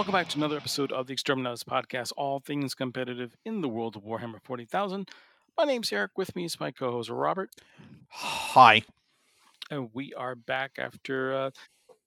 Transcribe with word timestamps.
Welcome 0.00 0.12
back 0.12 0.28
to 0.30 0.38
another 0.38 0.56
episode 0.56 0.92
of 0.92 1.08
the 1.08 1.14
Exterminatus 1.14 1.62
Podcast, 1.62 2.12
all 2.16 2.40
things 2.40 2.74
competitive 2.74 3.36
in 3.44 3.60
the 3.60 3.68
world 3.68 3.96
of 3.96 4.02
Warhammer 4.02 4.42
40,000. 4.42 5.06
My 5.58 5.64
name's 5.64 5.92
Eric. 5.92 6.12
With 6.16 6.34
me 6.34 6.46
is 6.46 6.58
my 6.58 6.70
co 6.70 6.90
host, 6.90 7.10
Robert. 7.10 7.50
Hi. 8.08 8.80
And 9.70 9.90
we 9.92 10.14
are 10.14 10.34
back 10.34 10.78
after, 10.78 11.34
uh, 11.34 11.50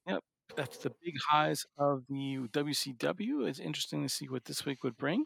yep, 0.07 0.23
after 0.57 0.89
the 0.89 0.95
big 1.03 1.13
highs 1.29 1.67
of 1.77 2.01
the 2.09 2.39
WCW. 2.51 3.47
It's 3.47 3.59
interesting 3.59 4.01
to 4.01 4.09
see 4.09 4.27
what 4.27 4.45
this 4.45 4.65
week 4.65 4.83
would 4.83 4.97
bring. 4.97 5.25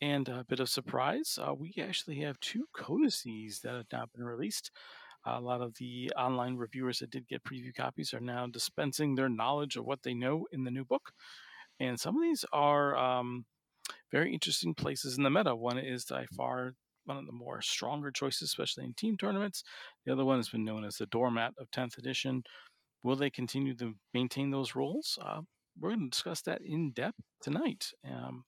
And 0.00 0.30
a 0.30 0.46
bit 0.48 0.60
of 0.60 0.70
surprise, 0.70 1.38
uh, 1.38 1.52
we 1.52 1.74
actually 1.78 2.20
have 2.20 2.40
two 2.40 2.64
codices 2.74 3.60
that 3.60 3.74
have 3.74 3.92
not 3.92 4.14
been 4.14 4.24
released. 4.24 4.70
a 5.26 5.38
lot 5.38 5.60
of 5.60 5.74
the 5.74 6.10
online 6.16 6.56
reviewers 6.56 7.00
that 7.00 7.10
did 7.10 7.28
get 7.28 7.44
preview 7.44 7.74
copies 7.74 8.14
are 8.14 8.20
now 8.20 8.46
dispensing 8.46 9.14
their 9.14 9.28
knowledge 9.28 9.76
of 9.76 9.84
what 9.84 10.04
they 10.04 10.14
know 10.14 10.46
in 10.52 10.64
the 10.64 10.70
new 10.70 10.86
book. 10.86 11.12
And 11.80 11.98
some 11.98 12.16
of 12.16 12.22
these 12.22 12.44
are 12.52 12.96
um, 12.96 13.44
very 14.10 14.32
interesting 14.32 14.74
places 14.74 15.16
in 15.16 15.24
the 15.24 15.30
meta. 15.30 15.54
One 15.54 15.78
is 15.78 16.04
by 16.04 16.26
far 16.36 16.72
one 17.04 17.16
of 17.16 17.26
the 17.26 17.32
more 17.32 17.62
stronger 17.62 18.10
choices, 18.10 18.42
especially 18.42 18.84
in 18.84 18.94
team 18.94 19.16
tournaments. 19.16 19.64
The 20.04 20.12
other 20.12 20.24
one 20.24 20.38
has 20.38 20.48
been 20.50 20.64
known 20.64 20.84
as 20.84 20.96
the 20.96 21.06
doormat 21.06 21.54
of 21.58 21.70
10th 21.70 21.98
edition. 21.98 22.42
Will 23.02 23.16
they 23.16 23.30
continue 23.30 23.74
to 23.76 23.94
maintain 24.12 24.50
those 24.50 24.74
roles? 24.74 25.18
Uh, 25.22 25.40
we're 25.80 25.90
going 25.90 26.00
to 26.00 26.10
discuss 26.10 26.42
that 26.42 26.60
in 26.62 26.90
depth 26.90 27.20
tonight. 27.40 27.86
Um, 28.04 28.44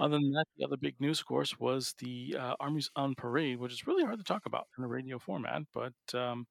other 0.00 0.16
than 0.16 0.32
that, 0.32 0.46
the 0.56 0.64
other 0.64 0.78
big 0.78 0.94
news, 0.98 1.20
of 1.20 1.26
course, 1.26 1.58
was 1.60 1.94
the 1.98 2.34
uh, 2.38 2.54
Armies 2.58 2.90
on 2.96 3.14
Parade, 3.14 3.58
which 3.58 3.72
is 3.72 3.86
really 3.86 4.02
hard 4.02 4.18
to 4.18 4.24
talk 4.24 4.46
about 4.46 4.66
in 4.78 4.84
a 4.84 4.88
radio 4.88 5.18
format. 5.18 5.62
But 5.74 5.92
um, 6.14 6.46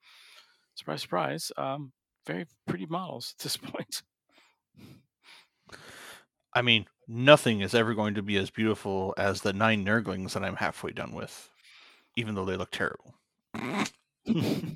surprise, 0.75 1.01
surprise, 1.01 1.51
um, 1.57 1.91
very 2.27 2.45
pretty 2.67 2.85
models 2.85 3.33
at 3.37 3.43
this 3.43 3.57
point. 3.57 4.03
I 6.59 6.61
mean, 6.61 6.87
nothing 7.07 7.61
is 7.61 7.73
ever 7.73 7.93
going 7.93 8.15
to 8.15 8.21
be 8.21 8.35
as 8.35 8.49
beautiful 8.49 9.13
as 9.17 9.43
the 9.43 9.53
nine 9.53 9.85
Nurglings 9.85 10.33
that 10.33 10.43
I'm 10.43 10.57
halfway 10.57 10.91
done 10.91 11.13
with, 11.13 11.49
even 12.17 12.35
though 12.35 12.43
they 12.43 12.57
look 12.57 12.71
terrible. 12.71 13.15
I 13.55 14.75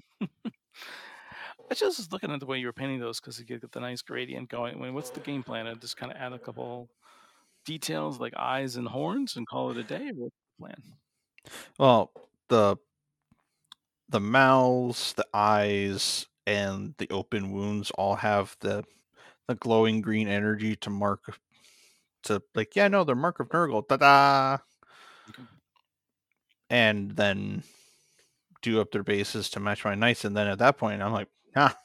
just 1.76 1.98
was 1.98 2.10
looking 2.10 2.32
at 2.32 2.40
the 2.40 2.46
way 2.46 2.58
you 2.58 2.68
were 2.68 2.72
painting 2.72 3.02
those 3.02 3.20
because 3.20 3.38
you 3.38 3.44
get 3.44 3.70
the 3.70 3.82
nice 3.82 4.02
gradient 4.02 4.48
going. 4.48 4.76
I 4.76 4.80
mean, 4.80 4.94
what's 4.94 5.10
the 5.10 5.20
game 5.20 5.44
plan? 5.44 5.68
I 5.68 5.74
just 5.74 5.98
kind 5.98 6.10
of 6.10 6.18
add 6.18 6.32
a 6.32 6.40
couple 6.40 6.88
details 7.66 8.18
like 8.18 8.34
eyes 8.38 8.78
and 8.78 8.88
horns 8.88 9.36
and 9.36 9.46
call 9.46 9.72
it 9.72 9.78
a 9.78 9.84
day. 9.84 10.10
What's 10.16 10.36
the 10.38 10.66
plan? 10.66 10.82
Well, 11.78 12.14
the 12.48 12.78
the 14.08 14.22
mouths, 14.22 15.12
the 15.16 15.28
eyes, 15.34 16.28
and 16.48 16.96
the 16.98 17.10
open 17.10 17.52
wounds 17.52 17.92
all 17.92 18.16
have 18.16 18.56
the 18.62 18.86
the 19.50 19.56
glowing 19.56 20.00
green 20.00 20.30
energy 20.30 20.78
to 20.78 20.90
mark 20.90 21.38
to 22.24 22.42
like, 22.56 22.76
yeah, 22.76 22.88
no, 22.88 23.04
they're 23.04 23.16
mark 23.16 23.40
of 23.40 23.50
Nurgle, 23.50 23.88
da 23.88 23.98
da, 23.98 24.58
Okay. 25.30 25.44
and 26.70 27.12
then 27.12 27.64
do 28.62 28.80
up 28.82 28.92
their 28.92 29.04
bases 29.04 29.50
to 29.52 29.60
match 29.60 29.84
my 29.86 29.96
knights, 29.96 30.26
and 30.26 30.36
then 30.36 30.48
at 30.48 30.60
that 30.60 30.78
point, 30.78 31.02
I'm 31.02 31.14
like, 31.14 31.28
ah, 31.56 31.78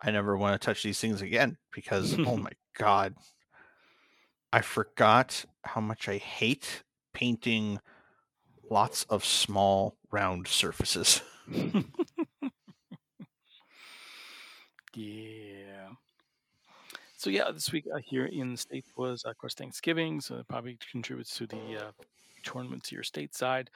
I 0.00 0.10
never 0.10 0.36
want 0.36 0.60
to 0.60 0.64
touch 0.64 0.82
these 0.82 1.00
things 1.00 1.22
again 1.22 1.56
because 1.72 2.18
oh 2.26 2.36
my 2.36 2.52
god, 2.76 3.14
I 4.52 4.60
forgot 4.62 5.44
how 5.64 5.80
much 5.80 6.08
I 6.08 6.18
hate 6.18 6.82
painting 7.12 7.80
lots 8.70 9.04
of 9.04 9.24
small 9.24 9.96
round 10.10 10.48
surfaces. 10.48 11.22
yeah. 14.94 15.88
So 17.18 17.30
yeah, 17.30 17.50
this 17.50 17.72
week 17.72 17.86
uh, 17.92 17.98
here 18.04 18.26
in 18.26 18.52
the 18.52 18.58
states 18.58 18.90
was 18.96 19.24
of 19.24 19.38
course 19.38 19.54
Thanksgiving, 19.54 20.20
so 20.20 20.36
it 20.36 20.48
probably 20.48 20.78
contributes 20.90 21.34
to 21.38 21.46
the 21.46 21.86
uh, 21.86 21.90
tournament 22.44 22.84
to 22.84 22.94
your 22.94 23.04
stateside. 23.04 23.68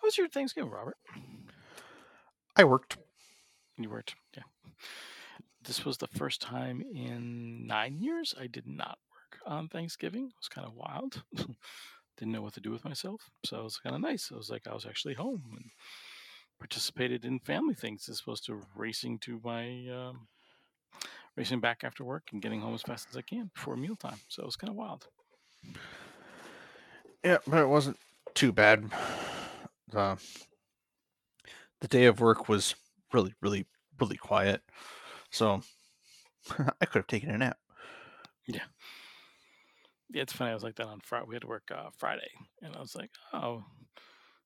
How 0.00 0.04
was 0.04 0.18
your 0.18 0.28
Thanksgiving, 0.28 0.70
Robert? 0.70 0.98
I 2.54 2.64
worked. 2.64 2.98
You 3.78 3.88
worked, 3.88 4.14
yeah. 4.36 4.42
This 5.64 5.86
was 5.86 5.96
the 5.96 6.08
first 6.08 6.42
time 6.42 6.82
in 6.94 7.66
nine 7.66 7.98
years 7.98 8.34
I 8.38 8.46
did 8.46 8.66
not 8.66 8.98
work 9.10 9.40
on 9.46 9.68
Thanksgiving. 9.68 10.26
It 10.26 10.34
was 10.38 10.48
kind 10.48 10.66
of 10.66 10.74
wild. 10.74 11.22
Didn't 12.18 12.32
know 12.32 12.42
what 12.42 12.52
to 12.54 12.60
do 12.60 12.70
with 12.70 12.84
myself, 12.84 13.30
so 13.44 13.60
it 13.60 13.64
was 13.64 13.78
kind 13.78 13.94
of 13.94 14.02
nice. 14.02 14.30
It 14.30 14.36
was 14.36 14.50
like 14.50 14.66
I 14.66 14.74
was 14.74 14.84
actually 14.84 15.14
home 15.14 15.42
and 15.56 15.70
participated 16.58 17.24
in 17.24 17.38
family 17.38 17.74
things 17.74 18.08
as 18.10 18.20
opposed 18.20 18.44
to 18.46 18.60
racing 18.76 19.18
to 19.20 19.40
my 19.42 19.88
um, 19.88 20.28
racing 21.36 21.60
back 21.60 21.84
after 21.84 22.04
work 22.04 22.24
and 22.32 22.42
getting 22.42 22.60
home 22.60 22.74
as 22.74 22.82
fast 22.82 23.08
as 23.10 23.16
I 23.16 23.22
can 23.22 23.50
before 23.54 23.76
mealtime. 23.76 24.18
So 24.28 24.42
it 24.42 24.46
was 24.46 24.56
kind 24.56 24.70
of 24.70 24.76
wild. 24.76 25.06
Yeah, 27.24 27.38
but 27.46 27.62
it 27.62 27.68
wasn't 27.68 27.98
too 28.34 28.52
bad. 28.52 28.90
The 29.88 30.18
the 31.80 31.88
day 31.88 32.04
of 32.06 32.20
work 32.20 32.48
was 32.48 32.74
really, 33.12 33.34
really, 33.40 33.66
really 34.00 34.16
quiet. 34.16 34.62
So 35.30 35.62
I 36.80 36.86
could 36.86 37.00
have 37.00 37.06
taken 37.06 37.30
a 37.30 37.38
nap. 37.38 37.58
Yeah. 38.46 38.62
Yeah, 40.10 40.22
it's 40.22 40.32
funny. 40.32 40.50
I 40.50 40.54
was 40.54 40.62
like 40.62 40.76
that 40.76 40.86
on 40.86 41.00
Friday. 41.00 41.26
We 41.26 41.34
had 41.34 41.42
to 41.42 41.48
work 41.48 41.70
uh, 41.74 41.88
Friday, 41.96 42.28
and 42.60 42.76
I 42.76 42.80
was 42.80 42.94
like, 42.94 43.10
oh, 43.32 43.64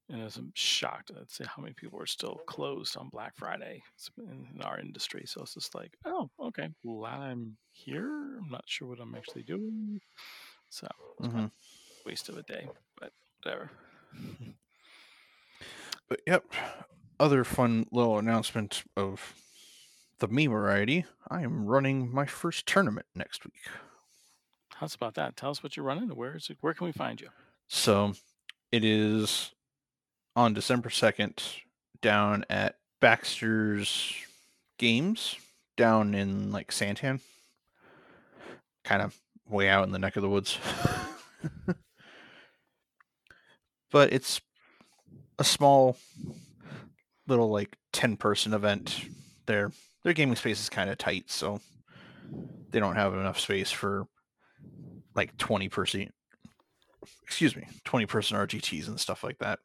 and 0.08 0.20
I 0.20 0.24
was 0.24 0.40
shocked 0.54 1.10
at 1.10 1.30
see 1.30 1.44
how 1.44 1.62
many 1.62 1.74
people 1.74 1.98
were 1.98 2.06
still 2.06 2.40
closed 2.46 2.96
on 2.96 3.08
Black 3.08 3.34
Friday 3.36 3.82
in, 4.18 4.60
our 4.62 4.78
industry. 4.78 5.24
So 5.26 5.42
it's 5.42 5.54
just 5.54 5.74
like, 5.74 5.96
oh, 6.04 6.30
okay, 6.40 6.68
glad 6.84 7.20
I'm 7.20 7.56
here. 7.72 8.38
I'm 8.38 8.48
not 8.50 8.64
sure 8.66 8.88
what 8.88 9.00
I'm 9.00 9.14
actually 9.14 9.42
doing. 9.42 10.00
So 10.70 10.86
Mhm. 11.20 11.46
a 11.46 11.50
waste 12.04 12.28
of 12.28 12.36
a 12.38 12.42
day, 12.42 12.68
but 13.00 13.12
whatever. 13.42 13.70
But 16.08 16.20
yep, 16.26 16.44
other 17.18 17.42
fun 17.44 17.86
little 17.90 18.18
announcement 18.18 18.84
of 18.96 19.34
the 20.18 20.28
me 20.28 20.46
variety. 20.46 21.04
I 21.28 21.42
am 21.42 21.66
running 21.66 22.12
my 22.12 22.26
first 22.26 22.66
tournament 22.66 23.06
next 23.14 23.44
week. 23.44 23.66
How's 24.74 24.94
about 24.94 25.14
that? 25.14 25.36
Tell 25.36 25.50
us 25.50 25.62
what 25.62 25.76
you're 25.76 25.86
running. 25.86 26.04
and 26.04 26.16
Where 26.16 26.36
is 26.36 26.50
it? 26.50 26.58
Where 26.60 26.74
can 26.74 26.86
we 26.86 26.92
find 26.92 27.20
you? 27.20 27.30
So 27.68 28.14
it 28.72 28.84
is 28.84 29.52
on 30.36 30.54
December 30.54 30.90
2nd 30.90 31.42
down 32.00 32.44
at 32.48 32.76
Baxter's 33.00 34.14
Games 34.78 35.36
down 35.76 36.14
in 36.14 36.52
like 36.52 36.70
Santan. 36.70 37.20
Kind 38.84 39.02
of 39.02 39.18
way 39.48 39.68
out 39.68 39.84
in 39.84 39.92
the 39.92 39.98
neck 39.98 40.16
of 40.16 40.22
the 40.22 40.28
woods. 40.28 40.58
but 43.90 44.12
it's 44.12 44.40
a 45.38 45.44
small 45.44 45.96
little 47.26 47.48
like 47.50 47.76
10 47.92 48.16
person 48.16 48.52
event. 48.52 49.00
Their 49.46 49.72
their 50.04 50.12
gaming 50.12 50.36
space 50.36 50.60
is 50.60 50.68
kind 50.68 50.90
of 50.90 50.98
tight, 50.98 51.30
so 51.30 51.60
they 52.70 52.78
don't 52.78 52.96
have 52.96 53.14
enough 53.14 53.40
space 53.40 53.70
for 53.70 54.06
like 55.14 55.36
20 55.38 55.68
person 55.68 56.12
excuse 57.22 57.56
me, 57.56 57.66
20 57.84 58.06
person 58.06 58.36
RGTs 58.36 58.88
and 58.88 59.00
stuff 59.00 59.24
like 59.24 59.38
that. 59.38 59.58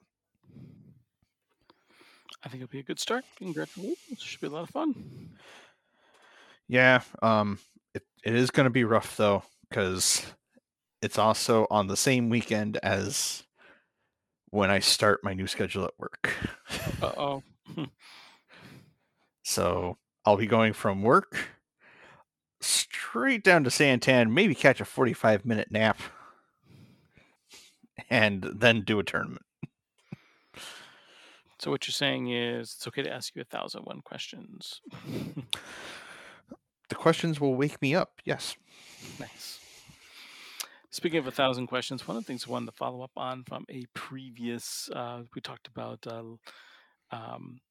I 2.43 2.49
think 2.49 2.63
it'll 2.63 2.71
be 2.71 2.79
a 2.79 2.83
good 2.83 2.99
start. 2.99 3.23
Congratulations. 3.37 4.19
Should 4.21 4.41
be 4.41 4.47
a 4.47 4.51
lot 4.51 4.63
of 4.63 4.69
fun. 4.69 5.29
Yeah, 6.67 7.01
um 7.21 7.59
it, 7.93 8.03
it 8.23 8.35
is 8.35 8.51
going 8.51 8.63
to 8.65 8.69
be 8.71 8.83
rough 8.83 9.17
though 9.17 9.43
cuz 9.71 10.25
it's 11.01 11.17
also 11.17 11.67
on 11.69 11.87
the 11.87 11.97
same 11.97 12.29
weekend 12.29 12.77
as 12.77 13.43
when 14.49 14.69
I 14.69 14.79
start 14.79 15.23
my 15.23 15.33
new 15.33 15.47
schedule 15.47 15.85
at 15.85 15.97
work. 15.97 16.33
Uh 17.01 17.11
oh. 17.17 17.43
So, 19.43 19.97
I'll 20.23 20.37
be 20.37 20.45
going 20.45 20.73
from 20.73 21.01
work 21.01 21.35
straight 22.61 23.43
down 23.43 23.63
to 23.63 23.69
Santan, 23.69 24.31
maybe 24.31 24.55
catch 24.55 24.79
a 24.79 24.85
45 24.85 25.45
minute 25.45 25.71
nap 25.71 25.99
and 28.09 28.43
then 28.43 28.81
do 28.81 28.99
a 28.99 29.03
tournament. 29.03 29.41
So 31.61 31.69
what 31.69 31.85
you're 31.87 31.93
saying 31.93 32.31
is 32.31 32.73
it's 32.75 32.87
okay 32.87 33.03
to 33.03 33.13
ask 33.13 33.35
you 33.35 33.41
a 33.43 33.45
thousand 33.45 33.83
one 33.83 34.01
questions. 34.01 34.81
The 36.89 36.95
questions 36.95 37.39
will 37.39 37.55
wake 37.55 37.81
me 37.81 37.95
up. 37.95 38.19
Yes. 38.25 38.57
nice. 39.17 39.59
Speaking 40.89 41.19
of 41.19 41.27
a 41.27 41.31
thousand 41.31 41.67
questions, 41.67 42.05
one 42.05 42.17
of 42.17 42.23
the 42.23 42.27
things 42.27 42.45
I 42.45 42.51
wanted 42.51 42.65
to 42.65 42.71
follow 42.73 43.01
up 43.01 43.11
on 43.15 43.43
from 43.43 43.65
a 43.69 43.85
previous, 43.93 44.89
uh, 44.93 45.21
we 45.33 45.39
talked 45.39 45.67
about 45.67 46.05
uh, 46.05 46.23
um, 47.11 47.61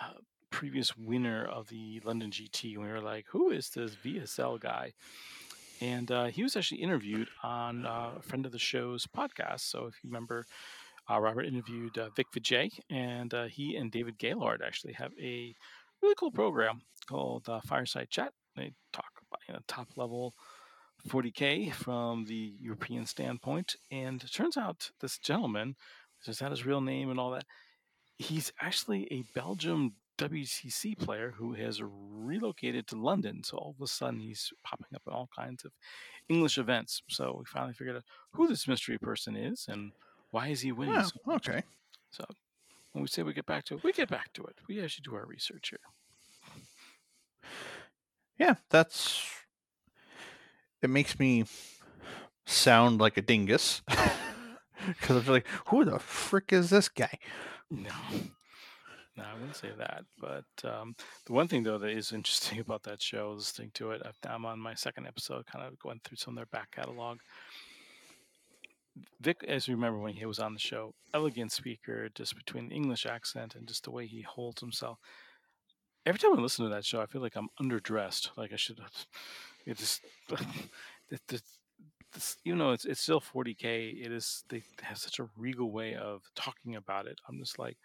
uh, 0.00 0.14
previous 0.50 0.96
winner 0.96 1.44
of 1.44 1.68
the 1.68 2.00
London 2.04 2.30
GT. 2.30 2.74
And 2.76 2.84
we 2.84 2.88
were 2.88 3.02
like, 3.02 3.26
who 3.28 3.50
is 3.50 3.68
this 3.68 3.96
VSL 3.96 4.60
guy? 4.60 4.92
And 5.82 6.10
uh, 6.10 6.26
he 6.26 6.42
was 6.42 6.56
actually 6.56 6.80
interviewed 6.80 7.28
on 7.42 7.84
uh, 7.84 8.12
a 8.18 8.22
friend 8.22 8.46
of 8.46 8.52
the 8.52 8.58
show's 8.58 9.06
podcast. 9.06 9.60
So 9.60 9.86
if 9.86 9.94
you 10.02 10.08
remember, 10.08 10.46
Robert 11.10 11.42
interviewed 11.42 11.98
uh, 11.98 12.08
Vic 12.16 12.26
Vijay, 12.34 12.70
and 12.90 13.32
uh, 13.34 13.44
he 13.44 13.76
and 13.76 13.90
David 13.90 14.18
Gaylord 14.18 14.62
actually 14.64 14.94
have 14.94 15.12
a 15.20 15.54
really 16.02 16.14
cool 16.16 16.30
program 16.30 16.82
called 17.08 17.48
uh, 17.48 17.60
Fireside 17.66 18.08
Chat. 18.10 18.32
They 18.56 18.72
talk 18.92 19.10
about 19.28 19.40
you 19.48 19.54
know 19.54 19.60
top 19.66 19.88
level 19.96 20.34
40k 21.08 21.72
from 21.72 22.24
the 22.26 22.54
European 22.60 23.06
standpoint, 23.06 23.76
and 23.90 24.24
turns 24.32 24.56
out 24.56 24.90
this 25.00 25.18
gentleman, 25.18 25.74
is 26.26 26.38
that 26.38 26.50
his 26.50 26.64
real 26.64 26.80
name 26.80 27.10
and 27.10 27.18
all 27.18 27.32
that, 27.32 27.44
he's 28.16 28.52
actually 28.60 29.08
a 29.10 29.24
Belgium 29.34 29.94
WCC 30.18 30.96
player 30.96 31.34
who 31.36 31.54
has 31.54 31.80
relocated 31.82 32.86
to 32.86 32.96
London. 32.96 33.42
So 33.42 33.56
all 33.56 33.74
of 33.76 33.82
a 33.82 33.88
sudden, 33.88 34.20
he's 34.20 34.52
popping 34.64 34.94
up 34.94 35.02
in 35.06 35.12
all 35.12 35.28
kinds 35.36 35.64
of 35.64 35.72
English 36.28 36.58
events. 36.58 37.02
So 37.08 37.36
we 37.38 37.44
finally 37.46 37.72
figured 37.72 37.96
out 37.96 38.04
who 38.32 38.46
this 38.46 38.68
mystery 38.68 38.98
person 38.98 39.34
is 39.34 39.66
and 39.68 39.92
why 40.32 40.48
is 40.48 40.62
he 40.62 40.72
winning. 40.72 40.96
Oh, 40.96 41.02
so 41.02 41.34
okay. 41.34 41.62
So 42.10 42.24
when 42.90 43.02
we 43.02 43.08
say 43.08 43.22
we 43.22 43.32
get 43.32 43.46
back 43.46 43.64
to 43.66 43.76
it, 43.76 43.84
we 43.84 43.92
get 43.92 44.08
back 44.08 44.32
to 44.32 44.44
it. 44.44 44.56
We 44.68 44.82
actually 44.82 45.04
do 45.04 45.14
our 45.14 45.24
research 45.24 45.70
here. 45.70 45.78
Yeah, 48.38 48.54
that's. 48.70 49.24
It 50.82 50.90
makes 50.90 51.18
me 51.20 51.44
sound 52.44 53.00
like 53.00 53.16
a 53.16 53.22
dingus. 53.22 53.82
Because 54.86 55.28
I'm 55.28 55.32
like, 55.32 55.46
who 55.68 55.84
the 55.84 55.98
frick 55.98 56.52
is 56.52 56.70
this 56.70 56.88
guy? 56.88 57.18
No. 57.70 57.90
No, 59.16 59.24
I 59.24 59.34
wouldn't 59.34 59.56
say 59.56 59.70
that. 59.78 60.04
But 60.20 60.44
um, 60.64 60.96
the 61.26 61.34
one 61.34 61.46
thing, 61.46 61.62
though, 61.62 61.78
that 61.78 61.90
is 61.90 62.12
interesting 62.12 62.58
about 62.66 62.82
that 62.84 63.00
show, 63.00 63.32
listening 63.32 63.70
to 63.74 63.92
it, 63.92 64.02
I'm 64.26 64.44
on 64.44 64.58
my 64.58 64.74
second 64.74 65.06
episode, 65.06 65.46
kind 65.46 65.64
of 65.64 65.78
going 65.78 66.00
through 66.02 66.16
some 66.16 66.32
of 66.32 66.36
their 66.36 66.46
back 66.46 66.70
catalog. 66.72 67.18
Vic, 69.20 69.44
as 69.46 69.68
you 69.68 69.74
remember 69.74 69.98
when 69.98 70.14
he 70.14 70.26
was 70.26 70.38
on 70.38 70.52
the 70.52 70.60
show, 70.60 70.94
elegant 71.14 71.52
speaker, 71.52 72.08
just 72.14 72.36
between 72.36 72.68
the 72.68 72.74
English 72.74 73.06
accent 73.06 73.54
and 73.54 73.66
just 73.66 73.84
the 73.84 73.90
way 73.90 74.06
he 74.06 74.22
holds 74.22 74.60
himself. 74.60 74.98
Every 76.04 76.18
time 76.18 76.36
I 76.36 76.42
listen 76.42 76.64
to 76.64 76.74
that 76.74 76.84
show, 76.84 77.00
I 77.00 77.06
feel 77.06 77.22
like 77.22 77.36
I'm 77.36 77.48
underdressed. 77.60 78.30
Like 78.36 78.52
I 78.52 78.56
should. 78.56 78.80
It 79.64 79.78
just. 79.78 80.00
it, 81.10 81.20
this, 82.12 82.36
even 82.44 82.58
though 82.58 82.72
it's 82.72 82.84
it's 82.84 83.00
still 83.00 83.20
40k, 83.20 84.04
it 84.04 84.10
is 84.10 84.42
they 84.48 84.64
have 84.82 84.98
such 84.98 85.20
a 85.20 85.28
regal 85.36 85.70
way 85.70 85.94
of 85.94 86.22
talking 86.34 86.74
about 86.74 87.06
it. 87.06 87.20
I'm 87.28 87.38
just 87.38 87.60
like, 87.60 87.76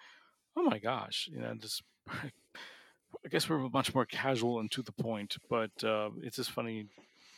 oh 0.56 0.64
my 0.64 0.80
gosh, 0.80 1.30
you 1.32 1.40
know, 1.40 1.54
just. 1.56 1.84
I 3.26 3.30
guess 3.30 3.48
we're 3.48 3.70
much 3.70 3.96
more 3.96 4.06
casual 4.06 4.60
and 4.60 4.70
to 4.72 4.82
the 4.82 4.92
point, 4.92 5.38
but 5.50 5.72
uh, 5.84 6.10
it's 6.24 6.38
just 6.38 6.52
funny. 6.52 6.88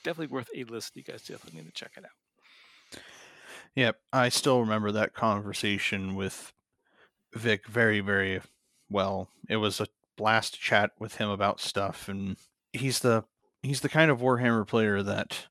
Definitely 0.04 0.33
worth 0.33 0.50
a 0.56 0.63
listen. 0.63 0.94
You 0.95 1.04
guys 1.04 1.21
definitely 1.21 1.62
need 1.62 1.68
to 1.68 1.74
check 1.74 1.92
it 1.98 2.06
out. 2.06 2.19
Yep, 3.79 3.97
I 4.11 4.27
still 4.27 4.59
remember 4.59 4.91
that 4.91 5.13
conversation 5.13 6.15
with 6.15 6.51
Vic 7.33 7.65
very, 7.65 8.01
very 8.01 8.41
well. 8.89 9.29
It 9.47 9.55
was 9.55 9.79
a 9.79 9.87
blast 10.17 10.55
to 10.55 10.59
chat 10.59 10.91
with 10.99 11.15
him 11.15 11.29
about 11.29 11.61
stuff, 11.61 12.09
and 12.09 12.35
he's 12.73 12.99
the 12.99 13.23
he's 13.63 13.79
the 13.79 13.87
kind 13.87 14.11
of 14.11 14.19
Warhammer 14.19 14.67
player 14.67 15.01
that 15.03 15.47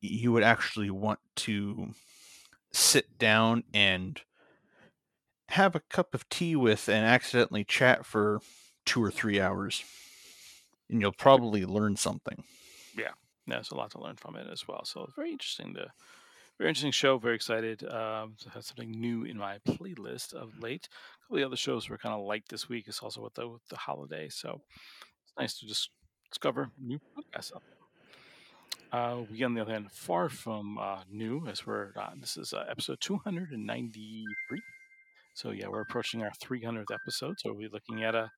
you 0.00 0.30
would 0.30 0.44
actually 0.44 0.88
want 0.88 1.18
to 1.34 1.94
sit 2.70 3.18
down 3.18 3.64
and 3.74 4.20
have 5.48 5.74
a 5.74 5.80
cup 5.80 6.14
of 6.14 6.28
tea 6.28 6.54
with 6.54 6.88
and 6.88 7.04
accidentally 7.04 7.64
chat 7.64 8.06
for 8.06 8.40
two 8.84 9.02
or 9.02 9.10
three 9.10 9.40
hours, 9.40 9.82
and 10.88 11.00
you'll 11.00 11.10
probably 11.10 11.64
learn 11.64 11.96
something. 11.96 12.44
Yeah, 12.96 13.14
there's 13.48 13.72
a 13.72 13.74
lot 13.74 13.90
to 13.90 14.00
learn 14.00 14.14
from 14.14 14.36
it 14.36 14.46
as 14.48 14.68
well. 14.68 14.84
So 14.84 15.02
it's 15.02 15.16
very 15.16 15.32
interesting 15.32 15.74
to 15.74 15.90
very 16.58 16.70
interesting 16.70 16.90
show. 16.90 17.18
Very 17.18 17.36
excited 17.36 17.84
um, 17.84 18.34
to 18.40 18.50
have 18.50 18.64
something 18.64 18.90
new 18.90 19.24
in 19.24 19.38
my 19.38 19.58
playlist 19.66 20.34
of 20.34 20.50
late. 20.60 20.88
A 20.88 21.22
couple 21.24 21.36
of 21.36 21.40
the 21.40 21.46
other 21.46 21.56
shows 21.56 21.88
were 21.88 21.98
kind 21.98 22.14
of 22.14 22.26
light 22.26 22.44
this 22.48 22.68
week. 22.68 22.86
It's 22.88 23.00
also 23.00 23.22
with 23.22 23.34
the 23.34 23.48
with 23.48 23.66
the 23.68 23.76
holiday, 23.76 24.28
so 24.28 24.60
it's 25.22 25.32
nice 25.38 25.58
to 25.60 25.66
just 25.66 25.90
discover 26.30 26.70
new 26.80 26.98
podcasts. 27.16 27.52
Uh, 28.90 29.22
we 29.30 29.42
on 29.44 29.54
the 29.54 29.60
other 29.60 29.72
hand, 29.72 29.92
far 29.92 30.28
from 30.28 30.78
uh, 30.78 31.02
new 31.10 31.46
as 31.46 31.66
we're 31.66 31.92
uh, 31.96 32.10
this 32.20 32.36
is 32.36 32.52
uh, 32.52 32.64
episode 32.68 32.98
293. 33.00 34.60
So 35.34 35.50
yeah, 35.50 35.68
we're 35.68 35.82
approaching 35.82 36.22
our 36.22 36.32
300th 36.42 36.92
episode. 36.92 37.36
So 37.38 37.52
we're 37.52 37.68
looking 37.68 38.02
at 38.02 38.16
a 38.16 38.30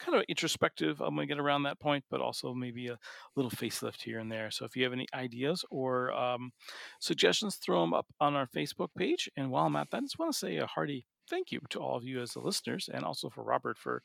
kind 0.00 0.16
of 0.16 0.24
introspective. 0.28 1.00
I'm 1.00 1.14
gonna 1.14 1.26
get 1.26 1.38
around 1.38 1.62
that 1.64 1.78
point, 1.78 2.04
but 2.10 2.20
also 2.20 2.54
maybe 2.54 2.88
a 2.88 2.98
little 3.36 3.50
facelift 3.50 4.02
here 4.02 4.18
and 4.18 4.32
there. 4.32 4.50
So 4.50 4.64
if 4.64 4.76
you 4.76 4.84
have 4.84 4.92
any 4.92 5.06
ideas 5.14 5.64
or 5.70 6.12
um, 6.12 6.52
suggestions, 6.98 7.56
throw 7.56 7.82
them 7.82 7.94
up 7.94 8.06
on 8.20 8.34
our 8.34 8.46
Facebook 8.46 8.88
page. 8.96 9.30
And 9.36 9.50
while 9.50 9.66
I'm 9.66 9.76
at 9.76 9.90
that, 9.90 9.98
I 9.98 10.00
just 10.00 10.18
want 10.18 10.32
to 10.32 10.38
say 10.38 10.56
a 10.56 10.66
hearty 10.66 11.06
thank 11.28 11.52
you 11.52 11.60
to 11.70 11.78
all 11.78 11.96
of 11.96 12.04
you 12.04 12.20
as 12.20 12.32
the 12.32 12.40
listeners, 12.40 12.90
and 12.92 13.04
also 13.04 13.30
for 13.30 13.44
Robert 13.44 13.78
for 13.78 14.02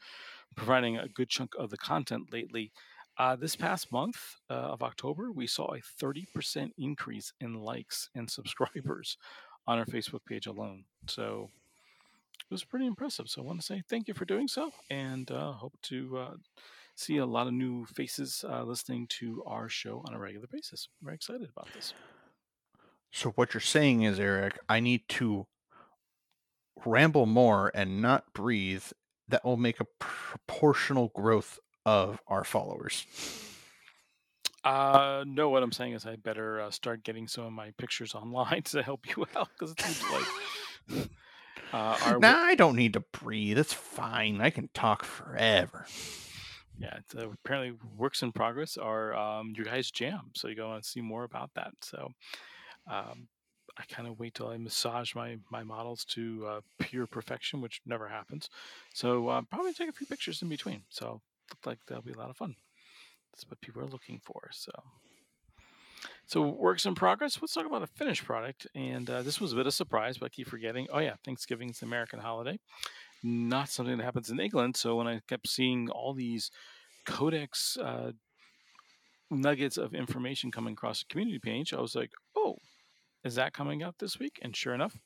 providing 0.56 0.98
a 0.98 1.08
good 1.08 1.28
chunk 1.28 1.56
of 1.58 1.72
the 1.72 1.78
content 1.78 2.32
lately. 2.32 2.72
Uh, 3.18 3.36
this 3.36 3.56
past 3.56 3.92
month 3.92 4.18
uh, 4.50 4.54
of 4.54 4.84
October, 4.84 5.32
we 5.32 5.48
saw 5.48 5.74
a 5.74 6.04
30% 6.04 6.72
increase 6.78 7.34
in 7.40 7.56
likes 7.56 8.10
and 8.14 8.30
subscribers 8.30 9.18
on 9.68 9.80
our 9.80 9.86
Facebook 9.86 10.26
page 10.28 10.46
alone. 10.46 10.84
So 11.08 11.50
it 12.50 12.54
was 12.54 12.64
pretty 12.64 12.86
impressive. 12.86 13.28
So 13.28 13.42
I 13.42 13.46
want 13.46 13.60
to 13.60 13.66
say 13.66 13.82
thank 13.90 14.08
you 14.08 14.14
for 14.14 14.26
doing 14.26 14.48
so, 14.48 14.72
and 14.90 15.30
uh, 15.32 15.54
hope 15.54 15.74
to 15.84 16.18
uh, 16.18 16.34
see 16.96 17.18
a 17.18 17.26
lot 17.26 17.48
of 17.48 17.54
new 17.54 17.86
faces 17.86 18.46
uh, 18.48 18.64
listening 18.64 19.08
to 19.20 19.44
our 19.46 19.68
show 19.68 20.04
on 20.08 20.14
a 20.14 20.20
regular 20.20 20.48
basis. 20.52 20.88
I'm 21.02 21.06
very 21.06 21.16
excited 21.16 21.50
about 21.50 21.68
this. 21.74 21.94
So 23.12 23.32
what 23.32 23.54
you're 23.54 23.62
saying 23.62 24.04
is, 24.04 24.20
Eric, 24.20 24.60
I 24.70 24.80
need 24.80 25.08
to 25.10 25.48
ramble 26.86 27.26
more 27.26 27.72
and 27.74 28.02
not 28.02 28.34
breathe. 28.34 28.84
That 29.28 29.44
will 29.44 29.58
make 29.58 29.80
a 29.80 29.88
proportional 29.98 31.12
growth 31.16 31.58
of 31.84 32.22
our 32.28 32.44
followers. 32.44 33.08
Uh, 34.64 35.24
no, 35.26 35.50
what 35.50 35.64
I'm 35.64 35.72
saying 35.72 35.94
is 35.94 36.06
I 36.06 36.16
better 36.16 36.62
uh, 36.62 36.70
start 36.70 37.04
getting 37.04 37.28
some 37.28 37.46
of 37.46 37.52
my 37.52 37.72
pictures 37.78 38.14
online 38.16 38.62
to 38.64 38.84
help 38.84 39.08
you 39.08 39.26
out 39.36 39.50
because 39.58 39.72
it 39.72 39.82
seems 39.82 40.12
like. 40.12 41.10
Uh, 41.76 42.18
nah, 42.20 42.38
I 42.38 42.56
don't 42.56 42.78
need 42.78 42.94
to 42.94 43.02
breathe. 43.02 43.58
It's 43.58 43.74
fine. 43.74 44.40
I 44.40 44.50
can 44.50 44.70
talk 44.74 45.04
forever. 45.04 45.86
Yeah, 46.80 46.96
it's, 47.00 47.14
uh, 47.14 47.30
apparently 47.30 47.78
works 47.98 48.22
in 48.22 48.32
progress 48.32 48.78
are 48.78 49.14
um, 49.14 49.54
your 49.58 49.66
guys' 49.66 49.92
jam. 49.92 50.32
So 50.36 50.48
you 50.48 50.56
go 50.56 50.72
and 50.72 50.86
see 50.86 51.02
more 51.02 51.26
about 51.26 51.50
that. 51.56 51.74
So 51.82 52.14
um, 52.90 53.28
I 53.78 53.84
kind 53.90 54.08
of 54.08 54.18
wait 54.18 54.36
till 54.36 54.48
I 54.48 54.58
massage 54.58 55.16
my 55.16 55.38
my 55.52 55.64
models 55.64 56.06
to 56.06 56.46
uh, 56.48 56.62
pure 56.80 57.08
perfection, 57.08 57.60
which 57.60 57.82
never 57.86 58.08
happens. 58.08 58.50
So 58.94 59.28
uh, 59.28 59.42
probably 59.42 59.74
take 59.74 59.90
a 59.90 59.94
few 59.94 60.08
pictures 60.08 60.42
in 60.42 60.48
between. 60.48 60.84
So 60.88 61.22
look 61.50 61.66
like 61.66 61.80
that'll 61.88 62.04
be 62.04 62.14
a 62.14 62.18
lot 62.18 62.30
of 62.30 62.38
fun. 62.38 62.56
That's 63.34 63.50
what 63.50 63.60
people 63.60 63.82
are 63.82 63.88
looking 63.88 64.22
for. 64.24 64.50
So. 64.54 64.72
So 66.28 66.42
works 66.42 66.86
in 66.86 66.96
progress. 66.96 67.38
Let's 67.42 67.54
talk 67.54 67.66
about 67.66 67.84
a 67.84 67.88
finished 67.88 68.26
product. 68.26 68.68
And 68.74 69.10
uh, 69.10 69.22
this 69.22 69.40
was 69.40 69.54
a 69.54 69.56
bit 69.56 69.62
of 69.62 69.68
a 69.68 69.72
surprise, 69.72 70.18
but 70.18 70.28
I 70.28 70.30
keep 70.30 70.48
forgetting. 70.48 70.88
Oh 70.92 71.00
yeah, 71.00 71.16
Thanksgiving 71.24 71.70
is 71.70 71.82
an 71.82 71.88
American 71.88 72.20
holiday, 72.20 72.60
not 73.24 73.70
something 73.70 73.98
that 73.98 74.04
happens 74.04 74.30
in 74.30 74.40
England. 74.40 74.76
So 74.76 74.96
when 74.96 75.08
I 75.08 75.22
kept 75.28 75.48
seeing 75.48 75.90
all 75.90 76.14
these 76.14 76.50
codex 77.06 77.78
uh, 77.78 78.12
nuggets 79.30 79.78
of 79.78 79.94
information 79.94 80.52
coming 80.52 80.74
across 80.74 81.00
the 81.00 81.06
community 81.10 81.40
page, 81.40 81.74
I 81.74 81.80
was 81.82 81.96
like, 81.96 82.12
oh, 82.36 82.58
is 83.24 83.36
that 83.36 83.54
coming 83.54 83.84
out 83.84 83.96
this 84.00 84.20
week? 84.20 84.40
And 84.42 84.56
sure 84.56 84.74
enough, 84.74 84.98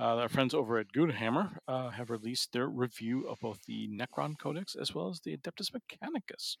uh, 0.00 0.16
our 0.16 0.28
friends 0.28 0.54
over 0.54 0.78
at 0.78 0.92
Goonhammer 0.92 1.56
uh, 1.66 1.90
have 1.90 2.10
released 2.10 2.52
their 2.52 2.68
review 2.68 3.28
of 3.28 3.40
both 3.40 3.64
the 3.66 3.88
Necron 3.88 4.38
Codex 4.38 4.76
as 4.80 4.94
well 4.94 5.08
as 5.08 5.20
the 5.20 5.36
Adeptus 5.36 5.72
Mechanicus 5.72 6.56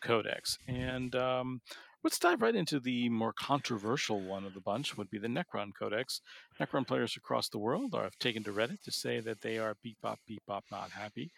Codex. 0.00 0.58
And 0.66 1.14
um, 1.14 1.60
let's 2.02 2.18
dive 2.18 2.42
right 2.42 2.54
into 2.54 2.80
the 2.80 3.08
more 3.08 3.32
controversial 3.32 4.20
one 4.20 4.44
of 4.44 4.54
the 4.54 4.60
bunch, 4.60 4.96
would 4.96 5.10
be 5.10 5.18
the 5.18 5.28
Necron 5.28 5.72
Codex. 5.78 6.20
Necron 6.60 6.86
players 6.86 7.16
across 7.16 7.48
the 7.48 7.58
world 7.58 7.94
are, 7.94 8.04
have 8.04 8.18
taken 8.18 8.42
to 8.44 8.52
Reddit 8.52 8.82
to 8.82 8.92
say 8.92 9.20
that 9.20 9.40
they 9.40 9.58
are 9.58 9.76
beep 9.82 9.96
bop, 10.02 10.18
beep 10.26 10.42
bop, 10.46 10.64
not 10.70 10.90
happy. 10.90 11.30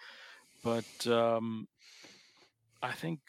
But 0.63 1.07
um, 1.07 1.69
I 2.83 2.93
think 2.93 3.21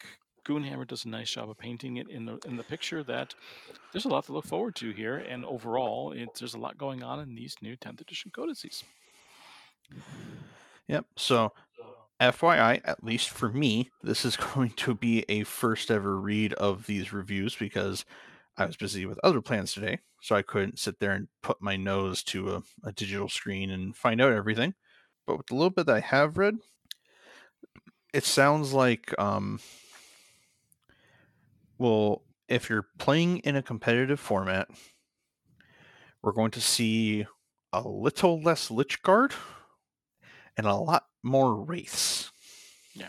Goonhammer 0.46 0.86
does 0.86 1.04
a 1.04 1.08
nice 1.08 1.30
job 1.30 1.50
of 1.50 1.58
painting 1.58 1.96
it 1.96 2.08
in 2.08 2.24
the 2.24 2.38
in 2.46 2.56
the 2.56 2.62
picture 2.62 3.02
that 3.02 3.34
there's 3.92 4.04
a 4.04 4.08
lot 4.08 4.24
to 4.26 4.32
look 4.32 4.46
forward 4.46 4.76
to 4.76 4.90
here, 4.92 5.16
and 5.16 5.44
overall, 5.44 6.12
it, 6.12 6.28
there's 6.38 6.54
a 6.54 6.58
lot 6.58 6.78
going 6.78 7.02
on 7.02 7.20
in 7.20 7.34
these 7.34 7.56
new 7.60 7.76
10th 7.76 8.00
edition 8.00 8.30
codices. 8.34 8.84
Yep. 10.88 11.04
So, 11.16 11.52
FYI, 12.20 12.80
at 12.84 13.04
least 13.04 13.30
for 13.30 13.48
me, 13.50 13.90
this 14.02 14.24
is 14.24 14.36
going 14.54 14.70
to 14.70 14.94
be 14.94 15.24
a 15.28 15.44
first 15.44 15.90
ever 15.90 16.18
read 16.18 16.52
of 16.54 16.86
these 16.86 17.12
reviews 17.12 17.54
because 17.54 18.04
I 18.56 18.66
was 18.66 18.76
busy 18.76 19.04
with 19.04 19.20
other 19.22 19.42
plans 19.42 19.74
today, 19.74 19.98
so 20.22 20.34
I 20.34 20.42
couldn't 20.42 20.78
sit 20.78 20.98
there 20.98 21.12
and 21.12 21.28
put 21.42 21.60
my 21.60 21.76
nose 21.76 22.22
to 22.24 22.54
a, 22.54 22.62
a 22.84 22.92
digital 22.92 23.28
screen 23.28 23.70
and 23.70 23.94
find 23.94 24.20
out 24.20 24.32
everything. 24.32 24.74
But 25.26 25.36
with 25.36 25.46
the 25.48 25.54
little 25.54 25.70
bit 25.70 25.86
that 25.86 25.96
I 25.96 26.00
have 26.00 26.38
read, 26.38 26.56
it 28.14 28.24
sounds 28.24 28.72
like 28.72 29.12
um, 29.20 29.60
well, 31.78 32.22
if 32.48 32.70
you're 32.70 32.86
playing 32.98 33.38
in 33.38 33.56
a 33.56 33.62
competitive 33.62 34.20
format, 34.20 34.68
we're 36.22 36.32
going 36.32 36.52
to 36.52 36.60
see 36.60 37.26
a 37.72 37.86
little 37.86 38.40
less 38.40 38.70
Lychguard 38.70 39.32
and 40.56 40.66
a 40.66 40.74
lot 40.74 41.04
more 41.26 41.54
Wraiths. 41.56 42.30
Yeah, 42.94 43.08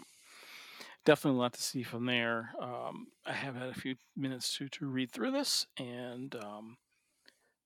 definitely 1.05 1.38
a 1.38 1.41
lot 1.41 1.53
to 1.53 1.62
see 1.62 1.83
from 1.83 2.05
there. 2.05 2.51
Um, 2.62 3.07
I 3.25 3.33
have 3.33 3.55
had 3.55 3.69
a 3.69 3.74
few 3.74 3.95
minutes 4.15 4.55
to 4.57 4.67
to 4.69 4.88
read 4.88 5.12
through 5.12 5.31
this, 5.31 5.65
and 5.77 6.36
um, 6.36 6.77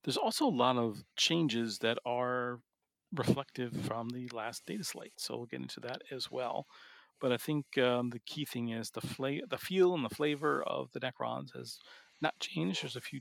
there's 0.04 0.16
also 0.16 0.46
a 0.46 0.48
lot 0.64 0.76
of 0.76 1.04
changes 1.16 1.78
that 1.78 1.98
are 2.04 2.60
reflective 3.12 3.74
from 3.76 4.10
the 4.10 4.28
last 4.32 4.64
data 4.66 4.84
slate. 4.84 5.14
So 5.18 5.36
we'll 5.36 5.46
get 5.46 5.60
into 5.60 5.80
that 5.80 6.02
as 6.10 6.30
well. 6.30 6.66
But 7.20 7.32
I 7.32 7.36
think 7.36 7.78
um, 7.78 8.10
the 8.10 8.20
key 8.20 8.44
thing 8.44 8.70
is 8.70 8.90
the 8.90 9.00
fla- 9.00 9.46
the 9.48 9.58
feel 9.58 9.94
and 9.94 10.04
the 10.04 10.14
flavor 10.14 10.62
of 10.64 10.90
the 10.92 11.00
Necrons 11.00 11.54
has 11.56 11.78
not 12.20 12.38
changed. 12.40 12.82
There's 12.82 12.96
a 12.96 13.00
few 13.00 13.20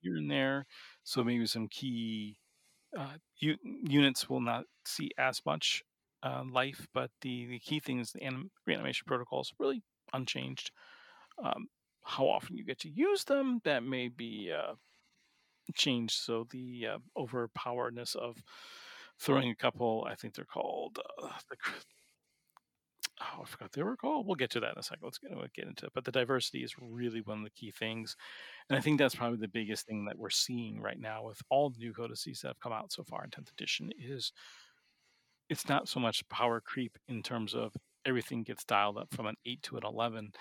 here 0.00 0.16
and 0.16 0.30
there, 0.30 0.66
so 1.04 1.24
maybe 1.24 1.46
some 1.46 1.68
key 1.68 2.36
uh, 2.98 3.14
u- 3.38 3.58
units 3.64 4.28
will 4.28 4.40
not 4.40 4.64
see 4.86 5.10
as 5.18 5.42
much 5.46 5.84
uh, 6.22 6.42
life, 6.50 6.86
but 6.92 7.10
the, 7.22 7.46
the 7.46 7.58
key 7.58 7.80
thing 7.80 8.00
is 8.00 8.12
the 8.12 8.22
anim- 8.22 8.50
reanimation 8.66 9.04
protocols 9.06 9.52
really 9.58 9.82
unchanged. 10.12 10.70
Um, 11.42 11.66
how 12.04 12.28
often 12.28 12.56
you 12.56 12.64
get 12.64 12.78
to 12.80 12.90
use 12.90 13.24
them, 13.24 13.60
that 13.64 13.82
may 13.82 14.08
be 14.08 14.52
uh, 14.52 14.74
changed. 15.74 16.14
So 16.20 16.46
the 16.50 16.86
uh, 16.94 16.98
overpoweredness 17.16 18.16
of 18.16 18.42
throwing 19.18 19.50
a 19.50 19.54
couple, 19.54 20.06
I 20.08 20.14
think 20.14 20.34
they're 20.34 20.44
called 20.44 20.98
uh, 21.22 21.28
the. 21.48 21.56
Oh, 23.22 23.42
I 23.42 23.44
forgot 23.44 23.72
they 23.72 23.82
were 23.82 23.96
called. 23.96 24.26
We'll 24.26 24.34
get 24.34 24.50
to 24.52 24.60
that 24.60 24.72
in 24.72 24.78
a 24.78 24.82
second. 24.82 25.04
Let's 25.04 25.18
get, 25.18 25.36
we'll 25.36 25.46
get 25.54 25.66
into 25.66 25.84
it. 25.84 25.92
But 25.94 26.04
the 26.04 26.12
diversity 26.12 26.64
is 26.64 26.74
really 26.80 27.20
one 27.20 27.38
of 27.38 27.44
the 27.44 27.50
key 27.50 27.70
things. 27.70 28.16
And 28.70 28.78
I 28.78 28.80
think 28.80 28.98
that's 28.98 29.14
probably 29.14 29.36
the 29.36 29.48
biggest 29.48 29.86
thing 29.86 30.06
that 30.06 30.18
we're 30.18 30.30
seeing 30.30 30.80
right 30.80 30.98
now 30.98 31.24
with 31.24 31.38
all 31.50 31.68
the 31.68 31.78
new 31.78 31.92
codices 31.92 32.40
that 32.40 32.48
have 32.48 32.60
come 32.60 32.72
out 32.72 32.92
so 32.92 33.04
far 33.04 33.22
in 33.22 33.30
10th 33.30 33.52
edition 33.52 33.90
is 33.98 34.32
it's 35.50 35.68
not 35.68 35.88
so 35.88 36.00
much 36.00 36.28
power 36.30 36.60
creep 36.60 36.98
in 37.08 37.22
terms 37.22 37.54
of 37.54 37.76
everything 38.06 38.44
gets 38.44 38.64
dialed 38.64 38.98
up 38.98 39.14
from 39.14 39.26
an 39.26 39.36
8 39.46 39.62
to 39.64 39.78
an 39.78 39.84
11 39.86 40.32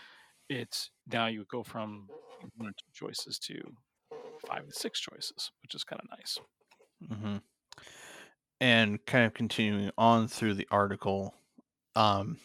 it's 0.49 0.91
now 1.07 1.27
you 1.27 1.45
go 1.45 1.63
from 1.63 2.11
one 2.57 2.69
or 2.69 2.73
two 2.73 2.91
choices 2.93 3.39
to 3.39 3.55
five 4.47 4.63
and 4.63 4.73
six 4.73 4.99
choices 5.01 5.51
which 5.63 5.75
is 5.75 5.83
kind 5.83 6.01
of 6.03 6.09
nice 6.17 6.39
hmm 7.09 7.37
And 8.61 9.05
kind 9.05 9.25
of 9.25 9.33
continuing 9.33 9.91
on 9.97 10.27
through 10.27 10.55
the 10.55 10.67
article, 10.69 11.33
um, 11.95 12.39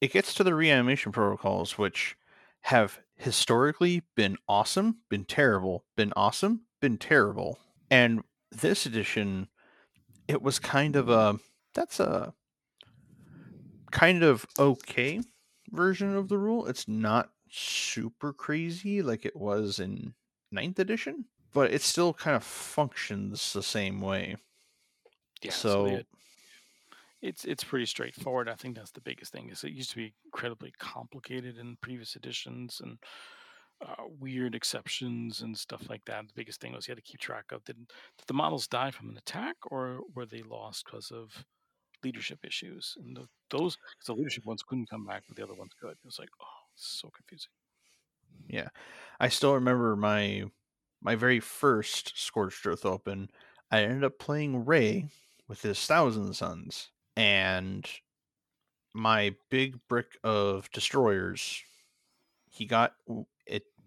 it 0.00 0.12
gets 0.12 0.34
to 0.34 0.44
the 0.44 0.54
reanimation 0.54 1.12
protocols, 1.12 1.78
which 1.78 2.16
have 2.62 3.00
historically 3.16 4.02
been 4.14 4.36
awesome, 4.48 4.98
been 5.08 5.24
terrible, 5.24 5.84
been 5.96 6.12
awesome, 6.16 6.66
been 6.80 6.98
terrible. 6.98 7.58
And 7.90 8.22
this 8.50 8.86
edition, 8.86 9.48
it 10.28 10.42
was 10.42 10.58
kind 10.58 10.94
of 10.96 11.08
a 11.08 11.38
that's 11.74 12.00
a 12.00 12.34
kind 13.90 14.22
of 14.22 14.46
okay 14.58 15.20
version 15.70 16.14
of 16.14 16.28
the 16.28 16.38
rule. 16.38 16.66
It's 16.66 16.86
not 16.86 17.30
super 17.50 18.32
crazy 18.32 19.02
like 19.02 19.24
it 19.24 19.36
was 19.36 19.78
in 19.78 20.14
ninth 20.52 20.78
edition, 20.78 21.24
but 21.52 21.72
it 21.72 21.82
still 21.82 22.12
kind 22.12 22.36
of 22.36 22.44
functions 22.44 23.52
the 23.52 23.62
same 23.62 24.00
way. 24.00 24.36
yeah 25.42 25.50
so, 25.50 25.86
so 25.86 26.02
it's 27.20 27.44
it's 27.44 27.64
pretty 27.64 27.86
straightforward 27.86 28.48
i 28.48 28.54
think 28.54 28.76
that's 28.76 28.92
the 28.92 29.00
biggest 29.00 29.32
thing 29.32 29.50
is 29.50 29.64
it 29.64 29.72
used 29.72 29.90
to 29.90 29.96
be 29.96 30.14
incredibly 30.24 30.72
complicated 30.78 31.58
in 31.58 31.76
previous 31.80 32.14
editions 32.14 32.80
and 32.82 32.98
uh, 33.80 34.04
weird 34.20 34.54
exceptions 34.54 35.42
and 35.42 35.56
stuff 35.56 35.88
like 35.88 36.04
that 36.04 36.26
the 36.26 36.34
biggest 36.34 36.60
thing 36.60 36.72
was 36.72 36.86
you 36.88 36.92
had 36.92 36.98
to 36.98 37.10
keep 37.10 37.20
track 37.20 37.44
of 37.52 37.64
did, 37.64 37.76
did 37.76 38.26
the 38.26 38.34
models 38.34 38.66
die 38.66 38.90
from 38.90 39.08
an 39.10 39.16
attack 39.16 39.56
or 39.70 40.00
were 40.14 40.26
they 40.26 40.42
lost 40.42 40.84
because 40.84 41.10
of 41.10 41.44
leadership 42.04 42.38
issues 42.44 42.96
and 42.98 43.16
the, 43.16 43.26
those 43.50 43.76
the 44.06 44.14
leadership 44.14 44.44
ones 44.44 44.62
couldn't 44.62 44.90
come 44.90 45.04
back 45.06 45.24
but 45.28 45.36
the 45.36 45.42
other 45.44 45.54
ones 45.54 45.72
could 45.80 45.90
it 45.90 45.98
was 46.04 46.18
like 46.18 46.30
oh 46.42 46.46
so 46.74 47.10
confusing 47.16 47.50
Yeah, 48.46 48.68
I 49.20 49.28
still 49.28 49.54
remember 49.54 49.96
my 49.96 50.44
my 51.02 51.14
very 51.14 51.40
first 51.40 52.12
Scorched 52.16 52.66
Earth 52.66 52.84
Open. 52.84 53.30
I 53.70 53.82
ended 53.82 54.04
up 54.04 54.18
playing 54.18 54.64
Ray 54.64 55.10
with 55.48 55.62
his 55.62 55.84
Thousand 55.86 56.34
Sons, 56.34 56.90
and 57.16 57.88
my 58.94 59.34
big 59.50 59.78
brick 59.88 60.18
of 60.24 60.70
destroyers. 60.70 61.62
He 62.50 62.66
got 62.66 62.94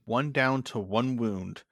one 0.05 0.31
down 0.31 0.63
to 0.63 0.79
one 0.79 1.17
wound, 1.17 1.63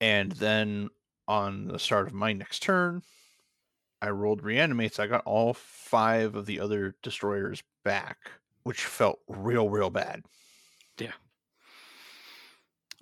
and 0.00 0.32
then 0.32 0.88
on 1.28 1.68
the 1.68 1.78
start 1.78 2.08
of 2.08 2.14
my 2.14 2.32
next 2.32 2.62
turn, 2.62 3.02
I 4.02 4.10
rolled 4.10 4.42
reanimates. 4.42 4.98
I 4.98 5.06
got 5.06 5.24
all 5.24 5.54
five 5.54 6.34
of 6.34 6.46
the 6.46 6.60
other 6.60 6.96
destroyers 7.02 7.62
back, 7.84 8.30
which 8.62 8.84
felt 8.84 9.20
real, 9.28 9.68
real 9.68 9.90
bad. 9.90 10.24
Yeah. 10.98 11.12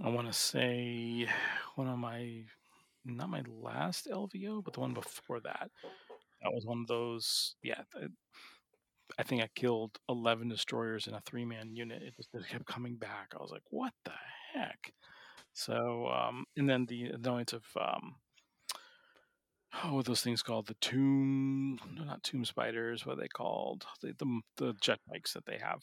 I 0.02 0.10
want 0.10 0.26
to 0.26 0.32
say 0.32 1.28
one 1.76 1.88
of 1.88 1.98
my, 1.98 2.44
not 3.04 3.30
my 3.30 3.42
last 3.48 4.08
LVO, 4.10 4.62
but 4.62 4.74
the 4.74 4.80
one 4.80 4.94
before 4.94 5.40
that. 5.40 5.70
That 6.42 6.52
was 6.52 6.64
one 6.66 6.80
of 6.80 6.86
those. 6.86 7.56
Yeah, 7.62 7.82
I 9.18 9.22
think 9.22 9.42
I 9.42 9.48
killed 9.54 9.98
eleven 10.08 10.48
destroyers 10.48 11.06
in 11.06 11.14
a 11.14 11.20
three 11.22 11.44
man 11.44 11.74
unit. 11.74 12.02
It 12.02 12.16
just 12.16 12.30
it 12.34 12.48
kept 12.48 12.66
coming 12.66 12.96
back. 12.96 13.32
I 13.34 13.42
was 13.42 13.50
like, 13.50 13.62
what 13.70 13.92
the 14.04 14.12
heck? 14.54 14.92
So, 15.52 16.08
um, 16.08 16.44
and 16.56 16.68
then 16.68 16.86
the 16.86 17.06
annoyance 17.06 17.52
of 17.52 17.64
um, 17.76 18.16
oh, 19.82 19.94
what 19.94 20.00
are 20.00 20.02
those 20.10 20.22
things 20.22 20.42
called? 20.42 20.66
The 20.66 20.76
tomb? 20.80 21.78
No, 21.94 22.04
not 22.04 22.22
tomb 22.22 22.44
spiders. 22.44 23.06
What 23.06 23.18
are 23.18 23.20
they 23.20 23.28
called? 23.28 23.84
The 24.02 24.12
the, 24.18 24.40
the 24.56 24.74
jet 24.80 25.00
bikes 25.08 25.32
that 25.32 25.46
they 25.46 25.58
have 25.58 25.82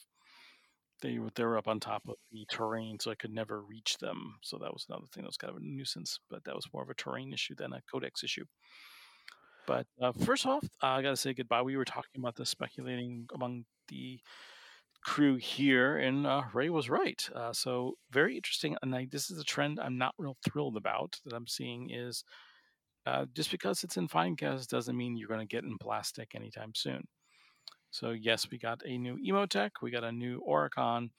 they 1.01 1.19
they 1.35 1.43
were 1.43 1.57
up 1.57 1.67
on 1.67 1.79
top 1.79 2.03
of 2.07 2.15
the 2.31 2.45
terrain, 2.49 2.99
so 2.99 3.11
I 3.11 3.15
could 3.15 3.33
never 3.33 3.61
reach 3.61 3.97
them. 3.97 4.35
So 4.41 4.57
that 4.57 4.73
was 4.73 4.85
another 4.89 5.05
thing 5.13 5.23
that 5.23 5.29
was 5.29 5.37
kind 5.37 5.51
of 5.51 5.57
a 5.57 5.65
nuisance, 5.65 6.19
but 6.29 6.43
that 6.45 6.55
was 6.55 6.67
more 6.73 6.83
of 6.83 6.89
a 6.89 6.95
terrain 6.95 7.33
issue 7.33 7.55
than 7.55 7.73
a 7.73 7.81
codex 7.91 8.23
issue. 8.23 8.45
But 9.67 9.87
uh, 10.01 10.11
first 10.11 10.45
off, 10.45 10.63
uh, 10.83 10.87
I 10.87 11.01
gotta 11.01 11.15
say 11.15 11.33
goodbye. 11.33 11.61
We 11.61 11.77
were 11.77 11.85
talking 11.85 12.19
about 12.19 12.35
this, 12.35 12.49
speculating 12.49 13.27
among 13.33 13.65
the 13.87 14.19
crew 15.03 15.35
here, 15.35 15.97
and 15.97 16.25
uh, 16.25 16.43
Ray 16.53 16.69
was 16.69 16.89
right. 16.89 17.21
Uh, 17.35 17.53
so 17.53 17.93
very 18.11 18.35
interesting, 18.35 18.75
and 18.81 18.95
I, 18.95 19.07
this 19.11 19.29
is 19.29 19.39
a 19.39 19.43
trend 19.43 19.79
I'm 19.79 19.97
not 19.97 20.15
real 20.17 20.37
thrilled 20.43 20.77
about 20.77 21.15
that 21.25 21.33
I'm 21.33 21.47
seeing 21.47 21.89
is 21.91 22.23
uh, 23.05 23.25
just 23.33 23.51
because 23.51 23.83
it's 23.83 23.97
in 23.97 24.07
fine 24.07 24.35
Finecast 24.35 24.67
doesn't 24.67 24.97
mean 24.97 25.15
you're 25.15 25.27
going 25.27 25.47
to 25.47 25.55
get 25.55 25.63
in 25.63 25.77
plastic 25.77 26.33
anytime 26.33 26.71
soon. 26.75 27.03
So 27.91 28.11
yes, 28.11 28.47
we 28.51 28.57
got 28.57 28.81
a 28.85 28.97
new 28.97 29.17
Imotekh, 29.17 29.71
we 29.81 29.91
got 29.91 30.03
a 30.03 30.11
new 30.11 30.41
Orikan. 30.47 31.09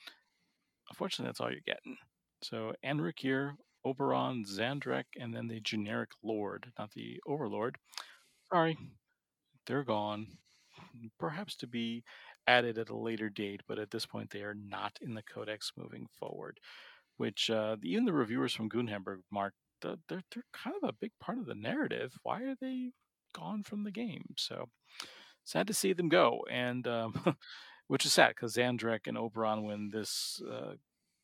Unfortunately, 0.90 1.28
that's 1.28 1.40
all 1.40 1.50
you're 1.50 1.60
getting. 1.64 1.96
So 2.42 2.72
here, 3.18 3.54
Obyron, 3.86 4.44
Zahndrekh, 4.46 5.04
and 5.18 5.34
then 5.34 5.46
the 5.46 5.60
generic 5.60 6.10
Lord, 6.22 6.66
not 6.78 6.90
the 6.92 7.20
Overlord. 7.26 7.76
Sorry, 8.52 8.78
they're 9.66 9.84
gone. 9.84 10.26
Perhaps 11.18 11.56
to 11.56 11.66
be 11.66 12.04
added 12.46 12.78
at 12.78 12.90
a 12.90 12.96
later 12.96 13.28
date, 13.28 13.62
but 13.66 13.78
at 13.78 13.90
this 13.90 14.06
point 14.06 14.30
they 14.30 14.42
are 14.42 14.54
not 14.54 14.98
in 15.00 15.14
the 15.14 15.22
Codex 15.22 15.72
moving 15.76 16.06
forward. 16.18 16.58
Which 17.16 17.50
uh, 17.50 17.76
even 17.82 18.04
the 18.04 18.12
reviewers 18.12 18.52
from 18.52 18.68
Goonhammer 18.68 19.18
mark 19.30 19.54
they're 19.82 19.96
they're 20.08 20.44
kind 20.52 20.76
of 20.82 20.88
a 20.88 20.92
big 20.92 21.12
part 21.20 21.38
of 21.38 21.46
the 21.46 21.54
narrative. 21.54 22.14
Why 22.22 22.42
are 22.42 22.54
they 22.60 22.90
gone 23.34 23.62
from 23.62 23.84
the 23.84 23.90
game? 23.90 24.34
So 24.36 24.68
sad 25.44 25.66
to 25.68 25.74
see 25.74 25.92
them 25.92 26.08
go, 26.08 26.44
and 26.50 26.86
um, 26.86 27.36
which 27.88 28.04
is 28.04 28.12
sad 28.12 28.30
because 28.30 28.56
Zahndrekh 28.56 29.06
and 29.06 29.16
Obyron, 29.16 29.64
when 29.64 29.90
this 29.90 30.40
uh, 30.50 30.74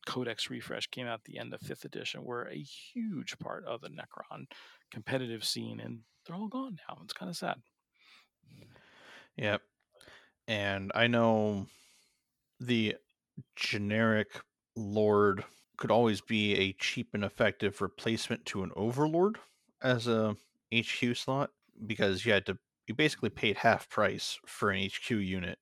Codex 0.07 0.50
refresh 0.50 0.87
came 0.88 1.07
out 1.07 1.21
at 1.21 1.25
the 1.25 1.38
end 1.38 1.55
of 1.55 1.61
fifth 1.61 1.85
edition, 1.85 2.25
were 2.25 2.49
a 2.49 2.62
huge 2.62 3.38
part 3.38 3.64
of 3.67 3.81
the 3.81 3.88
Necron 3.88 4.47
competitive 4.91 5.45
scene, 5.45 5.81
and 5.81 6.00
they're 6.25 6.37
all 6.37 6.49
gone 6.49 6.79
now. 6.88 6.99
It's 7.05 7.12
kind 7.12 7.31
of 7.31 7.37
sad. 7.37 7.57
Yep. 9.37 9.62
And 10.49 10.93
I 10.95 11.07
know 11.07 11.67
the 12.61 12.97
generic 13.57 14.41
lord 14.76 15.45
could 15.76 15.91
always 15.91 16.21
be 16.21 16.55
a 16.55 16.73
cheap 16.75 17.09
and 17.14 17.25
effective 17.25 17.81
replacement 17.81 18.45
to 18.47 18.62
an 18.62 18.71
overlord 18.76 19.38
as 19.83 20.07
a 20.07 20.37
HQ 20.73 21.17
slot 21.17 21.50
because 21.87 22.25
you 22.25 22.33
had 22.33 22.47
to 22.47 22.59
you 22.87 22.95
basically 22.95 23.31
paid 23.31 23.57
half 23.57 23.88
price 23.88 24.38
for 24.47 24.71
an 24.71 24.87
HQ 24.87 25.11
unit 25.11 25.59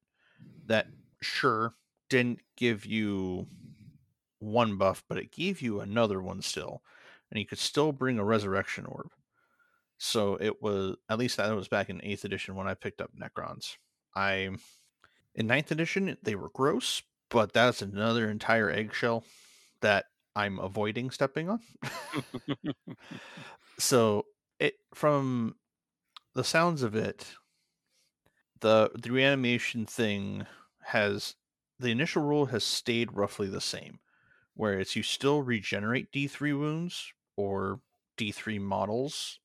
that 0.66 0.86
sure 1.22 1.74
didn't 2.08 2.40
give 2.56 2.86
you 2.86 3.46
one 4.38 4.76
buff, 4.76 5.04
but 5.08 5.18
it 5.18 5.30
gave 5.30 5.60
you 5.60 5.80
another 5.80 6.22
one 6.22 6.42
still. 6.42 6.82
And 7.30 7.38
you 7.38 7.46
could 7.46 7.58
still 7.58 7.92
bring 7.92 8.18
a 8.18 8.24
resurrection 8.24 8.86
orb. 8.86 9.10
So 10.02 10.36
it 10.40 10.62
was 10.62 10.96
at 11.10 11.18
least 11.18 11.36
that 11.36 11.54
was 11.54 11.68
back 11.68 11.90
in 11.90 12.00
eighth 12.02 12.24
edition 12.24 12.54
when 12.54 12.66
I 12.66 12.72
picked 12.72 13.02
up 13.02 13.10
Necrons. 13.14 13.76
I 14.16 14.48
in 15.34 15.46
ninth 15.46 15.70
edition 15.70 16.16
they 16.22 16.34
were 16.34 16.48
gross, 16.48 17.02
but 17.28 17.52
that's 17.52 17.82
another 17.82 18.30
entire 18.30 18.70
eggshell 18.70 19.24
that 19.82 20.06
I'm 20.34 20.58
avoiding 20.58 21.10
stepping 21.10 21.50
on. 21.50 21.60
so 23.78 24.24
it 24.58 24.76
from 24.94 25.56
the 26.34 26.44
sounds 26.44 26.82
of 26.82 26.96
it, 26.96 27.34
the 28.60 28.90
the 28.94 29.10
reanimation 29.10 29.84
thing 29.84 30.46
has 30.84 31.34
the 31.78 31.90
initial 31.90 32.22
rule 32.22 32.46
has 32.46 32.64
stayed 32.64 33.12
roughly 33.12 33.48
the 33.48 33.60
same, 33.60 33.98
where 34.54 34.80
it's 34.80 34.96
you 34.96 35.02
still 35.02 35.42
regenerate 35.42 36.10
D3 36.10 36.58
wounds 36.58 37.12
or 37.36 37.80
D3 38.16 38.58
models 38.62 39.40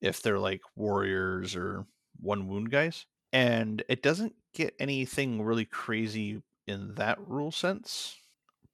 if 0.00 0.22
they're 0.22 0.38
like 0.38 0.62
warriors 0.74 1.56
or 1.56 1.86
one 2.20 2.48
wound 2.48 2.70
guys. 2.70 3.06
And 3.32 3.82
it 3.88 4.02
doesn't 4.02 4.34
get 4.54 4.74
anything 4.78 5.42
really 5.42 5.64
crazy 5.64 6.42
in 6.66 6.94
that 6.94 7.18
rule 7.26 7.52
sense. 7.52 8.16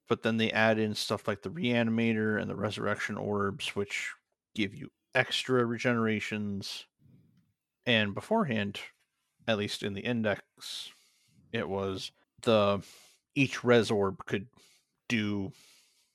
But 0.07 0.23
then 0.23 0.37
they 0.37 0.51
add 0.51 0.79
in 0.79 0.95
stuff 0.95 1.27
like 1.27 1.41
the 1.41 1.49
reanimator 1.49 2.39
and 2.39 2.49
the 2.49 2.55
resurrection 2.55 3.17
orbs, 3.17 3.69
which 3.69 4.11
give 4.55 4.75
you 4.75 4.89
extra 5.15 5.63
regenerations. 5.63 6.83
And 7.85 8.13
beforehand, 8.13 8.79
at 9.47 9.57
least 9.57 9.83
in 9.83 9.93
the 9.93 10.01
index, 10.01 10.41
it 11.51 11.67
was 11.67 12.11
the 12.41 12.81
each 13.35 13.63
res 13.63 13.91
orb 13.91 14.25
could 14.25 14.47
do 15.09 15.51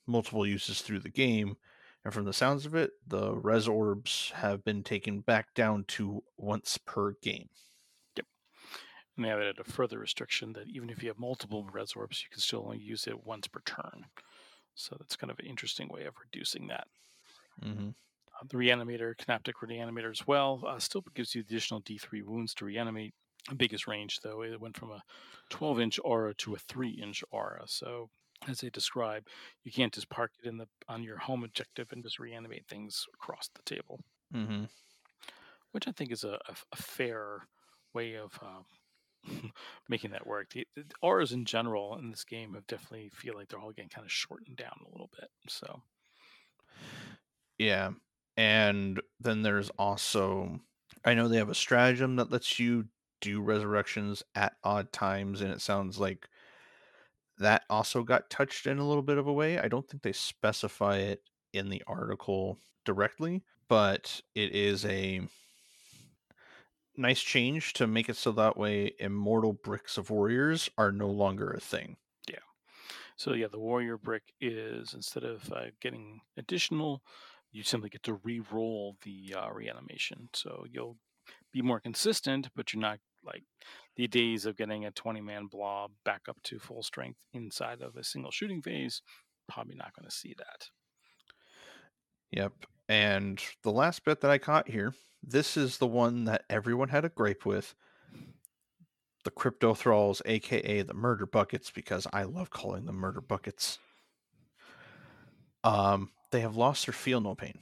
multiple 0.07 0.45
uses 0.45 0.81
through 0.81 0.99
the 0.99 1.09
game. 1.09 1.57
And 2.05 2.13
from 2.13 2.25
the 2.25 2.33
sounds 2.33 2.65
of 2.65 2.75
it, 2.75 2.91
the 3.05 3.35
res 3.35 3.67
orbs 3.67 4.31
have 4.35 4.63
been 4.63 4.83
taken 4.83 5.19
back 5.19 5.53
down 5.53 5.83
to 5.89 6.23
once 6.37 6.77
per 6.77 7.13
game. 7.21 7.49
Yep. 8.15 8.25
And 9.17 9.25
they 9.25 9.31
added 9.31 9.59
a 9.59 9.69
further 9.69 9.99
restriction 9.99 10.53
that 10.53 10.69
even 10.69 10.89
if 10.89 11.03
you 11.03 11.09
have 11.09 11.19
multiple 11.19 11.67
res 11.71 11.93
orbs, 11.93 12.23
you 12.23 12.29
can 12.31 12.39
still 12.39 12.63
only 12.63 12.77
use 12.77 13.05
it 13.05 13.25
once 13.25 13.47
per 13.47 13.59
turn. 13.65 14.05
So 14.75 14.95
that's 14.97 15.17
kind 15.17 15.29
of 15.29 15.39
an 15.39 15.45
interesting 15.45 15.89
way 15.89 16.05
of 16.05 16.15
reducing 16.23 16.67
that. 16.67 16.87
Mm-hmm. 17.63 17.89
Uh, 17.89 18.45
the 18.49 18.55
reanimator, 18.55 19.13
Canoptek 19.17 19.55
reanimator 19.61 20.09
as 20.09 20.25
well, 20.25 20.63
uh, 20.65 20.79
still 20.79 21.03
gives 21.13 21.35
you 21.35 21.41
additional 21.41 21.81
D3 21.81 22.23
wounds 22.23 22.53
to 22.55 22.65
reanimate. 22.65 23.13
Biggest 23.57 23.87
range, 23.87 24.19
though, 24.23 24.41
it 24.43 24.59
went 24.59 24.77
from 24.77 24.91
a 24.91 25.01
12 25.49 25.79
inch 25.81 25.99
aura 26.03 26.33
to 26.35 26.53
a 26.53 26.59
3 26.59 26.89
inch 26.89 27.23
aura. 27.31 27.63
So 27.67 28.09
as 28.47 28.61
they 28.61 28.69
describe, 28.69 29.27
you 29.63 29.71
can't 29.71 29.93
just 29.93 30.09
park 30.09 30.31
it 30.41 30.47
in 30.47 30.57
the 30.57 30.67
on 30.87 31.03
your 31.03 31.17
home 31.17 31.43
objective 31.43 31.91
and 31.91 32.03
just 32.03 32.19
reanimate 32.19 32.65
things 32.67 33.05
across 33.13 33.49
the 33.53 33.61
table. 33.63 33.99
Mm-hmm. 34.33 34.65
Which 35.71 35.87
I 35.87 35.91
think 35.91 36.11
is 36.11 36.23
a, 36.23 36.39
a, 36.47 36.55
a 36.71 36.75
fair 36.75 37.47
way 37.93 38.15
of 38.15 38.39
uh, 38.41 39.31
making 39.89 40.11
that 40.11 40.25
work. 40.25 40.49
The, 40.51 40.65
the, 40.75 40.85
auras 41.01 41.31
in 41.31 41.45
general 41.45 41.97
in 41.97 42.09
this 42.09 42.23
game 42.23 42.53
have 42.53 42.67
definitely 42.67 43.11
feel 43.13 43.35
like 43.35 43.49
they're 43.49 43.59
all 43.59 43.71
getting 43.71 43.89
kind 43.89 44.05
of 44.05 44.11
shortened 44.11 44.57
down 44.57 44.79
a 44.85 44.91
little 44.91 45.09
bit. 45.19 45.29
So 45.47 45.81
yeah, 47.57 47.91
and 48.37 48.99
then 49.19 49.41
there's 49.41 49.69
also 49.77 50.59
I 51.05 51.13
know 51.13 51.27
they 51.27 51.37
have 51.37 51.49
a 51.49 51.55
stratagem 51.55 52.15
that 52.17 52.31
lets 52.31 52.59
you 52.59 52.85
do 53.21 53.41
resurrections 53.41 54.23
at 54.35 54.53
odd 54.63 54.91
times, 54.91 55.41
and 55.41 55.51
it 55.51 55.61
sounds 55.61 55.99
like 55.99 56.27
that 57.39 57.63
also 57.69 58.03
got 58.03 58.29
touched 58.29 58.67
in 58.67 58.77
a 58.77 58.87
little 58.87 59.01
bit 59.01 59.17
of 59.17 59.27
a 59.27 59.33
way. 59.33 59.57
I 59.57 59.67
don't 59.67 59.87
think 59.87 60.03
they 60.03 60.11
specify 60.11 60.97
it 60.97 61.23
in 61.53 61.69
the 61.69 61.81
article 61.87 62.57
directly, 62.85 63.43
but 63.67 64.21
it 64.35 64.53
is 64.53 64.85
a 64.85 65.21
nice 66.97 67.21
change 67.21 67.73
to 67.73 67.87
make 67.87 68.09
it 68.09 68.17
so 68.17 68.31
that 68.33 68.57
way 68.57 68.93
immortal 68.99 69.53
bricks 69.53 69.97
of 69.97 70.09
warriors 70.09 70.69
are 70.77 70.91
no 70.91 71.07
longer 71.07 71.51
a 71.51 71.59
thing. 71.59 71.95
Yeah. 72.29 72.39
So 73.15 73.33
yeah, 73.33 73.47
the 73.47 73.59
warrior 73.59 73.97
brick 73.97 74.33
is 74.41 74.93
instead 74.93 75.23
of 75.23 75.51
uh, 75.53 75.67
getting 75.81 76.19
additional, 76.37 77.01
you 77.51 77.63
simply 77.63 77.89
get 77.89 78.03
to 78.03 78.19
re-roll 78.23 78.97
the 79.03 79.33
uh, 79.37 79.49
reanimation. 79.49 80.29
So 80.33 80.65
you'll 80.69 80.97
be 81.53 81.61
more 81.61 81.79
consistent, 81.79 82.49
but 82.55 82.73
you're 82.73 82.81
not 82.81 82.99
like 83.23 83.43
the 83.99 84.07
days 84.07 84.45
of 84.45 84.55
getting 84.55 84.85
a 84.85 84.91
20 84.91 85.19
man 85.19 85.47
blob 85.47 85.91
back 86.05 86.21
up 86.29 86.37
to 86.41 86.57
full 86.57 86.81
strength 86.81 87.19
inside 87.33 87.81
of 87.81 87.97
a 87.97 88.03
single 88.03 88.31
shooting 88.31 88.61
phase. 88.61 89.01
Probably 89.49 89.75
not 89.75 89.93
going 89.93 90.09
to 90.09 90.15
see 90.15 90.33
that. 90.37 90.69
Yep. 92.31 92.53
And 92.87 93.43
the 93.61 93.73
last 93.73 94.05
bit 94.05 94.21
that 94.21 94.31
I 94.31 94.37
caught 94.37 94.69
here, 94.69 94.93
this 95.21 95.57
is 95.57 95.79
the 95.79 95.85
one 95.85 96.23
that 96.23 96.45
everyone 96.49 96.87
had 96.87 97.03
a 97.03 97.09
gripe 97.09 97.45
with. 97.45 97.75
The 99.25 99.31
Cryptothralls, 99.31 100.21
aka 100.25 100.81
the 100.81 100.93
murder 100.93 101.25
buckets, 101.25 101.69
because 101.69 102.07
I 102.13 102.23
love 102.23 102.49
calling 102.49 102.85
them 102.85 102.95
murder 102.95 103.19
buckets. 103.19 103.79
Um, 105.65 106.11
they 106.31 106.39
have 106.39 106.55
lost 106.55 106.85
their 106.85 106.93
feel 106.93 107.19
no 107.19 107.35
pain. 107.35 107.59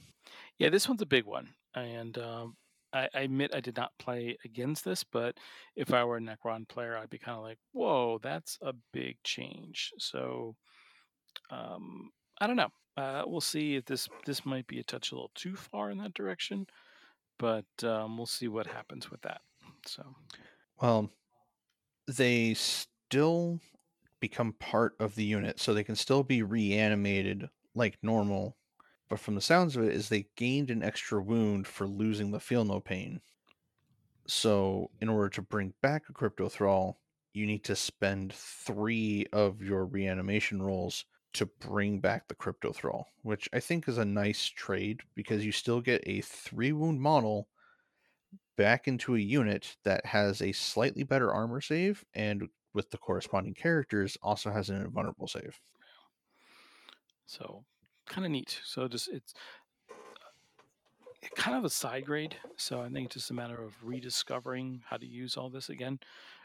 Yeah, 0.56 0.68
this 0.68 0.88
one's 0.88 1.02
a 1.02 1.06
big 1.06 1.24
one, 1.24 1.48
and 1.74 2.16
um, 2.16 2.56
I, 2.98 3.08
I, 3.14 3.20
admit 3.22 3.54
I 3.54 3.60
did 3.60 3.76
not 3.76 3.92
play 3.98 4.36
against 4.44 4.84
this, 4.84 5.04
but 5.04 5.38
if 5.76 5.92
I 5.92 6.04
were 6.04 6.16
a 6.16 6.20
Necron 6.20 6.68
player, 6.68 6.96
I'd 6.96 7.10
be 7.10 7.18
kind 7.18 7.36
of 7.36 7.44
like, 7.44 7.58
"Whoa, 7.72 8.18
that's 8.22 8.58
a 8.60 8.72
big 8.92 9.16
change." 9.24 9.92
So, 9.98 10.56
um, 11.50 12.10
I 12.40 12.46
don't 12.46 12.56
know. 12.56 12.70
Uh, 12.96 13.22
we'll 13.26 13.40
see 13.40 13.76
if 13.76 13.84
this 13.84 14.08
this 14.26 14.44
might 14.44 14.66
be 14.66 14.80
a 14.80 14.84
touch 14.84 15.12
a 15.12 15.14
little 15.14 15.30
too 15.34 15.54
far 15.54 15.90
in 15.90 15.98
that 15.98 16.14
direction, 16.14 16.66
but 17.38 17.66
um, 17.82 18.16
we'll 18.16 18.26
see 18.26 18.48
what 18.48 18.66
happens 18.66 19.10
with 19.10 19.20
that. 19.22 19.40
So, 19.86 20.02
well, 20.80 21.10
they 22.06 22.54
still 22.54 23.60
become 24.20 24.52
part 24.54 24.94
of 24.98 25.14
the 25.14 25.24
unit, 25.24 25.60
so 25.60 25.72
they 25.72 25.84
can 25.84 25.96
still 25.96 26.22
be 26.24 26.42
reanimated 26.42 27.48
like 27.74 27.98
normal. 28.02 28.57
But 29.08 29.20
from 29.20 29.34
the 29.34 29.40
sounds 29.40 29.76
of 29.76 29.84
it, 29.84 29.94
is 29.94 30.08
they 30.08 30.26
gained 30.36 30.70
an 30.70 30.82
extra 30.82 31.22
wound 31.22 31.66
for 31.66 31.86
losing 31.86 32.30
the 32.30 32.40
feel 32.40 32.64
no 32.64 32.80
pain. 32.80 33.20
So, 34.26 34.90
in 35.00 35.08
order 35.08 35.30
to 35.30 35.42
bring 35.42 35.72
back 35.80 36.04
a 36.08 36.12
Cryptothrall, 36.12 36.96
you 37.32 37.46
need 37.46 37.64
to 37.64 37.76
spend 37.76 38.34
three 38.34 39.26
of 39.32 39.62
your 39.62 39.86
reanimation 39.86 40.60
rolls 40.62 41.06
to 41.34 41.46
bring 41.46 42.00
back 42.00 42.28
the 42.28 42.34
Cryptothrall, 42.34 43.04
which 43.22 43.48
I 43.52 43.60
think 43.60 43.88
is 43.88 43.98
a 43.98 44.04
nice 44.04 44.44
trade 44.46 45.00
because 45.14 45.44
you 45.44 45.52
still 45.52 45.80
get 45.80 46.02
a 46.06 46.20
three 46.20 46.72
wound 46.72 47.00
model 47.00 47.48
back 48.56 48.88
into 48.88 49.14
a 49.14 49.20
unit 49.20 49.76
that 49.84 50.04
has 50.04 50.42
a 50.42 50.52
slightly 50.52 51.04
better 51.04 51.32
armor 51.32 51.60
save 51.60 52.04
and 52.14 52.48
with 52.74 52.90
the 52.90 52.98
corresponding 52.98 53.54
characters 53.54 54.18
also 54.22 54.50
has 54.50 54.68
an 54.68 54.82
invulnerable 54.82 55.28
save. 55.28 55.58
So 57.26 57.64
kind 58.08 58.24
of 58.24 58.30
neat. 58.32 58.60
So 58.64 58.88
just 58.88 59.08
it's 59.08 59.34
kind 61.36 61.56
of 61.56 61.64
a 61.64 61.70
side 61.70 62.04
grade. 62.04 62.36
So 62.56 62.80
I 62.80 62.88
think 62.88 63.06
it's 63.06 63.14
just 63.14 63.30
a 63.30 63.34
matter 63.34 63.62
of 63.62 63.74
rediscovering 63.82 64.82
how 64.88 64.96
to 64.96 65.06
use 65.06 65.36
all 65.36 65.50
this 65.50 65.68
again, 65.68 66.00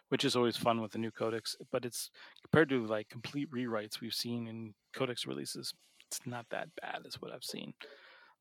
which 0.10 0.24
is 0.24 0.36
always 0.36 0.58
fun 0.58 0.82
with 0.82 0.92
the 0.92 1.00
new 1.00 1.12
codex. 1.12 1.56
But 1.72 1.86
it's 1.86 2.10
compared 2.42 2.70
to 2.70 2.86
like 2.86 3.10
complete 3.10 3.52
rewrites 3.52 4.02
we've 4.02 4.14
seen 4.14 4.48
in 4.48 4.74
codex 4.94 5.26
releases, 5.26 5.74
it's 6.08 6.20
not 6.26 6.46
that 6.52 6.70
bad, 6.82 7.02
is 7.06 7.22
what 7.22 7.32
I've 7.32 7.44
seen. 7.44 7.74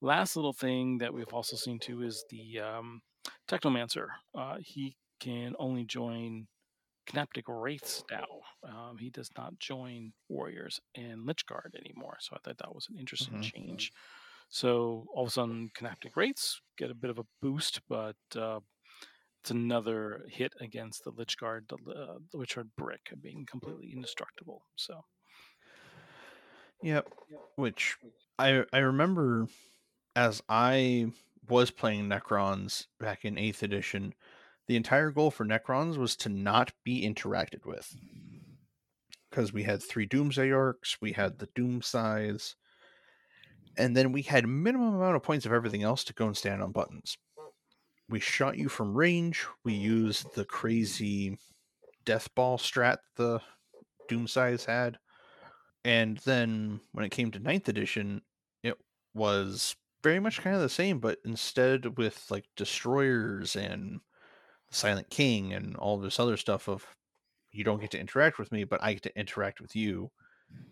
Last 0.01 0.37
little 0.37 0.53
thing 0.53 0.99
that 0.99 1.15
we've 1.15 1.33
also 1.33 1.57
seen 1.57 1.79
too 1.79 2.03
is 2.03 2.25
the 2.29 2.61
um, 2.61 3.03
Technomancer. 3.49 4.09
Uh, 4.35 4.57
he 4.61 4.97
can 5.21 5.55
only 5.59 5.85
join 5.85 6.49
Canoptek 7.07 7.45
Wraiths 7.49 8.05
now. 8.11 8.27
Um, 8.65 8.99
he 8.99 9.11
does 9.11 9.31
not 9.37 9.59
join 9.59 10.13
Warriors 10.29 10.81
and 10.95 11.27
Lychguard 11.27 11.75
anymore. 11.79 12.17
So 12.21 12.37
I 12.37 12.39
thought 12.39 12.59
that 12.59 12.75
was 12.75 12.89
an 12.91 12.99
interesting 12.99 13.35
mm-hmm. 13.35 13.43
change. 13.43 13.93
So 14.49 15.07
all 15.15 15.25
of 15.25 15.29
a 15.29 15.33
sudden, 15.33 15.71
Canoptek 15.77 16.15
Wraiths 16.15 16.61
get 16.77 16.91
a 16.91 16.95
bit 16.95 17.11
of 17.11 17.19
a 17.19 17.27
boost, 17.41 17.81
but 17.89 18.17
uh, 18.37 18.61
it's 19.43 19.51
another 19.51 20.27
hit 20.29 20.53
against 20.61 21.05
the 21.05 21.13
Lychguard, 21.13 21.69
the, 21.69 21.77
uh, 21.91 22.19
the 22.31 22.39
Lychguard 22.39 22.69
brick 22.77 23.01
being 23.21 23.47
completely 23.51 23.93
indestructible. 23.93 24.63
So. 24.77 25.05
Yep. 26.83 27.09
Which 27.57 27.97
I 28.39 28.65
I 28.73 28.79
remember 28.79 29.47
as 30.17 30.43
I 30.49 31.13
was 31.49 31.71
playing 31.71 32.09
Necrons 32.09 32.87
back 33.01 33.25
in 33.25 33.37
8th 33.37 33.63
edition, 33.63 34.15
the 34.69 34.77
entire 34.77 35.11
goal 35.11 35.31
for 35.31 35.45
Necrons 35.45 35.97
was 35.97 36.17
to 36.17 36.29
not 36.29 36.73
be 36.85 37.03
interacted 37.07 37.65
with. 37.65 37.95
Because 39.31 39.53
we 39.53 39.63
had 39.63 39.83
three 39.83 40.07
Doomsday 40.07 40.51
Arks, 40.51 40.99
we 41.01 41.13
had 41.13 41.39
the 41.39 41.49
Doom 41.55 41.83
Scythes, 41.83 42.57
and 43.77 43.97
then 43.97 44.13
we 44.13 44.23
had 44.23 44.47
minimum 44.47 44.95
amount 44.95 45.17
of 45.17 45.23
points 45.23 45.47
of 45.47 45.53
everything 45.53 45.83
else 45.83 46.05
to 46.05 46.13
go 46.13 46.27
and 46.27 46.37
stand 46.37 46.63
on 46.63 46.73
buttons. 46.73 47.17
We 48.09 48.21
shot 48.21 48.59
you 48.59 48.69
from 48.69 48.95
range, 48.95 49.47
we 49.65 49.73
used 49.73 50.35
the 50.35 50.45
crazy 50.45 51.39
death 52.05 52.29
ball 52.35 52.59
strat 52.59 52.99
the 53.17 53.41
Doom 54.09 54.27
Scythes 54.27 54.65
had. 54.65 54.99
And 55.85 56.19
then 56.19 56.81
when 56.93 57.05
it 57.05 57.11
came 57.11 57.31
to 57.31 57.39
ninth 57.39 57.69
edition, 57.69 58.23
it 58.63 58.77
was 59.15 59.75
very 60.03 60.21
much 60.21 60.41
kind 60.41 60.55
of 60.55 60.63
the 60.63 60.69
same, 60.69 60.99
but 60.99 61.19
instead 61.25 61.97
with 61.97 62.25
like 62.31 62.45
destroyers 62.57 63.57
and 63.57 64.01
Silent 64.73 65.11
King 65.11 65.53
and 65.53 65.77
all 65.77 65.99
this 65.99 66.19
other 66.19 66.37
stuff 66.37 66.69
of 66.69 66.85
you 67.53 67.63
don't 67.63 67.81
get 67.81 67.91
to 67.93 68.01
interact 68.01 68.39
with 68.39 68.51
me, 68.51 68.65
but 68.65 68.83
I 68.83 68.95
get 68.95 69.03
to 69.05 69.19
interact 69.19 69.61
with 69.61 69.77
you 69.77 70.11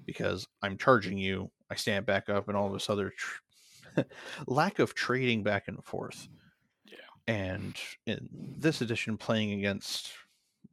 because 0.06 0.46
I'm 0.62 0.78
charging 0.78 1.18
you. 1.18 1.50
I 1.70 1.74
stand 1.74 2.06
back 2.06 2.28
up 2.28 2.48
and 2.48 2.56
all 2.56 2.70
this 2.70 2.90
other 2.90 3.12
tr- 3.16 4.00
lack 4.46 4.78
of 4.78 4.94
trading 4.94 5.42
back 5.42 5.68
and 5.68 5.84
forth. 5.84 6.28
Yeah. 6.86 6.96
And 7.28 7.76
in 8.06 8.28
this 8.32 8.80
edition, 8.80 9.18
playing 9.18 9.52
against 9.52 10.10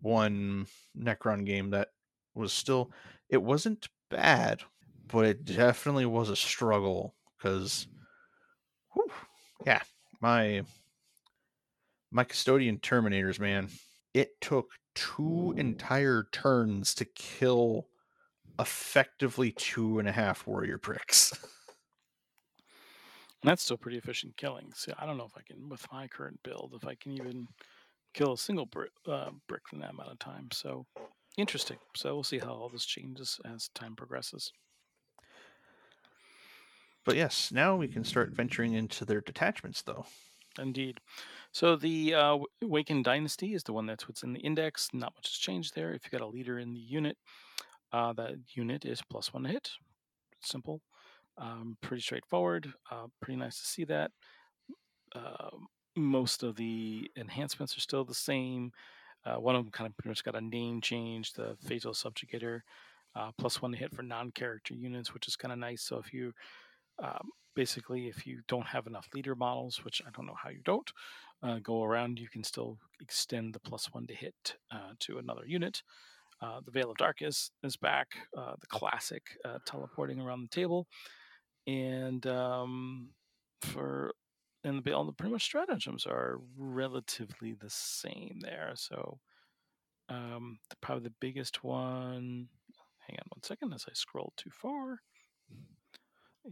one 0.02 0.68
Necron 0.98 1.46
game 1.46 1.72
that 1.72 1.90
was 2.34 2.54
still 2.54 2.92
it 3.30 3.44
wasn't 3.44 3.90
bad, 4.10 4.62
but 5.08 5.26
it 5.26 5.46
definitely 5.46 6.06
was 6.06 6.30
a 6.30 6.36
struggle 6.36 7.14
because 7.38 7.88
yeah, 9.66 9.82
my 10.22 10.64
my 12.12 12.24
custodian 12.24 12.80
terminators, 12.80 13.40
man, 13.40 13.70
it 14.14 14.40
took 14.42 14.72
two 14.96 15.54
entire 15.58 16.28
turns 16.32 16.94
to 16.96 17.06
kill 17.06 17.88
effectively 18.60 19.52
two 19.52 20.00
and 20.00 20.08
a 20.08 20.12
half 20.12 20.48
warrior 20.48 20.78
pricks. 20.78 21.34
That's 23.44 23.62
still 23.62 23.78
pretty 23.78 23.98
efficient 23.98 24.36
killing. 24.36 24.72
See, 24.74 24.92
I 24.98 25.06
don't 25.06 25.18
know 25.18 25.26
if 25.26 25.38
I 25.38 25.42
can, 25.42 25.70
with 25.70 25.86
my 25.92 26.08
current 26.08 26.40
build, 26.44 26.74
if 26.76 26.88
I 26.88 26.96
can 26.96 27.12
even 27.12 27.48
kill 28.14 28.34
a 28.34 28.38
single 28.38 28.66
brick, 28.66 28.92
uh, 29.08 29.30
brick 29.48 29.62
in 29.72 29.80
that 29.80 29.92
amount 29.92 30.12
of 30.12 30.20
time. 30.20 30.50
So 30.52 30.88
interesting. 31.38 31.78
So 31.96 32.16
we'll 32.16 32.24
see 32.24 32.40
how 32.40 32.50
all 32.50 32.70
this 32.70 32.86
changes 32.86 33.40
as 33.46 33.70
time 33.76 33.96
progresses. 33.96 34.52
But 37.06 37.16
yes, 37.16 37.52
now 37.54 37.78
we 37.78 37.88
can 37.88 38.04
start 38.04 38.36
venturing 38.36 38.74
into 38.74 39.06
their 39.06 39.22
detachments, 39.22 39.84
though. 39.84 40.06
Indeed. 40.60 41.00
So 41.58 41.76
the 41.76 42.14
uh, 42.14 42.38
Awakened 42.62 43.04
Dynasty 43.04 43.56
is 43.56 43.64
the 43.64 43.74
one 43.74 43.88
that's 43.88 44.08
what's 44.08 44.22
in 44.22 44.32
the 44.32 44.40
index. 44.42 44.90
Not 44.94 45.16
much 45.16 45.30
has 45.30 45.40
changed 45.40 45.74
there. 45.74 45.92
If 45.92 46.04
you 46.04 46.12
got 46.12 46.24
a 46.24 46.30
leader 46.30 46.60
in 46.60 46.72
the 46.72 46.80
unit, 46.80 47.18
uh, 47.92 48.14
that 48.14 48.36
unit 48.54 48.86
is 48.86 49.02
plus 49.10 49.34
one 49.34 49.46
hit. 49.46 49.72
Simple. 50.40 50.82
Um, 51.36 51.76
pretty 51.82 52.04
straightforward. 52.04 52.72
Uh, 52.92 53.08
pretty 53.24 53.40
nice 53.40 53.60
to 53.60 53.66
see 53.66 53.86
that. 53.86 54.12
Uh, 55.16 55.50
most 55.96 56.44
of 56.44 56.58
the 56.58 57.10
enhancements 57.18 57.76
are 57.76 57.82
still 57.82 58.06
the 58.06 58.14
same. 58.14 58.72
Uh, 59.26 59.38
one 59.38 59.56
of 59.56 59.64
them 59.64 59.72
kind 59.72 59.90
of 59.90 59.98
pretty 59.98 60.10
much 60.10 60.24
got 60.24 60.36
a 60.36 60.42
name 60.42 60.80
change. 60.80 61.34
The 61.34 61.58
Fatal 61.66 61.94
Subjugator, 61.94 62.60
uh, 63.16 63.32
plus 63.36 63.64
one 63.64 63.74
hit 63.74 63.96
for 63.96 64.04
non-character 64.04 64.76
units, 64.76 65.12
which 65.12 65.28
is 65.28 65.36
kind 65.36 65.52
of 65.52 65.58
nice. 65.58 65.82
So 65.82 65.98
if 65.98 66.14
you 66.14 66.34
um, 67.02 67.32
basically, 67.56 68.08
if 68.08 68.28
you 68.28 68.42
don't 68.48 68.68
have 68.68 68.86
enough 68.86 69.08
leader 69.16 69.36
models, 69.36 69.84
which 69.84 70.04
I 70.06 70.12
don't 70.16 70.28
know 70.28 70.38
how 70.42 70.50
you 70.50 70.62
don't, 70.64 70.90
uh, 71.44 71.60
go 71.62 71.84
around, 71.84 72.20
you 72.20 72.30
can 72.30 72.44
still 72.44 72.78
extend 73.02 73.54
the 73.54 73.60
plus 73.60 73.94
one 73.94 74.08
to 74.08 74.16
hit 74.16 74.58
uh, 74.72 74.92
to 75.00 75.18
another 75.18 75.46
unit. 75.46 75.82
Uh, 76.42 76.60
the 76.64 76.72
Veil 76.72 76.92
of 76.92 76.98
Darkness 76.98 77.52
is 77.64 77.78
back, 77.78 78.08
uh, 78.38 78.54
the 78.60 78.68
classic 78.68 79.24
uh, 79.44 79.58
teleporting 79.66 80.20
around 80.20 80.42
the 80.42 80.48
table, 80.56 80.88
and 81.66 82.26
um, 82.28 83.10
for 83.62 84.14
and 84.64 84.84
the, 84.84 84.92
all 84.94 85.06
the 85.06 85.14
pretty 85.14 85.32
much 85.32 85.44
stratagems 85.44 86.06
are 86.06 86.40
relatively 86.58 87.54
the 87.54 87.70
same 87.70 88.40
there. 88.42 88.74
So 88.76 89.20
um, 90.10 90.60
the, 90.70 90.76
probably 90.82 91.06
the 91.06 91.16
biggest 91.20 91.64
one. 91.64 92.48
Hang 93.08 93.18
on 93.20 93.28
one 93.30 93.44
second 93.44 93.74
as 93.74 93.86
I 93.90 93.94
scroll 93.94 94.34
too 94.38 94.52
far. 94.52 95.00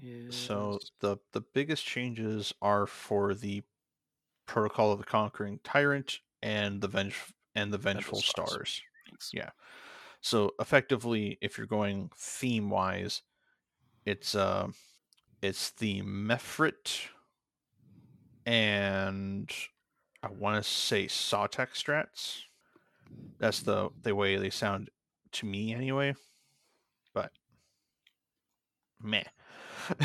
Is... 0.02 0.36
So 0.36 0.80
the 1.00 1.18
the 1.34 1.42
biggest 1.54 1.86
changes 1.86 2.54
are 2.62 2.88
for 2.88 3.34
the 3.36 3.62
Protocol 4.46 4.92
of 4.92 5.00
the 5.00 5.06
Conquering 5.06 5.60
Tyrant 5.64 6.20
and 6.42 6.82
the 6.82 6.88
Venge 6.88 7.16
and 7.56 7.74
the 7.74 7.78
Vengeful 7.78 8.20
Stars. 8.20 8.50
Stars. 8.50 8.82
Yeah. 9.34 9.50
So 10.22 10.52
effectively, 10.60 11.38
if 11.42 11.58
you're 11.58 11.68
going 11.68 12.10
theme 12.16 12.70
wise, 12.70 13.22
it's 14.06 14.36
uh 14.36 14.68
it's 15.42 15.72
the 15.72 16.02
Mephrit 16.02 17.10
and 18.46 19.52
I 20.24 20.30
want 20.30 20.64
to 20.64 20.70
say 20.70 21.06
Sautekh 21.06 21.74
strats. 21.74 22.42
That's 23.40 23.62
the 23.62 23.90
the 24.02 24.16
way 24.16 24.38
they 24.38 24.50
sound 24.50 24.90
to 25.34 25.46
me 25.46 25.74
anyway. 25.74 26.16
But 27.14 27.32
meh. 29.02 29.24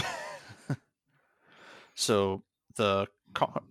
so 1.95 2.43
the 2.77 3.07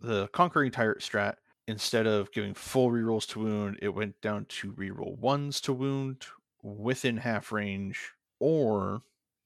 the 0.01 0.27
conquering 0.31 0.71
tyrant 0.71 0.99
strat 0.99 1.35
instead 1.67 2.07
of 2.07 2.31
giving 2.31 2.53
full 2.53 2.89
rerolls 2.89 3.27
to 3.27 3.39
wound, 3.39 3.77
it 3.81 3.89
went 3.89 4.19
down 4.21 4.45
to 4.45 4.71
reroll 4.73 5.17
ones 5.19 5.61
to 5.61 5.73
wound 5.73 6.25
within 6.63 7.17
half 7.17 7.51
range 7.51 8.13
or 8.39 9.03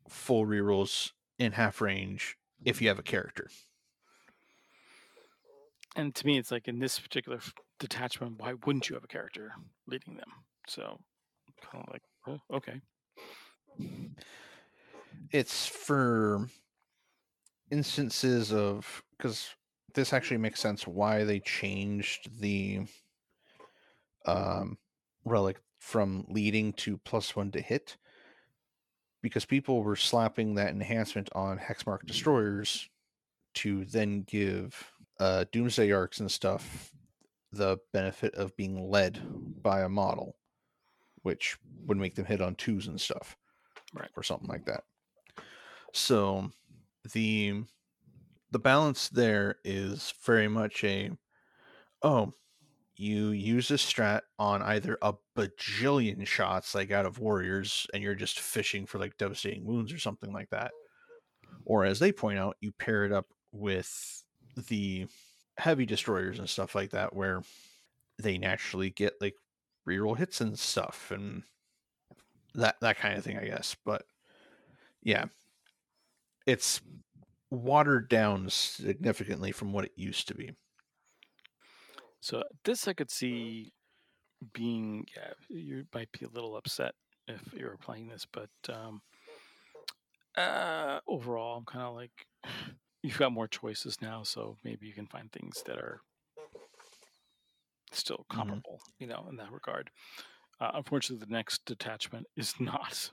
full 0.08 0.45
rerolls 0.45 1.12
in 1.38 1.52
half 1.52 1.82
range 1.82 2.38
if 2.63 2.82
you 2.82 2.88
have 2.88 2.99
a 2.99 3.04
character. 3.04 3.49
And 5.95 6.15
to 6.15 6.26
me, 6.26 6.38
it's 6.38 6.52
like 6.52 6.67
in 6.67 6.80
this 6.80 6.99
particular 6.99 7.39
detachment, 7.80 8.39
why 8.39 8.54
wouldn't 8.65 8.89
you 8.89 8.95
have 8.95 9.04
a 9.04 9.08
character 9.08 9.52
leading 9.86 10.15
them? 10.15 10.30
So, 10.67 10.99
kind 11.62 11.86
of 11.86 11.93
like, 11.93 12.04
oh, 12.28 12.56
okay. 12.56 12.82
It's 15.32 15.67
for 15.67 16.47
instances 17.69 18.54
of 18.54 19.04
because 19.17 19.49
this 19.93 20.13
actually 20.13 20.38
makes 20.38 20.60
sense 20.60 20.88
why 20.88 21.23
they 21.23 21.39
changed 21.39 22.39
the 22.39 22.82
um, 24.25 24.77
relic 25.25 25.58
from 25.79 26.25
leading 26.29 26.73
to 26.73 26.97
plus 26.99 27.36
one 27.36 27.51
to 27.51 27.62
hit. 27.62 27.97
Because 29.21 29.45
people 29.45 29.84
were 29.84 29.95
slapping 29.95 30.56
that 30.56 30.71
enhancement 30.71 31.29
on 31.34 31.58
hexmark 31.58 32.06
destroyers 32.06 32.89
to 33.56 33.86
then 33.86 34.23
give 34.23 34.91
uh, 35.19 35.45
doomsday 35.51 35.91
arks 35.91 36.19
and 36.19 36.29
stuff 36.32 36.91
the 37.51 37.77
benefit 37.93 38.34
of 38.36 38.56
being 38.58 38.89
led 38.89 39.21
by 39.62 39.82
a 39.82 39.89
model 39.89 40.36
which 41.21 41.58
would 41.86 41.97
make 41.97 42.15
them 42.15 42.25
hit 42.25 42.41
on 42.41 42.56
twos 42.56 42.88
and 42.88 42.99
stuff 42.99 43.38
right. 43.93 44.10
or 44.15 44.23
something 44.23 44.47
like 44.47 44.65
that. 44.65 44.84
So 45.93 46.49
the 47.13 47.63
the 48.54 48.60
balance 48.60 49.10
there 49.10 49.58
is 49.66 50.13
very 50.26 50.48
much 50.48 50.84
a 50.84 51.12
oh 52.04 52.34
you 52.96 53.30
use 53.30 53.72
a 53.72 53.76
strat 53.76 54.22
on 54.39 54.62
either 54.62 54.98
a 55.02 55.13
bajillion 55.38 56.26
shots 56.26 56.76
like 56.76 56.92
out 56.92 57.06
of 57.06 57.20
warriors 57.20 57.88
and 57.94 58.04
you're 58.04 58.16
just 58.16 58.39
fishing 58.39 58.86
for 58.86 59.00
like 59.00 59.18
devastating 59.18 59.66
wounds 59.66 59.92
or 59.92 59.98
something 59.98 60.32
like 60.32 60.50
that 60.52 60.72
or 61.66 61.86
as 61.86 62.00
they 62.00 62.12
point 62.12 62.39
out 62.39 62.56
you 62.62 62.72
pair 62.72 63.04
it 63.06 63.12
up 63.12 63.28
with 63.52 64.24
the 64.70 65.08
heavy 65.58 65.86
destroyers 65.86 66.39
and 66.39 66.50
stuff 66.50 66.76
like 66.76 66.92
that 66.92 67.16
where 67.16 67.42
they 68.20 68.38
naturally 68.38 68.92
get 68.92 69.13
like 69.20 69.36
reroll 69.88 70.18
hits 70.18 70.42
and 70.42 70.58
stuff 70.58 71.12
and 71.12 71.44
that 72.56 72.76
that 72.82 72.98
kind 72.98 73.18
of 73.18 73.24
thing 73.24 73.38
i 73.38 73.46
guess 73.46 73.76
but 73.86 74.06
yeah. 75.04 75.26
It's 76.46 76.82
watered 77.54 78.10
down 78.10 78.50
significantly 78.50 79.52
from 79.52 79.72
what 79.72 79.86
it 79.86 79.92
used 79.96 80.28
to 80.28 80.36
be. 80.36 80.52
So 82.20 82.44
this 82.63 82.88
I 82.88 82.94
could 82.94 83.12
see 83.12 83.74
being 84.54 85.06
yeah, 85.16 85.34
you 85.50 85.86
might 85.94 86.12
be 86.12 86.26
a 86.26 86.30
little 86.30 86.56
upset 86.58 86.96
if 87.28 87.42
you 87.54 87.66
were 87.66 87.78
playing 87.78 88.08
this, 88.08 88.26
but 88.32 88.50
um 88.70 89.02
uh 90.36 91.00
overall 91.08 91.58
I'm 91.58 91.66
kinda 91.72 91.89
like 91.92 92.28
you've 93.04 93.18
got 93.18 93.32
more 93.32 93.48
choices 93.48 94.02
now, 94.02 94.24
so 94.24 94.58
maybe 94.63 94.88
you 94.88 94.94
can 94.94 95.08
find 95.08 95.32
things 95.32 95.63
that 95.66 95.78
are 95.78 96.02
still 97.92 98.18
mm-hmm. 98.18 98.38
comparable, 98.38 98.80
mm-hmm. 98.82 99.04
you 99.04 99.08
know, 99.08 99.28
in 99.30 99.38
that 99.38 99.52
regard. 99.52 99.89
Uh, 100.60 100.72
unfortunately, 100.76 101.26
the 101.26 101.34
next 101.34 101.66
detachment 101.66 102.26
is 102.38 102.54
not. 102.60 103.10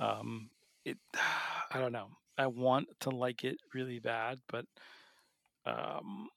um, 0.00 0.50
it, 0.84 0.98
I 1.72 1.78
don't 1.78 1.92
know. 1.92 2.08
I 2.36 2.46
want 2.46 2.88
to 3.00 3.10
like 3.10 3.44
it 3.44 3.58
really 3.72 3.98
bad, 3.98 4.38
but 4.48 4.64
um, 5.66 6.28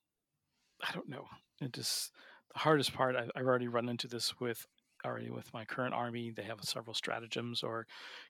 I 0.84 0.94
don't 0.94 1.10
know. 1.10 1.26
It 1.62 1.74
just 1.74 2.12
the 2.54 2.60
hardest 2.60 2.94
part. 2.94 3.16
I, 3.16 3.28
I've 3.36 3.46
already 3.46 3.68
run 3.68 3.90
into 3.90 4.08
this 4.08 4.40
with 4.40 4.66
already 5.06 5.30
with 5.30 5.52
my 5.54 5.66
current 5.66 5.94
army. 5.94 6.32
They 6.32 6.44
have 6.44 6.60
several 6.62 6.94
stratagems 6.94 7.64
or 7.64 7.86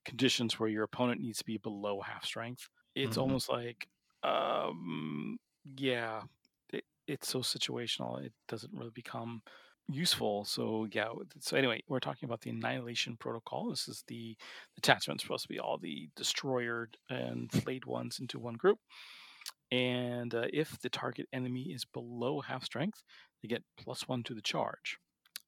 conditions 0.06 0.60
where 0.60 0.70
your 0.70 0.84
opponent 0.84 1.22
needs 1.22 1.40
to 1.40 1.46
be 1.46 1.58
below 1.58 2.02
half 2.02 2.26
strength. 2.26 2.70
It's 2.96 3.12
mm-hmm. 3.12 3.22
almost 3.22 3.50
like, 3.50 3.88
um, 4.24 5.38
yeah, 5.78 6.22
it, 6.72 6.84
it's 7.08 7.28
so 7.28 7.40
situational. 7.40 8.24
It 8.24 8.34
doesn't 8.48 8.74
really 8.74 8.92
become 8.94 9.42
useful. 9.88 10.46
So 10.46 10.88
yeah. 10.92 11.08
So 11.40 11.58
anyway, 11.58 11.82
we're 11.88 12.00
talking 12.00 12.28
about 12.28 12.42
the 12.42 12.50
Annihilation 12.50 13.18
Protocol. 13.18 13.70
This 13.70 13.88
is 13.88 14.04
the, 14.08 14.36
attachment 14.78 15.22
supposed 15.22 15.44
to 15.44 15.50
be 15.50 15.60
all 15.60 15.78
the 15.78 16.10
destroyer 16.16 16.90
and 17.10 17.52
flayed 17.52 17.86
ones 17.86 18.20
into 18.20 18.40
one 18.40 18.54
group. 18.54 18.80
And 19.72 20.34
uh, 20.34 20.46
if 20.54 20.80
the 20.80 20.90
target 20.90 21.28
enemy 21.34 21.72
is 21.74 21.84
below 21.84 22.42
half 22.42 22.64
strength, 22.64 23.04
they 23.42 23.48
get 23.48 23.64
plus 23.78 24.08
one 24.08 24.24
to 24.24 24.34
the 24.34 24.42
charge. 24.42 24.98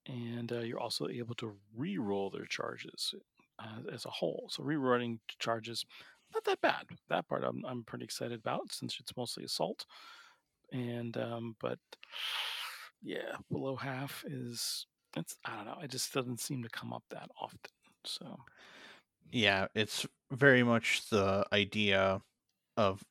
And 0.07 0.51
uh, 0.51 0.59
you're 0.61 0.79
also 0.79 1.07
able 1.07 1.35
to 1.35 1.55
re-roll 1.75 2.29
their 2.29 2.45
charges 2.45 3.13
uh, 3.59 3.93
as 3.93 4.05
a 4.05 4.09
whole. 4.09 4.49
So 4.51 4.63
re-rolling 4.63 5.19
charges, 5.39 5.85
not 6.33 6.43
that 6.45 6.61
bad. 6.61 6.85
That 7.09 7.27
part 7.27 7.43
I'm, 7.43 7.63
I'm 7.65 7.83
pretty 7.83 8.05
excited 8.05 8.39
about 8.39 8.71
since 8.71 8.97
it's 8.99 9.15
mostly 9.15 9.43
assault. 9.43 9.85
And 10.71 11.15
um, 11.17 11.55
but 11.61 11.79
yeah, 13.01 13.37
below 13.51 13.75
half 13.75 14.23
is 14.25 14.87
it's 15.15 15.37
I 15.45 15.55
don't 15.55 15.65
know. 15.65 15.79
It 15.81 15.91
just 15.91 16.13
doesn't 16.13 16.39
seem 16.39 16.63
to 16.63 16.69
come 16.69 16.93
up 16.93 17.03
that 17.09 17.29
often. 17.39 17.71
So 18.05 18.37
Yeah, 19.31 19.67
it's 19.75 20.05
very 20.31 20.63
much 20.63 21.09
the 21.09 21.45
idea 21.53 22.21
of 22.77 23.05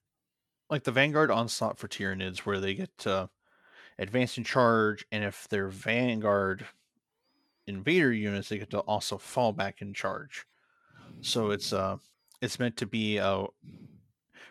like 0.71 0.85
the 0.85 0.93
Vanguard 0.93 1.31
onslaught 1.31 1.79
for 1.79 1.89
Tyranids, 1.89 2.41
where 2.41 2.61
they 2.61 2.75
get 2.75 2.97
to 3.01 3.31
advance 3.99 4.39
in 4.39 4.45
charge, 4.45 5.07
and 5.13 5.25
if 5.25 5.49
they're 5.49 5.69
Vanguard 5.69 6.67
invader 7.67 8.13
units, 8.13 8.49
they 8.49 8.59
get 8.59 8.71
to 8.71 8.81
also 8.81 9.19
fall 9.19 9.53
back 9.53 9.83
in 9.83 9.95
charge. 9.95 10.47
So 11.23 11.51
it's 11.51 11.73
uh 11.73 11.99
it's 12.43 12.59
meant 12.61 12.77
to 12.79 12.87
be 12.87 13.19
a 13.19 13.47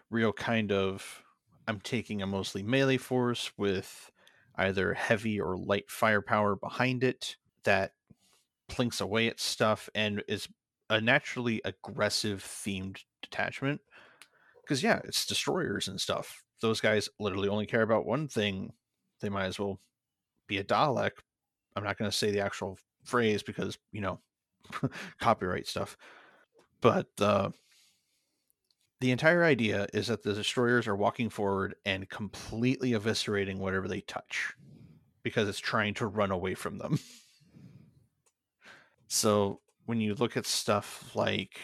real 0.10 0.34
kind 0.34 0.72
of 0.72 1.24
I'm 1.68 1.80
taking 1.82 2.22
a 2.22 2.28
mostly 2.28 2.64
melee 2.64 2.98
force 2.98 3.58
with 3.58 4.12
either 4.58 4.94
heavy 4.94 5.40
or 5.40 5.58
light 5.58 5.90
firepower 5.90 6.56
behind 6.56 7.04
it 7.04 7.36
that 7.64 7.92
plinks 8.68 9.00
away 9.02 9.28
at 9.28 9.40
stuff 9.40 9.90
and 9.94 10.24
is 10.28 10.48
a 10.90 11.00
naturally 11.00 11.62
aggressive 11.64 12.44
themed 12.44 13.04
detachment. 13.22 13.82
Because 14.62 14.84
yeah, 14.84 15.00
it's 15.04 15.26
destroyers 15.26 15.88
and 15.88 16.00
stuff. 16.00 16.44
Those 16.62 16.82
guys 16.82 17.10
literally 17.20 17.50
only 17.50 17.66
care 17.66 17.84
about 17.84 18.06
one 18.06 18.28
thing. 18.28 18.74
They 19.22 19.30
might 19.30 19.46
as 19.46 19.60
well 19.60 19.80
be 20.48 20.58
a 20.58 20.64
Dalek. 20.64 21.12
I'm 21.76 21.84
not 21.84 21.98
going 21.98 22.10
to 22.10 22.18
say 22.18 22.32
the 22.32 22.42
actual 22.42 22.78
phrase 23.04 23.44
because 23.44 23.78
you 23.92 24.02
know 24.02 24.20
copyright 25.20 25.68
stuff. 25.68 25.98
But 26.82 27.08
uh, 27.20 27.52
the 29.00 29.12
entire 29.12 29.44
idea 29.44 29.88
is 29.94 30.08
that 30.08 30.24
the 30.24 30.34
destroyers 30.34 30.88
are 30.88 30.96
walking 30.96 31.30
forward 31.30 31.76
and 31.86 32.10
completely 32.10 32.92
eviscerating 32.92 33.58
whatever 33.58 33.88
they 33.88 34.02
touch 34.02 34.54
because 35.24 35.48
it's 35.48 35.60
trying 35.60 35.94
to 35.96 36.08
run 36.08 36.32
away 36.32 36.56
from 36.56 36.78
them. 36.78 37.00
so 39.08 39.60
when 39.86 40.02
you 40.02 40.16
look 40.16 40.36
at 40.36 40.46
stuff 40.46 41.12
like 41.16 41.60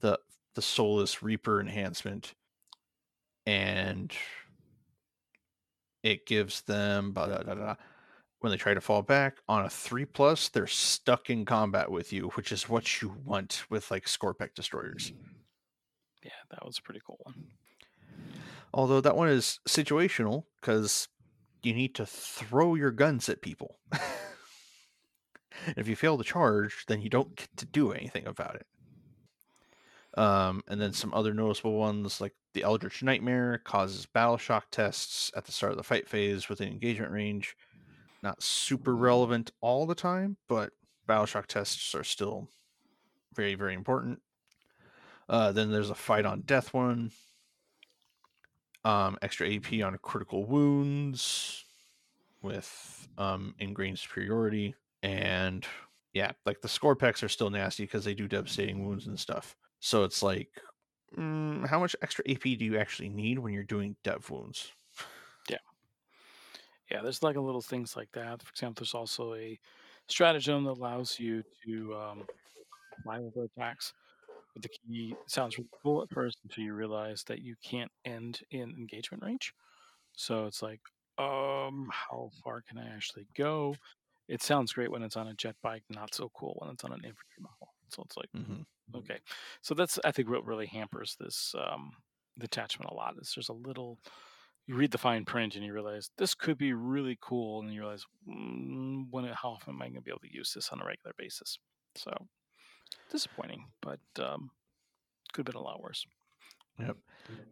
the 0.00 0.18
the 0.54 0.62
Soulless 0.62 1.22
Reaper 1.22 1.60
enhancement 1.60 2.34
and 3.46 4.12
it 6.02 6.26
gives 6.26 6.60
them 6.62 7.12
blah, 7.12 7.26
blah, 7.26 7.54
blah, 7.54 7.76
when 8.40 8.50
they 8.50 8.56
try 8.56 8.74
to 8.74 8.80
fall 8.80 9.02
back 9.02 9.38
on 9.48 9.64
a 9.64 9.70
three 9.70 10.04
plus, 10.04 10.48
they're 10.48 10.66
stuck 10.66 11.30
in 11.30 11.44
combat 11.44 11.90
with 11.90 12.12
you, 12.12 12.28
which 12.34 12.52
is 12.52 12.68
what 12.68 13.00
you 13.00 13.14
want 13.24 13.64
with 13.70 13.90
like 13.90 14.04
Skorpekh 14.04 14.54
destroyers. 14.54 15.12
Yeah, 16.22 16.30
that 16.50 16.64
was 16.64 16.78
a 16.78 16.82
pretty 16.82 17.00
cool 17.06 17.18
one. 17.22 17.34
Although 18.72 19.00
that 19.00 19.16
one 19.16 19.28
is 19.28 19.60
situational 19.66 20.44
because 20.60 21.08
you 21.62 21.74
need 21.74 21.94
to 21.96 22.06
throw 22.06 22.74
your 22.74 22.90
guns 22.90 23.28
at 23.28 23.42
people. 23.42 23.78
if 25.76 25.88
you 25.88 25.96
fail 25.96 26.18
to 26.18 26.24
charge, 26.24 26.84
then 26.86 27.00
you 27.00 27.08
don't 27.08 27.36
get 27.36 27.48
to 27.56 27.66
do 27.66 27.92
anything 27.92 28.26
about 28.26 28.56
it. 28.56 28.66
Um, 30.18 30.62
and 30.66 30.80
then 30.80 30.92
some 30.92 31.14
other 31.14 31.32
noticeable 31.32 31.76
ones 31.76 32.20
like 32.20 32.34
the 32.52 32.62
Eldritch 32.62 33.02
Nightmare 33.02 33.60
causes 33.64 34.06
battle 34.06 34.36
shock 34.36 34.66
tests 34.70 35.30
at 35.36 35.44
the 35.44 35.52
start 35.52 35.72
of 35.72 35.78
the 35.78 35.84
fight 35.84 36.08
phase 36.08 36.48
within 36.48 36.68
engagement 36.68 37.12
range. 37.12 37.56
Not 38.22 38.42
super 38.42 38.96
relevant 38.96 39.52
all 39.60 39.86
the 39.86 39.94
time, 39.94 40.36
but 40.48 40.72
battle 41.06 41.26
shock 41.26 41.46
tests 41.46 41.94
are 41.94 42.04
still 42.04 42.48
very, 43.34 43.54
very 43.54 43.74
important. 43.74 44.20
Uh, 45.28 45.52
then 45.52 45.70
there's 45.70 45.90
a 45.90 45.94
fight 45.94 46.24
on 46.24 46.42
death 46.42 46.72
one. 46.72 47.10
Um, 48.84 49.18
extra 49.20 49.52
AP 49.52 49.82
on 49.82 49.98
critical 49.98 50.46
wounds 50.46 51.64
with 52.42 53.08
um, 53.18 53.54
ingrained 53.58 53.98
superiority. 53.98 54.74
And 55.02 55.66
yeah, 56.12 56.32
like 56.46 56.60
the 56.60 56.68
Skorpekhs 56.68 57.22
are 57.22 57.28
still 57.28 57.50
nasty 57.50 57.84
because 57.84 58.04
they 58.04 58.14
do 58.14 58.28
devastating 58.28 58.86
wounds 58.86 59.06
and 59.06 59.18
stuff. 59.18 59.56
So 59.80 60.04
it's 60.04 60.22
like, 60.22 60.48
mm, 61.16 61.66
how 61.66 61.78
much 61.78 61.94
extra 62.02 62.24
AP 62.28 62.42
do 62.42 62.64
you 62.64 62.78
actually 62.78 63.08
need 63.08 63.38
when 63.38 63.52
you're 63.52 63.62
doing 63.64 63.96
dev 64.02 64.28
wounds? 64.30 64.72
Yeah. 65.50 65.58
Yeah, 66.90 67.02
there's 67.02 67.22
like 67.22 67.36
a 67.36 67.40
little 67.40 67.60
things 67.60 67.96
like 67.96 68.10
that. 68.12 68.42
For 68.42 68.50
example, 68.50 68.80
there's 68.80 68.94
also 68.94 69.34
a 69.34 69.58
stratagem 70.06 70.64
that 70.64 70.70
allows 70.70 71.18
you 71.18 71.42
to 71.66 71.94
um, 71.94 72.26
fly 73.02 73.18
over 73.18 73.44
attacks. 73.44 73.92
But 74.54 74.62
the 74.62 74.68
key 74.70 75.18
sounds 75.26 75.58
really 75.58 75.70
cool 75.82 76.02
at 76.02 76.10
first 76.10 76.38
until 76.44 76.64
you 76.64 76.74
realize 76.74 77.24
that 77.24 77.40
you 77.42 77.56
can't 77.62 77.92
end 78.04 78.40
in 78.50 78.70
engagement 78.76 79.22
range. 79.22 79.54
So 80.16 80.46
it's 80.46 80.62
like, 80.62 80.80
um, 81.18 81.90
how 81.92 82.30
far 82.42 82.62
can 82.62 82.78
I 82.78 82.88
actually 82.88 83.28
go? 83.34 83.76
It 84.28 84.42
sounds 84.42 84.72
great 84.72 84.90
when 84.90 85.02
it's 85.02 85.16
on 85.16 85.28
a 85.28 85.34
jet 85.34 85.56
bike, 85.62 85.84
not 85.90 86.14
so 86.14 86.30
cool 86.30 86.56
when 86.60 86.70
it's 86.70 86.84
on 86.84 86.92
an 86.92 87.04
infantry 87.04 87.40
model. 87.40 87.74
So 87.90 88.02
it's 88.04 88.16
like, 88.16 88.30
Mhm. 88.34 88.64
okay. 88.94 89.20
So 89.62 89.74
that's 89.74 89.98
I 90.04 90.12
think 90.12 90.28
what 90.30 90.44
really 90.46 90.66
hampers 90.66 91.16
this 91.18 91.54
um, 91.56 91.92
detachment 92.38 92.90
a 92.90 92.94
lot 92.94 93.16
is 93.20 93.32
there's 93.34 93.48
a 93.48 93.52
little. 93.54 93.98
You 94.66 94.76
read 94.76 94.92
the 94.92 94.98
fine 94.98 95.24
print 95.24 95.56
and 95.56 95.64
you 95.64 95.72
realize 95.72 96.10
this 96.18 96.34
could 96.34 96.58
be 96.58 96.72
really 96.74 97.18
cool, 97.20 97.60
and 97.60 97.72
you 97.72 97.80
realize 97.80 98.04
mm, 98.28 99.06
when 99.10 99.24
how 99.26 99.50
often 99.50 99.74
am 99.74 99.82
I 99.82 99.86
going 99.86 99.96
to 99.96 100.02
be 100.02 100.10
able 100.10 100.20
to 100.20 100.34
use 100.34 100.52
this 100.54 100.70
on 100.70 100.80
a 100.82 100.86
regular 100.86 101.14
basis? 101.18 101.58
So 101.96 102.12
disappointing, 103.10 103.64
but 103.80 104.00
um, 104.18 104.50
could 105.32 105.46
have 105.46 105.54
been 105.54 105.60
a 105.60 105.64
lot 105.64 105.82
worse. 105.82 106.06
Yep. 106.78 106.96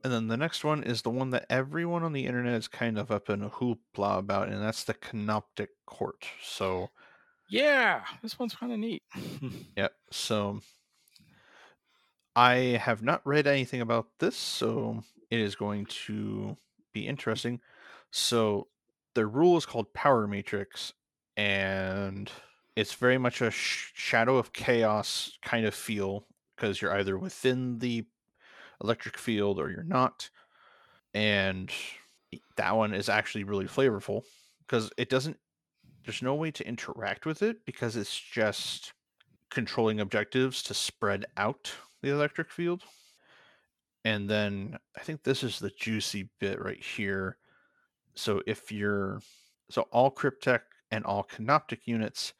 And 0.04 0.12
then 0.12 0.28
the 0.28 0.36
next 0.36 0.64
one 0.64 0.82
is 0.84 1.02
the 1.02 1.10
one 1.10 1.30
that 1.30 1.46
everyone 1.50 2.02
on 2.04 2.12
the 2.12 2.26
internet 2.26 2.54
is 2.54 2.68
kind 2.68 2.96
of 2.98 3.10
up 3.10 3.28
in 3.28 3.42
a 3.42 3.50
hoopla 3.50 4.18
about, 4.18 4.48
and 4.48 4.62
that's 4.62 4.84
the 4.84 4.94
Canoptek 4.94 5.68
Court. 5.86 6.24
So, 6.42 6.90
Yeah, 7.48 8.04
this 8.22 8.38
one's 8.38 8.54
kind 8.54 8.72
of 8.72 8.78
neat. 8.78 9.02
yep. 9.76 9.92
So, 10.10 10.60
I 12.34 12.54
have 12.80 13.02
not 13.02 13.26
read 13.26 13.46
anything 13.46 13.80
about 13.80 14.08
this, 14.18 14.36
so 14.36 15.02
it 15.30 15.40
is 15.40 15.54
going 15.54 15.86
to 16.06 16.56
be 16.92 17.06
interesting. 17.06 17.60
So, 18.10 18.68
the 19.14 19.26
rule 19.26 19.56
is 19.56 19.66
called 19.66 19.92
Power 19.94 20.26
Matrix, 20.26 20.92
and 21.36 22.30
it's 22.76 22.92
very 22.92 23.18
much 23.18 23.40
a 23.40 23.50
sh- 23.50 23.90
shadow 23.94 24.36
of 24.36 24.52
chaos 24.52 25.38
kind 25.42 25.66
of 25.66 25.74
feel 25.74 26.26
because 26.54 26.80
you're 26.80 26.94
either 26.94 27.18
within 27.18 27.78
the 27.78 28.04
electric 28.82 29.16
field 29.16 29.58
or 29.58 29.70
you're 29.70 29.82
not. 29.82 30.28
And 31.14 31.72
that 32.56 32.76
one 32.76 32.94
is 32.94 33.08
actually 33.08 33.44
really 33.44 33.64
flavorful 33.64 34.22
because 34.60 34.90
it 34.98 35.08
doesn't, 35.08 35.38
there's 36.04 36.22
no 36.22 36.34
way 36.34 36.50
to 36.50 36.68
interact 36.68 37.24
with 37.24 37.42
it 37.42 37.64
because 37.64 37.96
it's 37.96 38.18
just 38.18 38.92
controlling 39.50 40.00
objectives 40.00 40.62
to 40.64 40.74
spread 40.74 41.24
out 41.38 41.72
the 42.02 42.10
electric 42.10 42.50
field. 42.50 42.82
And 44.04 44.28
then 44.28 44.78
I 44.96 45.00
think 45.00 45.22
this 45.22 45.42
is 45.42 45.58
the 45.58 45.70
juicy 45.70 46.28
bit 46.38 46.62
right 46.62 46.82
here. 46.82 47.38
So 48.14 48.42
if 48.46 48.70
you're, 48.70 49.20
so 49.70 49.82
all 49.90 50.10
Cryptek 50.10 50.60
and 50.90 51.04
all 51.04 51.24
Canoptek 51.24 51.80
units 51.86 52.34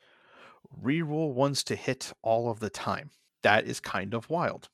reroll 0.83 1.33
ones 1.33 1.62
to 1.65 1.77
hit 1.77 2.12
all 2.23 2.51
of 2.51 2.61
the 2.61 2.71
time. 2.71 3.11
That 3.43 3.67
is 3.67 3.81
kind 3.81 4.15
of 4.15 4.29
wild. 4.29 4.69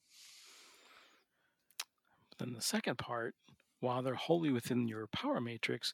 Then 2.39 2.55
the 2.55 2.63
second 2.63 2.99
part, 2.99 3.35
while 3.81 4.03
they're 4.03 4.15
wholly 4.15 4.51
within 4.51 4.89
your 4.89 5.07
power 5.09 5.41
matrix, 5.41 5.93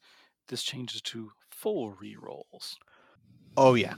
this 0.49 0.63
changes 0.63 1.03
to 1.03 1.31
full 1.51 1.95
rerolls. 1.95 2.77
Oh 3.57 3.75
yeah. 3.75 3.95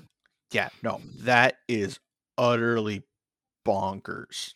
Yeah, 0.52 0.70
no. 0.82 1.00
That 1.18 1.56
is 1.68 2.00
utterly 2.36 3.02
bonkers. 3.64 4.54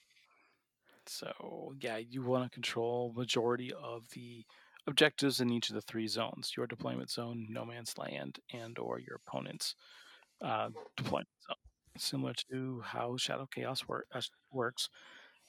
So 1.07 1.75
yeah, 1.81 1.99
you 1.99 2.23
want 2.23 2.45
to 2.45 2.55
control 2.55 3.13
majority 3.15 3.73
of 3.73 4.09
the 4.15 4.45
objectives 4.87 5.41
in 5.41 5.51
each 5.51 5.69
of 5.69 5.75
the 5.75 5.83
three 5.83 6.09
zones: 6.09 6.55
your 6.57 6.67
deployment 6.67 7.11
zone, 7.11 7.47
no 7.51 7.65
man's 7.65 7.97
land, 7.99 8.41
and 8.53 8.79
or 8.79 8.99
your 8.99 9.21
opponent's 9.27 9.75
uh, 10.43 10.71
deployment 10.97 11.29
zone. 11.47 11.57
Similar 11.97 12.35
to 12.51 12.83
how 12.85 13.17
Shadow 13.17 13.47
Chaos 13.55 13.87
work, 13.87 14.07
uh, 14.13 14.21
works. 14.53 14.89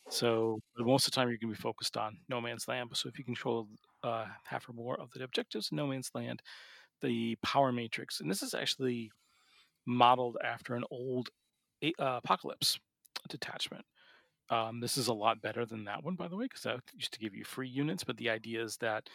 So 0.09 0.59
most 0.77 1.07
of 1.07 1.11
the 1.11 1.15
time 1.15 1.29
you're 1.29 1.37
going 1.37 1.53
to 1.53 1.57
be 1.57 1.61
focused 1.61 1.97
on 1.97 2.17
no 2.29 2.39
man's 2.39 2.67
land. 2.67 2.89
So 2.93 3.09
if 3.09 3.17
you 3.17 3.25
control 3.25 3.67
uh, 4.03 4.25
half 4.43 4.69
or 4.69 4.73
more 4.73 4.99
of 4.99 5.09
the 5.13 5.23
objectives 5.23 5.69
in 5.71 5.77
no 5.77 5.87
man's 5.87 6.11
land, 6.13 6.41
the 7.01 7.35
power 7.41 7.71
matrix, 7.71 8.21
and 8.21 8.29
this 8.29 8.43
is 8.43 8.53
actually 8.53 9.11
modeled 9.87 10.37
after 10.43 10.75
an 10.75 10.83
old 10.91 11.29
uh, 11.83 12.19
apocalypse 12.23 12.79
detachment. 13.29 13.85
Um, 14.49 14.79
this 14.79 14.97
is 14.97 15.07
a 15.07 15.13
lot 15.13 15.41
better 15.41 15.65
than 15.65 15.85
that 15.85 16.03
one, 16.03 16.15
by 16.15 16.27
the 16.27 16.35
way, 16.35 16.45
because 16.45 16.61
that 16.61 16.81
used 16.93 17.13
to 17.13 17.19
give 17.19 17.33
you 17.33 17.43
free 17.43 17.67
units. 17.67 18.03
But 18.03 18.17
the 18.17 18.29
idea 18.29 18.63
is 18.63 18.77
that 18.77 19.09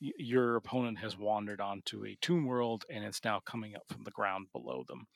your 0.00 0.56
opponent 0.56 0.98
has 0.98 1.18
wandered 1.18 1.60
onto 1.60 2.04
a 2.04 2.16
tomb 2.20 2.46
world 2.46 2.84
and 2.90 3.04
it's 3.04 3.24
now 3.24 3.40
coming 3.44 3.74
up 3.74 3.84
from 3.88 4.04
the 4.04 4.10
ground 4.10 4.46
below 4.52 4.84
them. 4.88 5.06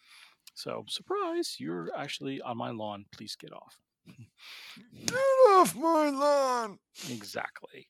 So, 0.55 0.85
surprise, 0.89 1.57
you're 1.59 1.91
actually 1.97 2.41
on 2.41 2.57
my 2.57 2.71
lawn. 2.71 3.05
Please 3.13 3.37
get 3.37 3.53
off. 3.53 3.79
Get 5.07 5.17
off 5.51 5.77
my 5.77 6.11
lawn! 6.11 6.79
Exactly. 7.11 7.89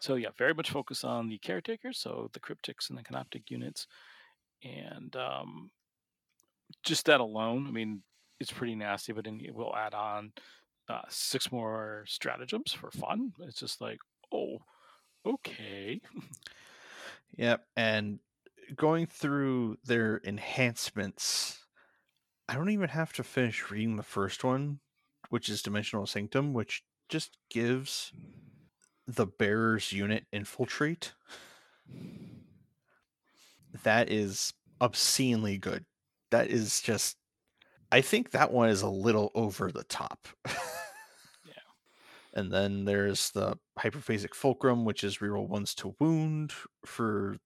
So 0.00 0.16
yeah, 0.16 0.30
very 0.36 0.54
much 0.54 0.70
focus 0.70 1.04
on 1.04 1.28
the 1.28 1.38
caretakers, 1.38 1.98
so 1.98 2.30
the 2.32 2.40
Crypteks 2.40 2.90
and 2.90 2.98
the 2.98 3.02
Canoptek 3.02 3.50
units, 3.50 3.86
and 4.64 5.14
um, 5.14 5.70
just 6.82 7.06
that 7.06 7.20
alone. 7.20 7.66
I 7.68 7.70
mean, 7.70 8.02
it's 8.40 8.52
pretty 8.52 8.74
nasty, 8.74 9.12
but 9.12 9.24
then 9.24 9.40
it 9.44 9.54
will 9.54 9.74
add 9.76 9.94
on 9.94 10.32
uh, 10.88 11.02
six 11.08 11.52
more 11.52 12.04
stratagems 12.08 12.72
for 12.72 12.90
fun. 12.90 13.32
It's 13.40 13.60
just 13.60 13.80
like, 13.80 13.98
oh, 14.32 14.58
okay. 15.26 16.00
Yep, 17.36 17.64
and 17.76 18.18
going 18.76 19.06
through 19.06 19.78
their 19.84 20.20
enhancements, 20.24 21.58
I 22.48 22.54
don't 22.54 22.70
even 22.70 22.90
have 22.90 23.12
to 23.14 23.22
finish 23.22 23.70
reading 23.70 23.96
the 23.96 24.02
first 24.02 24.44
one, 24.44 24.80
which 25.30 25.48
is 25.48 25.62
Dimensional 25.62 26.06
Sanctum, 26.06 26.52
which 26.52 26.82
just 27.08 27.38
gives 27.50 28.12
the 29.06 29.26
bearer's 29.26 29.92
unit 29.92 30.24
infiltrate. 30.32 31.12
That 33.82 34.10
is 34.10 34.52
obscenely 34.80 35.58
good. 35.58 35.84
That 36.30 36.48
is 36.48 36.80
just 36.80 37.16
I 37.90 38.00
think 38.00 38.30
that 38.30 38.50
one 38.50 38.70
is 38.70 38.80
a 38.80 38.88
little 38.88 39.30
over 39.34 39.70
the 39.70 39.84
top. 39.84 40.26
And 42.34 42.50
then 42.50 42.84
there's 42.84 43.30
the 43.30 43.58
hyperphasic 43.78 44.34
fulcrum, 44.34 44.84
which 44.84 45.04
is 45.04 45.18
reroll 45.18 45.48
ones 45.48 45.74
to 45.76 45.94
wound 46.00 46.52
for 46.86 47.36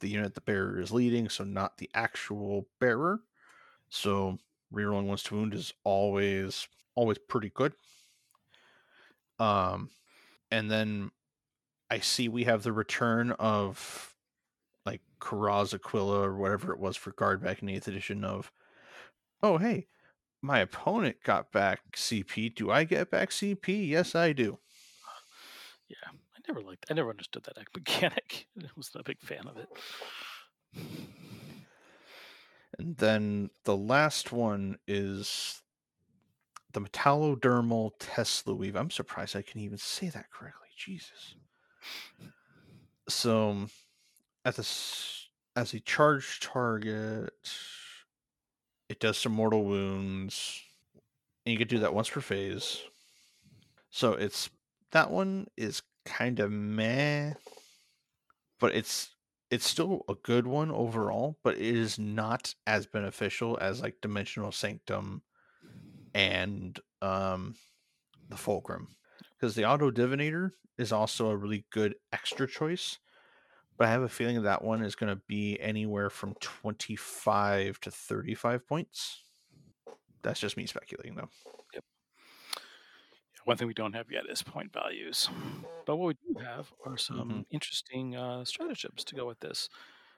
the 0.00 0.08
unit 0.08 0.34
the 0.34 0.40
bearer 0.40 0.80
is 0.80 0.92
leading, 0.92 1.28
so 1.28 1.44
not 1.44 1.78
the 1.78 1.90
actual 1.94 2.66
bearer. 2.80 3.20
So 3.88 4.38
rerolling 4.72 5.06
ones 5.06 5.22
to 5.24 5.34
wound 5.34 5.54
is 5.54 5.72
always 5.84 6.68
always 6.94 7.18
pretty 7.18 7.50
good. 7.50 7.74
Um, 9.38 9.90
and 10.50 10.70
then 10.70 11.10
I 11.90 11.98
see 11.98 12.28
we 12.28 12.44
have 12.44 12.62
the 12.62 12.72
return 12.72 13.32
of 13.32 14.14
like 14.86 15.00
Kurov's 15.20 15.74
Aquila 15.74 16.28
or 16.28 16.36
whatever 16.36 16.72
it 16.72 16.78
was 16.78 16.96
for 16.96 17.12
guard 17.12 17.42
back 17.42 17.60
in 17.60 17.66
the 17.66 17.74
eighth 17.74 17.88
edition 17.88 18.24
of 18.24 18.52
oh 19.42 19.58
hey, 19.58 19.86
my 20.44 20.58
opponent 20.58 21.16
got 21.24 21.50
back 21.50 21.80
CP. 21.96 22.54
Do 22.54 22.70
I 22.70 22.84
get 22.84 23.10
back 23.10 23.30
CP? 23.30 23.88
Yes, 23.88 24.14
I 24.14 24.32
do. 24.32 24.58
Yeah, 25.88 25.96
I 26.10 26.40
never 26.46 26.60
liked. 26.60 26.84
I 26.90 26.94
never 26.94 27.08
understood 27.08 27.44
that 27.44 27.56
mechanic. 27.74 28.46
I 28.60 28.66
was 28.76 28.90
not 28.94 29.00
a 29.00 29.04
big 29.04 29.20
fan 29.22 29.46
of 29.48 29.56
it. 29.56 29.68
And 32.78 32.96
then 32.98 33.50
the 33.64 33.76
last 33.76 34.32
one 34.32 34.78
is 34.86 35.62
the 36.72 36.80
metallodermal 36.80 37.92
Tesla 37.98 38.54
weave. 38.54 38.76
I'm 38.76 38.90
surprised 38.90 39.36
I 39.36 39.42
can 39.42 39.60
even 39.60 39.78
say 39.78 40.10
that 40.10 40.30
correctly. 40.30 40.68
Jesus. 40.76 41.36
So, 43.08 43.68
at 44.44 44.56
this 44.56 45.28
as 45.56 45.72
a 45.72 45.80
charge 45.80 46.40
target, 46.40 47.32
it 48.88 49.00
does 49.00 49.18
some 49.18 49.32
mortal 49.32 49.64
wounds, 49.64 50.62
and 51.44 51.52
you 51.52 51.58
can 51.58 51.68
do 51.68 51.80
that 51.80 51.94
once 51.94 52.10
per 52.10 52.20
phase. 52.20 52.82
So 53.90 54.12
it's 54.12 54.50
that 54.92 55.10
one 55.10 55.46
is 55.56 55.82
kind 56.04 56.40
of 56.40 56.50
meh, 56.50 57.34
but 58.58 58.74
it's 58.74 59.14
it's 59.50 59.68
still 59.68 60.04
a 60.08 60.14
good 60.14 60.46
one 60.46 60.70
overall, 60.70 61.38
but 61.44 61.54
it 61.54 61.76
is 61.76 61.98
not 61.98 62.54
as 62.66 62.86
beneficial 62.86 63.58
as 63.60 63.80
like 63.80 64.00
Dimensional 64.00 64.52
Sanctum 64.52 65.22
and 66.14 66.78
um 67.02 67.56
the 68.28 68.36
Fulcrum. 68.36 68.96
Because 69.32 69.54
the 69.54 69.66
Auto 69.66 69.90
Divinator 69.90 70.52
is 70.78 70.92
also 70.92 71.28
a 71.28 71.36
really 71.36 71.66
good 71.70 71.96
extra 72.12 72.46
choice. 72.48 72.98
But 73.76 73.88
I 73.88 73.90
have 73.90 74.02
a 74.02 74.08
feeling 74.08 74.42
that 74.42 74.62
one 74.62 74.82
is 74.84 74.94
going 74.94 75.10
to 75.14 75.20
be 75.26 75.58
anywhere 75.60 76.10
from 76.10 76.34
25 76.40 77.80
to 77.80 77.90
35 77.90 78.66
points. 78.68 79.22
That's 80.22 80.40
just 80.40 80.56
me 80.56 80.66
speculating, 80.66 81.16
though. 81.16 81.28
Yep. 81.74 81.84
One 83.44 83.56
thing 83.58 83.66
we 83.66 83.74
don't 83.74 83.92
have 83.94 84.10
yet 84.10 84.24
is 84.28 84.42
point 84.42 84.72
values. 84.72 85.28
But 85.84 85.96
what 85.96 86.06
we 86.06 86.34
do 86.34 86.40
have 86.40 86.72
are 86.86 86.96
some 86.96 87.28
Mhm. 87.42 87.46
interesting 87.50 88.16
uh, 88.16 88.44
stratagems 88.44 89.04
to 89.04 89.14
go 89.14 89.26
with 89.26 89.40
this. 89.40 89.68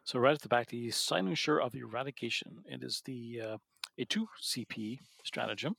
So 0.04 0.20
right 0.20 0.34
at 0.34 0.42
the 0.42 0.48
back, 0.48 0.68
the 0.68 0.88
Cynosure 0.88 1.60
of 1.60 1.74
Eradication. 1.74 2.62
It 2.66 2.84
is 2.84 3.00
the 3.02 3.40
uh, 3.40 3.58
a 3.98 4.04
two 4.04 4.28
CP 4.40 5.00
stratagem, 5.24 5.76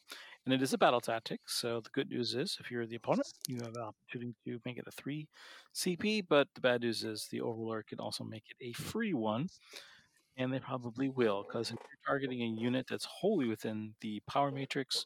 and 0.47 0.53
it 0.53 0.61
is 0.61 0.71
a 0.71 0.77
battle 0.77 1.01
tactic. 1.01 1.41
So 1.45 1.81
the 1.81 1.89
good 1.89 2.09
news 2.09 2.33
is, 2.33 2.55
if 2.61 2.71
you're 2.71 2.85
the 2.85 2.95
opponent, 2.95 3.27
you 3.49 3.57
have 3.57 3.75
an 3.75 3.81
opportunity 3.81 4.33
to 4.45 4.61
make 4.63 4.77
it 4.77 4.87
a 4.87 4.91
three 4.91 5.27
CP. 5.75 6.23
But 6.29 6.47
the 6.55 6.61
bad 6.61 6.83
news 6.83 7.03
is, 7.03 7.27
the 7.29 7.41
Overlord 7.41 7.87
can 7.87 7.99
also 7.99 8.23
make 8.23 8.45
it 8.49 8.65
a 8.65 8.71
free 8.71 9.13
one, 9.13 9.49
and 10.37 10.53
they 10.53 10.59
probably 10.59 11.09
will, 11.09 11.43
because 11.43 11.71
if 11.71 11.75
you're 11.75 12.07
targeting 12.07 12.41
a 12.43 12.61
unit 12.61 12.85
that's 12.89 13.03
wholly 13.03 13.45
within 13.45 13.93
the 13.99 14.21
power 14.25 14.49
matrix, 14.49 15.05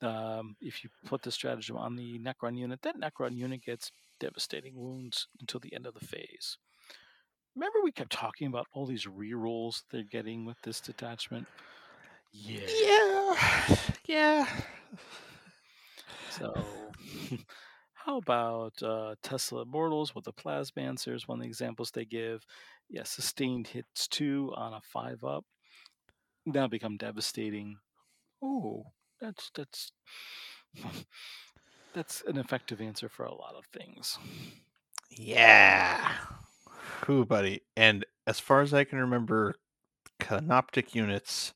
um, 0.00 0.56
if 0.60 0.82
you 0.82 0.90
put 1.06 1.22
the 1.22 1.30
stratagem 1.30 1.76
on 1.76 1.94
the 1.94 2.18
Necron 2.18 2.58
unit, 2.58 2.82
that 2.82 3.00
Necron 3.00 3.36
unit 3.36 3.64
gets 3.64 3.92
devastating 4.18 4.74
wounds 4.74 5.28
until 5.38 5.60
the 5.60 5.72
end 5.76 5.86
of 5.86 5.94
the 5.94 6.04
phase. 6.04 6.58
Remember, 7.54 7.78
we 7.84 7.92
kept 7.92 8.10
talking 8.10 8.48
about 8.48 8.66
all 8.72 8.86
these 8.86 9.06
rerolls 9.06 9.82
they're 9.92 10.02
getting 10.02 10.44
with 10.44 10.60
this 10.62 10.80
detachment. 10.80 11.46
Yeah. 12.32 12.60
Yeah. 12.82 13.76
Yeah. 14.04 14.46
So, 16.30 16.52
how 17.94 18.18
about 18.18 18.82
uh, 18.82 19.14
Tesla 19.22 19.62
Immortals 19.62 20.14
with 20.14 20.24
the 20.24 20.32
Plasmancers? 20.32 21.28
One 21.28 21.38
of 21.38 21.42
the 21.42 21.48
examples 21.48 21.90
they 21.90 22.04
give. 22.04 22.44
Yeah, 22.90 23.04
sustained 23.04 23.68
hits 23.68 24.08
two 24.08 24.52
on 24.54 24.74
a 24.74 24.80
five 24.82 25.24
up. 25.24 25.44
Now 26.44 26.66
become 26.66 26.96
devastating. 26.96 27.76
Oh, 28.42 28.86
that's 29.20 29.50
that's 29.54 29.92
that's 31.94 32.22
an 32.26 32.36
effective 32.36 32.80
answer 32.80 33.08
for 33.08 33.24
a 33.24 33.34
lot 33.34 33.54
of 33.56 33.64
things. 33.66 34.18
Yeah. 35.10 36.12
Who, 37.06 37.24
buddy? 37.24 37.62
And 37.76 38.04
as 38.26 38.40
far 38.40 38.60
as 38.62 38.74
I 38.74 38.84
can 38.84 38.98
remember, 38.98 39.54
Canoptek 40.20 40.94
units 40.94 41.52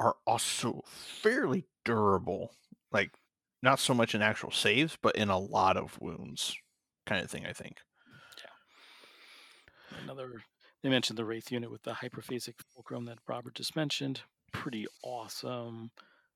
are 0.00 0.16
also 0.26 0.82
fairly 0.86 1.66
durable. 1.84 2.50
Like, 2.90 3.12
not 3.62 3.78
so 3.78 3.94
much 3.94 4.14
in 4.14 4.22
actual 4.22 4.50
saves, 4.50 4.98
but 5.00 5.14
in 5.14 5.28
a 5.28 5.38
lot 5.38 5.76
of 5.76 6.00
wounds, 6.00 6.56
kind 7.06 7.22
of 7.22 7.30
thing. 7.30 7.46
I 7.46 7.52
think. 7.52 7.76
Yeah. 8.38 9.98
Another, 10.02 10.42
they 10.82 10.88
mentioned 10.88 11.18
the 11.18 11.24
Wraith 11.24 11.52
unit 11.52 11.70
with 11.70 11.82
the 11.82 11.92
hyperphasic 11.92 12.54
fulcrum 12.74 13.04
that 13.04 13.18
Robert 13.28 13.54
just 13.54 13.76
mentioned. 13.76 14.22
Pretty 14.52 14.86
awesome. 15.04 15.90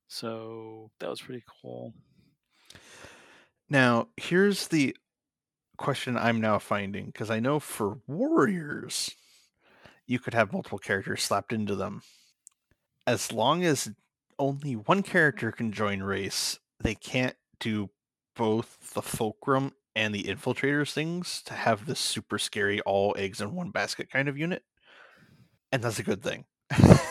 So 0.07 0.91
that 1.01 1.09
was 1.09 1.23
pretty 1.23 1.43
cool. 1.63 1.95
Now, 3.71 4.09
here's 4.17 4.69
the 4.69 4.95
question 5.79 6.17
I'm 6.17 6.41
now 6.41 6.59
finding 6.59 7.07
because 7.07 7.31
I 7.31 7.41
know 7.41 7.59
for 7.59 7.99
warriors, 8.07 9.11
you 10.07 10.19
could 10.19 10.35
have 10.35 10.53
multiple 10.53 10.79
characters 10.79 11.23
slapped 11.23 11.53
into 11.53 11.75
them. 11.75 12.03
As 13.07 13.33
long 13.33 13.65
as 13.65 13.91
only 14.39 14.75
one 14.75 15.03
character 15.03 15.53
can 15.53 15.73
join 15.73 16.03
wraiths, 16.03 16.59
they 16.81 16.95
can't 16.95 17.37
do 17.61 17.91
both 18.35 18.95
the 18.95 19.03
fulcrum 19.03 19.73
and 19.95 20.15
the 20.15 20.25
infiltrators 20.25 20.93
things 20.93 21.43
to 21.43 21.55
have 21.55 21.87
this 21.87 22.01
super 22.01 22.39
scary 22.39 22.81
all 22.81 23.15
eggs 23.17 23.41
in 23.41 23.55
one 23.55 23.71
basket 23.71 24.11
kind 24.11 24.29
of 24.29 24.37
unit. 24.39 24.63
And 25.71 25.83
that's 25.83 25.99
a 25.99 26.05
good 26.05 26.23
thing. 26.23 26.45
Mm. 26.73 27.01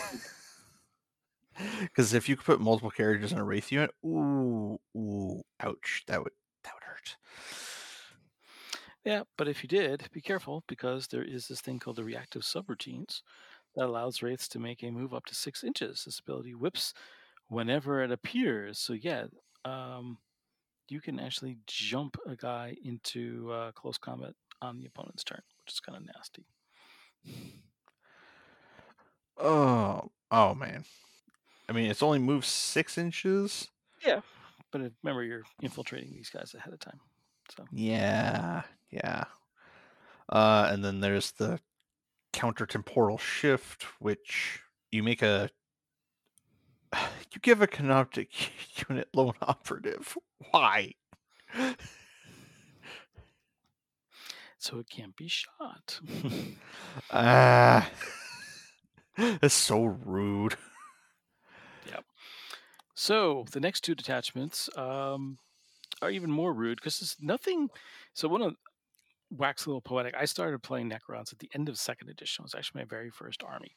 Because 1.80 2.14
if 2.14 2.28
you 2.28 2.36
could 2.36 2.46
put 2.46 2.60
multiple 2.60 2.90
characters 2.90 3.32
in 3.32 3.38
a 3.38 3.44
wraith 3.44 3.70
unit, 3.70 3.90
ooh, 4.04 4.78
ooh, 4.96 5.42
ouch, 5.60 6.02
that 6.08 6.22
would 6.22 6.32
that 6.64 6.74
would 6.74 6.82
hurt. 6.82 7.16
Yeah, 9.04 9.22
but 9.36 9.48
if 9.48 9.62
you 9.62 9.68
did, 9.68 10.08
be 10.12 10.20
careful 10.20 10.64
because 10.66 11.06
there 11.06 11.22
is 11.22 11.46
this 11.46 11.60
thing 11.60 11.78
called 11.78 11.96
the 11.96 12.04
reactive 12.04 12.42
subroutines 12.42 13.20
that 13.74 13.86
allows 13.86 14.22
wraiths 14.22 14.48
to 14.48 14.58
make 14.58 14.82
a 14.82 14.90
move 14.90 15.14
up 15.14 15.26
to 15.26 15.34
six 15.34 15.64
inches. 15.64 16.04
This 16.04 16.18
ability 16.18 16.54
whips 16.54 16.94
whenever 17.48 18.02
it 18.02 18.10
appears. 18.12 18.78
So 18.78 18.92
yeah, 18.92 19.24
um, 19.64 20.18
you 20.88 21.00
can 21.00 21.18
actually 21.18 21.58
jump 21.66 22.16
a 22.26 22.36
guy 22.36 22.76
into 22.84 23.50
uh, 23.52 23.72
close 23.72 23.98
combat 23.98 24.34
on 24.62 24.78
the 24.78 24.86
opponent's 24.86 25.24
turn, 25.24 25.42
which 25.64 25.72
is 25.72 25.80
kind 25.80 25.96
of 25.96 26.04
nasty. 26.14 26.46
Oh, 29.38 30.10
oh 30.30 30.54
man. 30.54 30.84
I 31.68 31.72
mean, 31.72 31.90
it's 31.90 32.02
only 32.02 32.18
moved 32.18 32.44
six 32.44 32.98
inches. 32.98 33.68
Yeah, 34.04 34.20
but 34.70 34.82
remember, 35.02 35.24
you're 35.24 35.44
infiltrating 35.62 36.12
these 36.12 36.30
guys 36.30 36.54
ahead 36.54 36.72
of 36.72 36.78
time. 36.78 37.00
So 37.56 37.64
Yeah, 37.72 38.62
yeah. 38.90 39.24
Uh, 40.28 40.68
and 40.70 40.84
then 40.84 41.00
there's 41.00 41.32
the 41.32 41.58
counter 42.34 42.66
temporal 42.66 43.16
shift, 43.16 43.84
which 44.00 44.60
you 44.90 45.02
make 45.02 45.22
a 45.22 45.48
you 47.32 47.40
give 47.40 47.62
a 47.62 47.66
Canoptek 47.66 48.28
unit 48.88 49.08
lone 49.14 49.34
operative. 49.40 50.18
Why? 50.50 50.94
so 54.58 54.78
it 54.78 54.90
can't 54.90 55.16
be 55.16 55.28
shot. 55.28 56.00
Ah, 57.10 57.90
that's 59.18 59.54
so 59.54 59.84
rude. 59.84 60.56
Yep. 61.86 62.04
So 62.94 63.44
the 63.50 63.60
next 63.60 63.82
two 63.82 63.94
detachments 63.94 64.68
um, 64.76 65.38
are 66.00 66.10
even 66.10 66.30
more 66.30 66.52
rude 66.52 66.76
because 66.76 67.00
there's 67.00 67.16
nothing. 67.20 67.68
So 68.12 68.28
one 68.28 68.42
of 68.42 68.54
wax 69.36 69.66
a 69.66 69.68
little 69.68 69.80
poetic. 69.80 70.14
I 70.14 70.24
started 70.24 70.62
playing 70.62 70.90
Necrons 70.90 71.32
at 71.32 71.38
the 71.38 71.50
end 71.54 71.68
of 71.68 71.78
second 71.78 72.08
edition. 72.08 72.42
It 72.42 72.46
was 72.46 72.54
actually 72.54 72.82
my 72.82 72.86
very 72.86 73.10
first 73.10 73.42
army. 73.42 73.76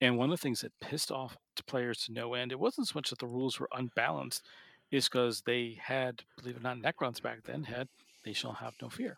And 0.00 0.18
one 0.18 0.30
of 0.30 0.38
the 0.38 0.42
things 0.42 0.60
that 0.60 0.72
pissed 0.80 1.10
off 1.10 1.36
to 1.56 1.64
players 1.64 2.04
to 2.04 2.12
no 2.12 2.34
end, 2.34 2.52
it 2.52 2.58
wasn't 2.58 2.88
so 2.88 2.92
much 2.96 3.10
that 3.10 3.18
the 3.18 3.26
rules 3.26 3.58
were 3.58 3.68
unbalanced, 3.72 4.44
is 4.90 5.08
because 5.08 5.42
they 5.42 5.78
had, 5.80 6.22
believe 6.36 6.56
it 6.56 6.60
or 6.60 6.62
not, 6.62 6.78
Necrons 6.78 7.22
back 7.22 7.42
then 7.44 7.64
had 7.64 7.88
they 8.24 8.32
shall 8.32 8.52
have 8.52 8.74
no 8.82 8.88
fear. 8.88 9.16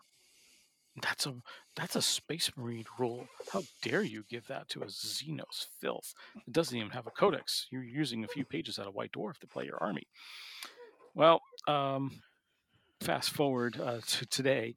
That's 1.01 1.27
a 1.27 1.35
that's 1.75 1.95
a 1.95 2.01
Space 2.01 2.49
Marine 2.57 2.85
rule. 2.97 3.27
How 3.53 3.61
dare 3.83 4.01
you 4.01 4.23
give 4.29 4.47
that 4.47 4.67
to 4.69 4.81
a 4.81 4.87
Xenos 4.87 5.67
filth? 5.79 6.15
It 6.35 6.53
doesn't 6.53 6.75
even 6.75 6.89
have 6.91 7.05
a 7.05 7.11
codex. 7.11 7.67
You're 7.69 7.83
using 7.83 8.23
a 8.23 8.27
few 8.27 8.43
pages 8.43 8.79
out 8.79 8.87
of 8.87 8.95
White 8.95 9.11
Dwarf 9.11 9.37
to 9.39 9.47
play 9.47 9.65
your 9.65 9.77
army. 9.81 10.07
Well, 11.13 11.41
um, 11.67 12.21
fast 12.99 13.29
forward 13.29 13.79
uh, 13.79 13.99
to 14.07 14.25
today, 14.25 14.75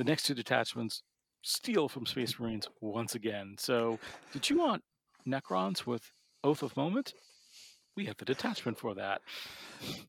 the 0.00 0.04
next 0.04 0.22
two 0.22 0.32
detachments 0.32 1.02
steal 1.42 1.86
from 1.86 2.06
Space 2.06 2.40
Marines 2.40 2.66
once 2.80 3.14
again. 3.14 3.54
So, 3.58 3.98
did 4.32 4.48
you 4.48 4.56
want 4.58 4.82
Necrons 5.28 5.84
with 5.84 6.10
Oath 6.42 6.62
of 6.62 6.74
Moment? 6.74 7.12
We 7.98 8.06
have 8.06 8.16
the 8.16 8.24
detachment 8.24 8.78
for 8.78 8.94
that. 8.94 9.20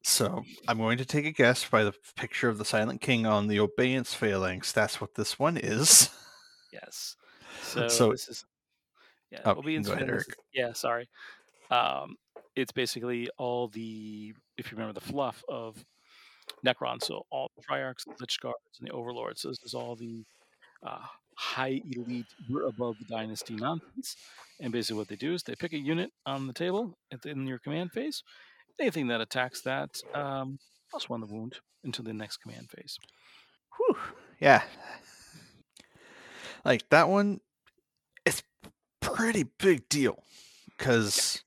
So 0.02 0.44
I'm 0.70 0.78
going 0.78 0.98
to 1.00 1.04
take 1.04 1.26
a 1.26 1.32
guess 1.32 1.68
by 1.68 1.84
the 1.84 1.92
picture 2.16 2.48
of 2.48 2.58
the 2.58 2.64
Silent 2.64 3.02
King 3.02 3.26
on 3.26 3.48
the 3.48 3.60
Obeisance 3.60 4.14
phalanx. 4.14 4.72
That's 4.72 5.02
what 5.02 5.16
this 5.16 5.38
one 5.38 5.58
is. 5.58 6.10
Yes. 6.72 7.18
So, 7.62 7.88
So- 7.90 8.12
this 8.12 8.30
is 8.30 8.46
yeah. 9.30 9.40
Oh, 9.44 9.52
Obedience 9.52 9.88
go 9.88 9.94
ahead, 9.94 10.08
Eric. 10.08 10.28
Yeah, 10.54 10.72
sorry. 10.72 11.10
Um, 11.70 12.16
it's 12.56 12.72
basically 12.72 13.30
all 13.38 13.68
the 13.68 14.34
if 14.58 14.72
you 14.72 14.78
remember 14.78 14.94
the 14.98 15.06
fluff 15.06 15.44
of 15.50 15.84
Necron. 16.66 17.04
So 17.04 17.26
all 17.32 17.50
the 17.56 17.64
Triarchs, 17.64 18.06
the 18.06 18.14
Lychguards, 18.26 18.80
and 18.80 18.88
the 18.88 18.94
Overlords. 18.94 19.42
So 19.42 19.50
this 19.50 19.60
is 19.64 19.74
all 19.74 19.96
the 19.96 20.24
uh, 20.86 21.00
high 21.36 21.82
elite, 21.92 22.26
we're 22.50 22.68
above 22.68 22.96
the 23.00 23.06
dynasty 23.06 23.56
nonsense. 23.56 24.16
And 24.60 24.72
basically, 24.72 24.98
what 24.98 25.08
they 25.08 25.16
do 25.16 25.34
is 25.34 25.44
they 25.44 25.56
pick 25.56 25.74
a 25.74 25.80
unit 25.80 26.12
on 26.26 26.48
the 26.48 26.54
table 26.54 26.98
in 27.26 27.48
your 27.48 27.60
command 27.60 27.92
phase. 27.92 28.24
Anything 28.80 29.08
that 29.08 29.22
attacks 29.22 29.62
that, 29.62 29.90
um, 30.14 30.60
plus 30.90 31.10
one 31.10 31.22
the 31.22 31.28
wound 31.28 31.60
until 31.84 32.06
the 32.06 32.14
next 32.14 32.38
command 32.38 32.70
phase. 32.70 32.98
Whew. 33.78 33.98
Yeah. 34.40 34.62
Like 36.64 36.88
that 36.90 37.10
one, 37.10 37.42
it's 38.26 38.44
pretty 39.00 39.46
big 39.58 39.90
deal 39.90 40.24
because 40.78 41.44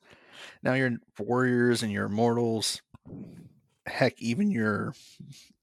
now 0.62 0.74
your 0.74 0.90
warriors 1.18 1.82
and 1.82 1.92
your 1.92 2.08
mortals, 2.08 2.82
heck, 3.94 4.20
even 4.20 4.50
your 4.50 4.92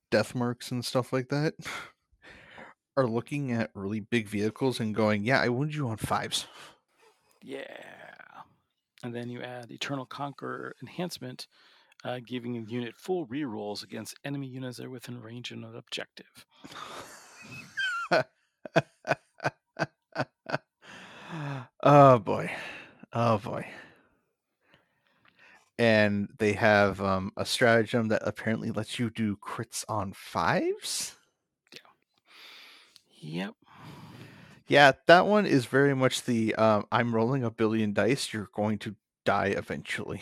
death 0.10 0.34
marks 0.34 0.72
and 0.72 0.86
stuff 0.86 1.12
like 1.12 1.28
that, 1.30 1.54
are 2.96 3.08
looking 3.08 3.52
at 3.52 3.70
really 3.74 4.00
big 4.00 4.28
vehicles 4.28 4.80
and 4.80 4.96
going, 4.96 5.24
"Yeah, 5.24 5.42
I 5.42 5.50
wound 5.50 5.76
you 5.76 5.88
on 5.90 5.98
fives. 5.98 6.48
Yeah. 7.42 7.66
And 9.04 9.14
then 9.14 9.30
you 9.30 9.42
add 9.42 9.72
Eternal 9.72 10.06
Conqueror 10.06 10.76
enhancement, 10.82 11.48
uh, 12.04 12.20
giving 12.26 12.56
a 12.58 12.62
unit 12.62 12.96
full 12.96 13.26
rerolls 13.28 13.84
against 13.84 14.16
enemy 14.24 14.48
units 14.48 14.78
that 14.78 14.86
are 14.86 14.90
within 14.90 15.22
range 15.22 15.52
of 15.52 15.58
an 15.58 15.76
objective. 15.76 16.46
oh 21.84 22.20
boy, 22.20 22.52
oh 23.14 23.38
boy. 23.40 23.66
And 25.82 26.30
they 26.38 26.54
have 26.54 27.02
um, 27.02 27.32
a 27.38 27.46
stratagem 27.46 28.10
that 28.10 28.22
apparently 28.24 28.70
lets 28.70 29.00
you 29.00 29.10
do 29.10 29.36
crits 29.38 29.84
on 29.90 30.14
fives. 30.14 31.16
Yeah. 31.74 31.80
Yep. 33.22 33.56
Yeah, 34.68 34.92
that 35.08 35.26
one 35.26 35.46
is 35.48 35.66
very 35.66 35.96
much 35.96 36.24
the 36.24 36.54
um, 36.56 36.86
I'm 36.92 37.16
rolling 37.16 37.44
a 37.44 37.50
billion 37.52 37.94
dice. 37.94 38.32
You're 38.32 38.50
going 38.54 38.78
to 38.80 38.96
die 39.26 39.48
eventually. 39.48 40.22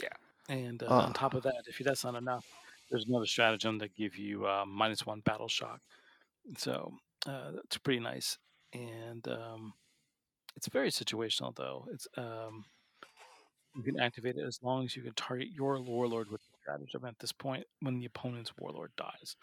Yeah, 0.00 0.08
and 0.48 0.82
uh, 0.82 0.86
Ah. 0.88 1.06
on 1.06 1.12
top 1.12 1.34
of 1.34 1.42
that, 1.42 1.64
if 1.66 1.78
that's 1.78 2.04
not 2.04 2.14
enough, 2.14 2.46
there's 2.90 3.06
another 3.06 3.26
stratagem 3.26 3.78
that 3.78 3.94
give 3.94 4.16
you 4.16 4.46
uh, 4.46 4.64
minus 4.66 5.04
one 5.06 5.20
battle 5.20 5.48
shock. 5.48 5.80
So 6.56 6.92
uh, 7.26 7.52
that's 7.52 7.78
pretty 7.78 8.00
nice. 8.00 8.38
And 8.72 9.26
um, 9.28 9.74
it's 10.56 10.68
very 10.68 10.90
situational, 10.90 11.54
though. 11.54 11.86
It's 11.92 12.06
um, 12.16 12.64
you 13.74 13.82
can 13.82 14.00
activate 14.00 14.36
it 14.36 14.46
as 14.46 14.58
long 14.62 14.84
as 14.84 14.96
you 14.96 15.02
can 15.02 15.14
target 15.14 15.48
your 15.52 15.80
warlord 15.80 16.30
with 16.30 16.40
the 16.40 16.52
stratagem 16.60 17.04
at 17.04 17.18
this 17.18 17.32
point 17.32 17.64
when 17.80 17.98
the 17.98 18.06
opponent's 18.06 18.52
warlord 18.58 18.90
dies. 18.96 19.36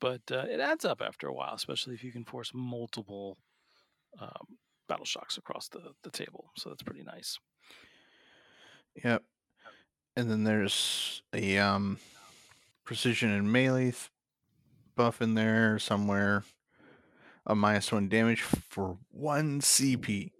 But 0.00 0.22
uh, 0.30 0.44
it 0.48 0.60
adds 0.60 0.84
up 0.84 1.02
after 1.02 1.26
a 1.26 1.32
while, 1.32 1.54
especially 1.54 1.94
if 1.94 2.04
you 2.04 2.12
can 2.12 2.24
force 2.24 2.52
multiple 2.54 3.38
um, 4.20 4.58
battle 4.88 5.04
shocks 5.04 5.36
across 5.36 5.68
the, 5.68 5.80
the 6.02 6.10
table. 6.10 6.50
So 6.56 6.68
that's 6.68 6.82
pretty 6.82 7.02
nice. 7.02 7.38
yep. 9.02 9.22
And 10.16 10.30
then 10.30 10.44
there's 10.44 11.22
a 11.34 11.58
um, 11.58 11.98
precision 12.84 13.30
and 13.30 13.52
melee 13.52 13.90
th- 13.90 14.10
buff 14.94 15.20
in 15.20 15.34
there 15.34 15.78
somewhere. 15.78 16.44
A 17.46 17.54
minus 17.54 17.92
one 17.92 18.08
damage 18.08 18.42
for 18.42 18.96
one 19.10 19.60
CP. 19.60 20.32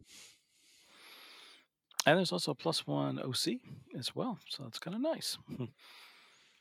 And 2.07 2.16
there's 2.16 2.32
also 2.32 2.52
a 2.52 2.54
plus 2.54 2.86
one 2.86 3.18
OC 3.18 3.57
as 3.98 4.14
well. 4.14 4.38
So 4.48 4.62
that's 4.62 4.78
kind 4.78 4.94
of 4.94 5.02
nice. 5.02 5.36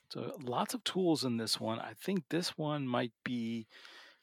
so 0.09 0.35
lots 0.41 0.73
of 0.73 0.83
tools 0.83 1.23
in 1.23 1.37
this 1.37 1.59
one. 1.59 1.79
I 1.79 1.93
think 2.01 2.23
this 2.29 2.57
one 2.57 2.87
might 2.87 3.13
be. 3.23 3.67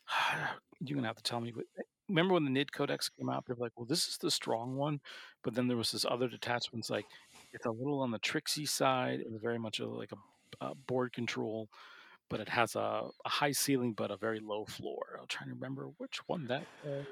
You're 0.80 0.96
going 0.96 1.04
to 1.04 1.08
have 1.08 1.16
to 1.16 1.22
tell 1.22 1.40
me. 1.40 1.52
But 1.54 1.66
eh, 1.78 1.82
remember 2.08 2.34
when 2.34 2.44
the 2.44 2.50
NID 2.50 2.72
Codex 2.72 3.08
came 3.08 3.28
out? 3.28 3.44
They're 3.46 3.54
like, 3.56 3.70
well, 3.76 3.86
this 3.86 4.08
is 4.08 4.18
the 4.18 4.32
strong 4.32 4.74
one. 4.74 5.00
But 5.44 5.54
then 5.54 5.68
there 5.68 5.76
was 5.76 5.92
this 5.92 6.04
other 6.04 6.26
detachment's 6.26 6.90
like, 6.90 7.06
it's 7.52 7.66
a 7.66 7.70
little 7.70 8.00
on 8.00 8.10
the 8.10 8.18
tricksy 8.18 8.66
side. 8.66 9.20
It's 9.20 9.40
very 9.40 9.60
much 9.60 9.78
a, 9.78 9.86
like 9.86 10.10
a, 10.10 10.66
a 10.66 10.74
board 10.74 11.12
control. 11.12 11.68
But 12.28 12.40
it 12.40 12.48
has 12.48 12.74
a, 12.74 13.04
a 13.24 13.28
high 13.28 13.52
ceiling, 13.52 13.92
but 13.92 14.10
a 14.10 14.16
very 14.16 14.40
low 14.40 14.64
floor. 14.64 15.20
I'm 15.20 15.28
trying 15.28 15.50
to 15.50 15.54
remember 15.54 15.88
which 15.98 16.18
one 16.26 16.48
that 16.48 16.64
was. 16.84 17.06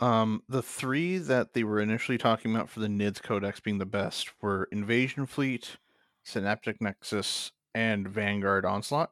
Um, 0.00 0.42
the 0.48 0.62
three 0.62 1.18
that 1.18 1.52
they 1.52 1.62
were 1.62 1.78
initially 1.78 2.16
talking 2.16 2.54
about 2.54 2.70
for 2.70 2.80
the 2.80 2.88
NIDS 2.88 3.22
Codex 3.22 3.60
being 3.60 3.78
the 3.78 3.86
best 3.86 4.30
were 4.40 4.66
Invasion 4.72 5.26
Fleet, 5.26 5.76
Synaptic 6.24 6.80
Nexus, 6.80 7.52
and 7.74 8.08
Vanguard 8.08 8.64
Onslaught. 8.64 9.10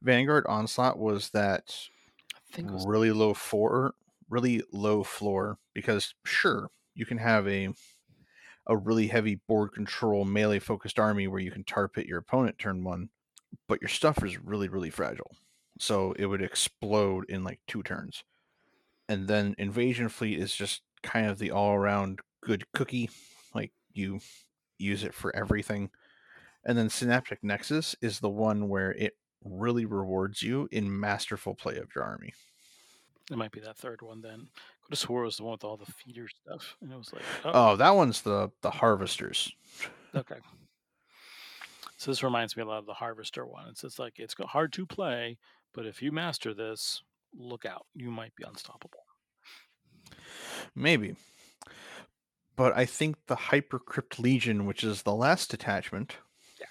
Vanguard 0.00 0.46
Onslaught 0.48 0.98
was 0.98 1.30
that 1.30 1.74
I 2.34 2.54
think 2.54 2.70
was 2.70 2.86
really 2.86 3.10
low 3.10 3.34
floor, 3.34 3.94
really 4.30 4.62
low 4.72 5.02
floor 5.02 5.58
because 5.74 6.14
sure 6.24 6.70
you 6.94 7.06
can 7.06 7.18
have 7.18 7.48
a 7.48 7.70
a 8.68 8.76
really 8.76 9.08
heavy 9.08 9.40
board 9.48 9.72
control 9.72 10.24
melee 10.24 10.60
focused 10.60 11.00
army 11.00 11.26
where 11.26 11.40
you 11.40 11.50
can 11.50 11.64
tar 11.64 11.88
pit 11.88 12.06
your 12.06 12.18
opponent 12.18 12.56
turn 12.58 12.84
one, 12.84 13.08
but 13.66 13.80
your 13.82 13.88
stuff 13.88 14.22
is 14.24 14.38
really 14.38 14.68
really 14.68 14.90
fragile, 14.90 15.32
so 15.78 16.12
it 16.12 16.26
would 16.26 16.42
explode 16.42 17.24
in 17.28 17.42
like 17.42 17.58
two 17.66 17.82
turns. 17.82 18.22
And 19.12 19.28
then 19.28 19.54
Invasion 19.58 20.08
Fleet 20.08 20.38
is 20.38 20.54
just 20.54 20.80
kind 21.02 21.26
of 21.26 21.38
the 21.38 21.50
all 21.50 21.74
around 21.74 22.20
good 22.42 22.64
cookie, 22.72 23.10
like 23.54 23.72
you 23.92 24.20
use 24.78 25.04
it 25.04 25.12
for 25.12 25.36
everything. 25.36 25.90
And 26.64 26.78
then 26.78 26.88
Synaptic 26.88 27.44
Nexus 27.44 27.94
is 28.00 28.20
the 28.20 28.30
one 28.30 28.70
where 28.70 28.92
it 28.92 29.12
really 29.44 29.84
rewards 29.84 30.42
you 30.42 30.66
in 30.72 30.98
masterful 30.98 31.54
play 31.54 31.76
of 31.76 31.90
your 31.94 32.04
army. 32.04 32.32
It 33.30 33.36
might 33.36 33.52
be 33.52 33.60
that 33.60 33.76
third 33.76 34.00
one 34.00 34.22
then. 34.22 34.48
Could 34.82 34.92
have 34.92 34.98
swore 34.98 35.22
it 35.22 35.26
was 35.26 35.36
the 35.36 35.42
one 35.44 35.52
with 35.52 35.64
all 35.64 35.76
the 35.76 35.92
feeder 35.92 36.26
stuff. 36.28 36.76
And 36.80 36.90
it 36.90 36.96
was 36.96 37.12
like, 37.12 37.22
oh, 37.44 37.50
Oh, 37.72 37.76
that 37.76 37.90
one's 37.94 38.22
the 38.22 38.50
the 38.62 38.70
harvesters. 38.70 39.52
okay. 40.14 40.38
So 41.98 42.10
this 42.10 42.22
reminds 42.22 42.56
me 42.56 42.62
a 42.62 42.66
lot 42.66 42.78
of 42.78 42.86
the 42.86 42.94
Harvester 42.94 43.46
one. 43.46 43.68
It's 43.68 43.82
just 43.82 43.98
like, 43.98 44.18
it's 44.18 44.34
hard 44.34 44.72
to 44.72 44.86
play, 44.86 45.38
but 45.74 45.86
if 45.86 46.02
you 46.02 46.10
master 46.10 46.52
this, 46.54 47.02
look 47.34 47.64
out. 47.64 47.86
You 47.94 48.10
might 48.10 48.34
be 48.36 48.44
unstoppable. 48.44 49.00
Maybe. 50.74 51.14
But 52.56 52.76
I 52.76 52.84
think 52.84 53.16
the 53.26 53.36
Hypercrypt 53.36 54.18
Legion, 54.18 54.66
which 54.66 54.84
is 54.84 55.02
the 55.02 55.14
last 55.14 55.50
detachment, 55.50 56.16
Yeah. 56.60 56.66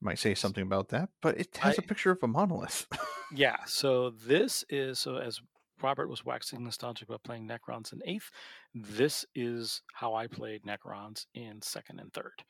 might 0.00 0.18
say 0.18 0.34
something 0.34 0.62
about 0.62 0.88
that, 0.90 1.08
but 1.22 1.38
it 1.38 1.56
has 1.58 1.78
a 1.78 1.82
I- 1.82 1.86
picture 1.86 2.10
of 2.10 2.18
a 2.22 2.28
monolith. 2.28 2.86
Yeah. 3.32 3.58
So 3.64 4.10
this 4.10 4.64
is, 4.68 4.98
so 4.98 5.18
as 5.18 5.40
Robert 5.80 6.08
was 6.08 6.24
waxing 6.24 6.64
nostalgic 6.64 7.08
about 7.08 7.22
playing 7.22 7.46
Necrons 7.46 7.92
in 7.92 8.00
eighth, 8.04 8.28
this 8.74 9.24
is 9.36 9.82
how 9.92 10.14
I 10.14 10.26
played 10.26 10.64
Necrons 10.64 11.26
in 11.34 11.62
second 11.62 12.00
and 12.00 12.12
third. 12.12 12.42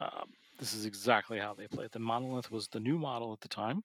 Um, 0.00 0.28
this 0.58 0.74
is 0.74 0.84
exactly 0.84 1.38
how 1.38 1.54
they 1.54 1.66
played. 1.66 1.92
The 1.92 1.98
monolith 1.98 2.50
was 2.50 2.68
the 2.68 2.78
new 2.78 2.98
model 2.98 3.32
at 3.32 3.40
the 3.40 3.48
time, 3.48 3.84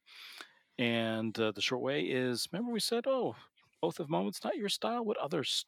and 0.77 1.37
uh, 1.39 1.51
the 1.51 1.61
short 1.61 1.81
way 1.81 2.01
is 2.01 2.47
remember 2.51 2.71
we 2.71 2.79
said, 2.79 3.05
oh, 3.07 3.35
both 3.81 3.99
of 3.99 4.09
Moments 4.09 4.43
not 4.43 4.57
your 4.57 4.69
style. 4.69 5.03
What 5.05 5.17
others? 5.17 5.65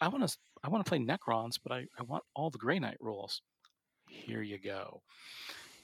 I 0.00 0.08
want 0.08 0.28
to 0.28 0.36
I 0.62 0.68
want 0.68 0.84
to 0.84 0.88
play 0.88 0.98
Necrons, 0.98 1.58
but 1.62 1.72
I, 1.72 1.86
I 1.98 2.02
want 2.02 2.24
all 2.34 2.50
the 2.50 2.58
Grey 2.58 2.78
Knight 2.78 2.98
rules. 3.00 3.42
Here 4.08 4.42
you 4.42 4.58
go. 4.58 5.02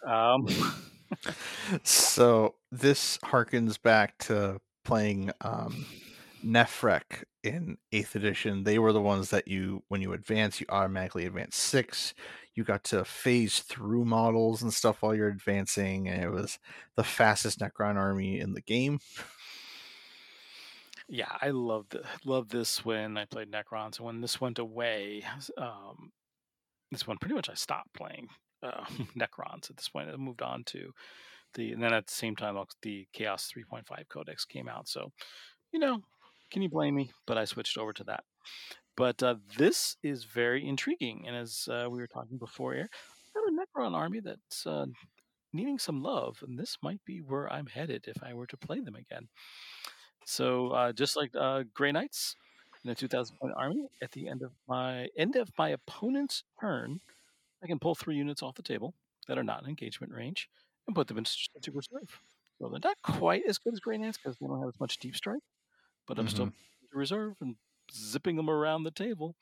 Um, 0.06 0.46
So 1.82 2.54
this 2.70 3.18
harkens 3.18 3.80
back 3.80 4.18
to 4.18 4.60
playing 4.84 5.30
um, 5.40 5.86
Nephrek 6.44 7.24
in 7.42 7.78
Eighth 7.92 8.14
Edition. 8.14 8.64
They 8.64 8.78
were 8.78 8.92
the 8.92 9.00
ones 9.00 9.30
that 9.30 9.48
you, 9.48 9.82
when 9.88 10.00
you 10.00 10.12
advance, 10.12 10.60
you 10.60 10.66
automatically 10.68 11.26
advance 11.26 11.56
six. 11.56 12.14
You 12.54 12.64
got 12.64 12.84
to 12.84 13.04
phase 13.04 13.60
through 13.60 14.04
models 14.04 14.62
and 14.62 14.72
stuff 14.72 15.02
while 15.02 15.14
you're 15.14 15.28
advancing, 15.28 16.08
and 16.08 16.22
it 16.22 16.30
was 16.30 16.58
the 16.96 17.04
fastest 17.04 17.60
Necron 17.60 17.96
army 17.96 18.38
in 18.38 18.52
the 18.54 18.60
game. 18.60 19.00
yeah, 21.08 21.36
I 21.40 21.50
loved 21.50 21.96
loved 22.24 22.50
this 22.50 22.84
when 22.84 23.16
I 23.18 23.24
played 23.24 23.50
Necron. 23.50 23.94
So 23.94 24.04
when 24.04 24.20
this 24.20 24.40
went 24.40 24.58
away, 24.58 25.24
um, 25.58 26.12
this 26.90 27.06
one 27.06 27.18
pretty 27.18 27.34
much 27.34 27.50
I 27.50 27.54
stopped 27.54 27.92
playing 27.94 28.28
uh, 28.62 28.84
Necrons 29.18 29.70
at 29.70 29.76
this 29.76 29.88
point. 29.88 30.08
I 30.10 30.16
moved 30.16 30.42
on 30.42 30.64
to 30.64 30.92
the, 31.54 31.72
and 31.72 31.82
then 31.82 31.92
at 31.92 32.06
the 32.06 32.12
same 32.12 32.36
time, 32.36 32.56
the 32.82 33.06
Chaos 33.12 33.50
3.5 33.56 34.08
Codex 34.08 34.44
came 34.44 34.68
out. 34.68 34.88
So, 34.88 35.12
you 35.72 35.78
know, 35.78 36.00
can 36.50 36.62
you 36.62 36.68
blame 36.68 36.94
me? 36.94 37.10
But 37.26 37.38
I 37.38 37.44
switched 37.44 37.78
over 37.78 37.92
to 37.92 38.04
that. 38.04 38.24
But 38.96 39.22
uh, 39.22 39.36
this 39.58 39.96
is 40.02 40.24
very 40.24 40.66
intriguing, 40.66 41.26
and 41.26 41.36
as 41.36 41.68
uh, 41.70 41.88
we 41.90 41.98
were 41.98 42.06
talking 42.06 42.38
before, 42.38 42.74
Air, 42.74 42.88
I've 43.36 43.52
a 43.52 43.56
Necron 43.56 43.94
army 43.94 44.20
that's 44.20 44.66
uh, 44.66 44.86
needing 45.52 45.78
some 45.78 46.02
love, 46.02 46.42
and 46.46 46.58
this 46.58 46.78
might 46.82 47.04
be 47.04 47.20
where 47.20 47.52
I'm 47.52 47.66
headed 47.66 48.06
if 48.08 48.22
I 48.22 48.34
were 48.34 48.46
to 48.48 48.56
play 48.56 48.80
them 48.80 48.96
again. 48.96 49.28
So 50.26 50.68
uh, 50.68 50.92
just 50.92 51.16
like 51.16 51.32
uh, 51.34 51.64
Grey 51.74 51.92
Knights 51.92 52.36
in 52.84 52.90
a 52.90 52.94
2,000 52.94 53.36
point 53.38 53.54
army, 53.56 53.88
at 54.02 54.12
the 54.12 54.28
end 54.28 54.42
of 54.42 54.52
my 54.68 55.08
end 55.16 55.36
of 55.36 55.50
my 55.58 55.70
opponent's 55.70 56.44
turn, 56.60 57.00
I 57.62 57.66
can 57.66 57.78
pull 57.78 57.94
three 57.94 58.16
units 58.16 58.42
off 58.42 58.54
the 58.56 58.62
table 58.62 58.94
that 59.28 59.38
are 59.38 59.44
not 59.44 59.62
in 59.62 59.68
engagement 59.68 60.12
range 60.12 60.48
and 60.86 60.96
put 60.96 61.08
them 61.08 61.18
in 61.18 61.24
strategic 61.24 61.74
reserve. 61.74 62.20
So 62.58 62.68
they're 62.68 62.80
not 62.82 62.98
quite 63.02 63.44
as 63.48 63.58
good 63.58 63.74
as 63.74 63.80
Grey 63.80 63.98
Knights 63.98 64.18
because 64.18 64.38
they 64.38 64.46
don't 64.46 64.60
have 64.60 64.68
as 64.68 64.80
much 64.80 64.98
deep 64.98 65.16
strike, 65.16 65.42
but 66.06 66.18
I'm 66.18 66.28
still 66.28 66.46
Mhm. 66.46 66.52
reserve 66.92 67.36
and 67.40 67.56
zipping 67.92 68.36
them 68.36 68.50
around 68.50 68.84
the 68.84 68.90
table. 68.90 69.36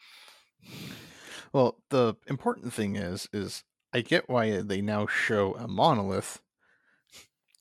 Well, 1.53 1.77
the 1.91 2.15
important 2.27 2.73
thing 2.73 2.97
is, 2.97 3.29
is 3.33 3.65
I 3.93 4.01
get 4.01 4.29
why 4.29 4.63
they 4.63 4.81
now 4.81 5.07
show 5.07 5.55
a 5.55 5.69
monolith. 5.69 6.41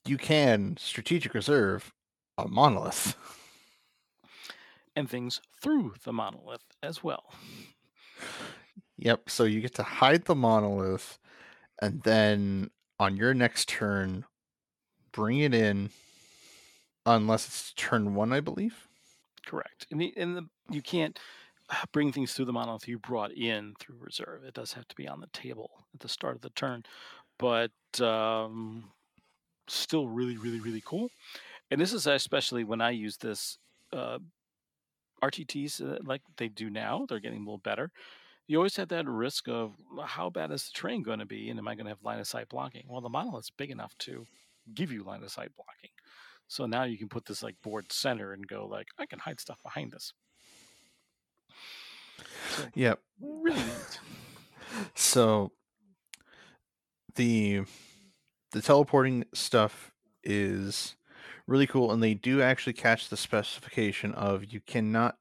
You 0.06 0.16
can 0.16 0.76
strategic 0.78 1.34
reserve 1.34 1.92
a 2.38 2.48
monolith. 2.48 3.16
and 4.96 5.08
things 5.08 5.40
through 5.60 5.94
the 6.04 6.12
monolith 6.12 6.64
as 6.82 7.02
well. 7.02 7.24
Yep. 8.98 9.30
So 9.30 9.44
you 9.44 9.60
get 9.60 9.74
to 9.76 9.82
hide 9.82 10.24
the 10.24 10.34
monolith, 10.34 11.18
and 11.80 12.02
then 12.02 12.70
on 12.98 13.16
your 13.16 13.34
next 13.34 13.68
turn, 13.68 14.24
bring 15.12 15.38
it 15.38 15.54
in, 15.54 15.90
unless 17.04 17.46
it's 17.46 17.72
turn 17.74 18.14
one, 18.14 18.32
I 18.32 18.40
believe. 18.40 18.88
Correct. 19.46 19.86
And 19.90 20.00
the, 20.00 20.12
and 20.16 20.36
the 20.36 20.48
you 20.70 20.82
can't 20.82 21.18
bring 21.92 22.12
things 22.12 22.32
through 22.32 22.44
the 22.46 22.52
monolith 22.52 22.88
you 22.88 22.98
brought 22.98 23.32
in 23.32 23.74
through 23.78 23.96
reserve. 24.00 24.44
It 24.44 24.54
does 24.54 24.72
have 24.74 24.86
to 24.88 24.96
be 24.96 25.08
on 25.08 25.20
the 25.20 25.28
table 25.28 25.70
at 25.94 26.00
the 26.00 26.08
start 26.08 26.36
of 26.36 26.42
the 26.42 26.50
turn, 26.50 26.84
but 27.38 27.72
um, 28.00 28.90
still 29.68 30.08
really, 30.08 30.36
really, 30.36 30.60
really 30.60 30.82
cool. 30.84 31.10
And 31.70 31.80
this 31.80 31.92
is 31.92 32.06
especially 32.06 32.64
when 32.64 32.80
I 32.80 32.90
use 32.90 33.16
this 33.16 33.58
uh, 33.92 34.18
RTTs 35.22 35.80
uh, 35.80 35.98
like 36.04 36.22
they 36.36 36.48
do 36.48 36.70
now. 36.70 37.06
They're 37.08 37.20
getting 37.20 37.38
a 37.38 37.44
little 37.44 37.58
better. 37.58 37.90
You 38.48 38.58
always 38.58 38.76
have 38.76 38.88
that 38.88 39.08
risk 39.08 39.48
of 39.48 39.74
how 40.04 40.28
bad 40.28 40.50
is 40.50 40.66
the 40.66 40.72
train 40.72 41.02
going 41.02 41.20
to 41.20 41.26
be, 41.26 41.48
and 41.48 41.58
am 41.58 41.68
I 41.68 41.74
going 41.76 41.86
to 41.86 41.92
have 41.92 42.02
line 42.04 42.18
of 42.18 42.26
sight 42.26 42.48
blocking? 42.50 42.84
Well, 42.88 43.00
the 43.00 43.08
monolith's 43.08 43.50
big 43.50 43.70
enough 43.70 43.96
to 44.00 44.26
give 44.74 44.92
you 44.92 45.04
line 45.04 45.22
of 45.22 45.30
sight 45.32 45.52
blocking. 45.56 45.91
So 46.52 46.66
now 46.66 46.82
you 46.84 46.98
can 46.98 47.08
put 47.08 47.24
this 47.24 47.42
like 47.42 47.56
board 47.62 47.90
center 47.90 48.34
and 48.34 48.46
go 48.46 48.66
like, 48.66 48.88
I 48.98 49.06
can 49.06 49.18
hide 49.18 49.40
stuff 49.40 49.56
behind 49.62 49.90
this. 49.90 50.12
So, 52.50 52.64
yep. 52.74 53.00
Really 53.20 53.56
neat. 53.58 54.00
So 54.94 55.52
the 57.16 57.62
the 58.52 58.62
teleporting 58.62 59.24
stuff 59.34 59.92
is 60.24 60.96
really 61.46 61.66
cool, 61.66 61.92
and 61.92 62.02
they 62.02 62.14
do 62.14 62.40
actually 62.40 62.72
catch 62.72 63.10
the 63.10 63.18
specification 63.18 64.14
of 64.14 64.46
you 64.46 64.60
cannot 64.60 65.16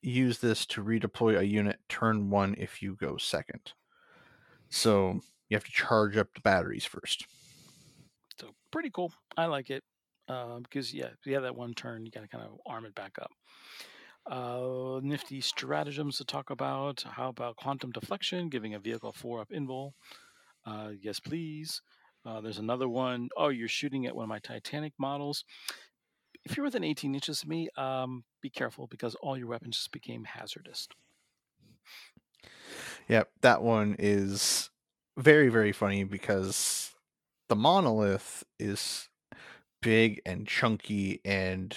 use 0.00 0.38
this 0.38 0.64
to 0.66 0.84
redeploy 0.84 1.38
a 1.38 1.44
unit 1.44 1.80
turn 1.88 2.30
one 2.30 2.54
if 2.56 2.82
you 2.82 2.94
go 2.94 3.16
second. 3.16 3.72
So 4.70 5.20
you 5.48 5.56
have 5.56 5.64
to 5.64 5.72
charge 5.72 6.16
up 6.16 6.28
the 6.34 6.40
batteries 6.40 6.84
first. 6.84 7.26
So 8.40 8.50
pretty 8.70 8.90
cool. 8.90 9.12
I 9.36 9.46
like 9.46 9.70
it 9.70 9.82
because 10.26 10.92
yeah, 10.92 11.06
if 11.06 11.26
you 11.26 11.34
have 11.34 11.42
that 11.42 11.56
one 11.56 11.74
turn, 11.74 12.04
you 12.04 12.12
got 12.12 12.22
to 12.22 12.28
kind 12.28 12.44
of 12.44 12.58
arm 12.66 12.84
it 12.84 12.94
back 12.94 13.18
up. 13.20 13.30
Uh, 14.26 15.00
nifty 15.02 15.40
stratagems 15.40 16.16
to 16.16 16.24
talk 16.24 16.50
about. 16.50 17.04
How 17.06 17.28
about 17.28 17.56
quantum 17.56 17.90
deflection, 17.90 18.48
giving 18.48 18.74
a 18.74 18.78
vehicle 18.78 19.12
four 19.12 19.40
up 19.40 19.50
invul? 19.50 19.92
Uh, 20.64 20.90
yes, 20.98 21.20
please. 21.20 21.82
Uh, 22.24 22.40
there's 22.40 22.58
another 22.58 22.88
one. 22.88 23.28
Oh, 23.36 23.48
you're 23.48 23.68
shooting 23.68 24.06
at 24.06 24.16
one 24.16 24.24
of 24.24 24.28
my 24.30 24.38
Titanic 24.38 24.94
models. 24.98 25.44
If 26.44 26.56
you're 26.56 26.64
within 26.64 26.84
18 26.84 27.14
inches 27.14 27.42
of 27.42 27.48
me, 27.48 27.68
um, 27.76 28.24
be 28.40 28.50
careful 28.50 28.86
because 28.86 29.14
all 29.16 29.36
your 29.36 29.46
weapons 29.46 29.76
just 29.76 29.92
became 29.92 30.24
hazardous. 30.24 30.88
Yep, 33.08 33.30
that 33.42 33.62
one 33.62 33.96
is 33.98 34.70
very, 35.18 35.48
very 35.48 35.72
funny 35.72 36.04
because 36.04 36.94
the 37.48 37.56
monolith 37.56 38.44
is 38.58 39.08
big 39.84 40.20
and 40.26 40.48
chunky 40.48 41.20
and 41.24 41.76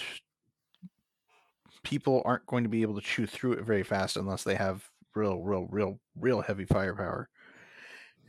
people 1.84 2.24
aren't 2.26 2.46
going 2.48 2.64
to 2.64 2.70
be 2.70 2.82
able 2.82 2.96
to 2.96 3.02
chew 3.02 3.28
through 3.28 3.52
it 3.54 3.64
very 3.64 3.84
fast 3.84 4.18
unless 4.18 4.44
they 4.44 4.56
have 4.56 4.90
real, 5.14 5.42
real, 5.42 5.68
real, 5.70 6.00
real 6.20 6.42
heavy 6.42 6.66
firepower. 6.66 7.30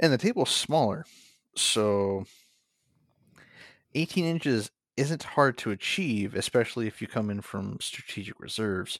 And 0.01 0.12
the 0.12 0.18
table's 0.18 0.51
smaller. 0.51 1.07
So 1.57 2.24
18 3.95 4.24
inches 4.24 4.70
isn't 4.97 5.22
hard 5.22 5.57
to 5.59 5.70
achieve, 5.70 6.35
especially 6.35 6.87
if 6.87 7.01
you 7.01 7.07
come 7.07 7.31
in 7.31 7.41
from 7.41 7.79
strategic 7.81 8.41
reserves. 8.41 8.99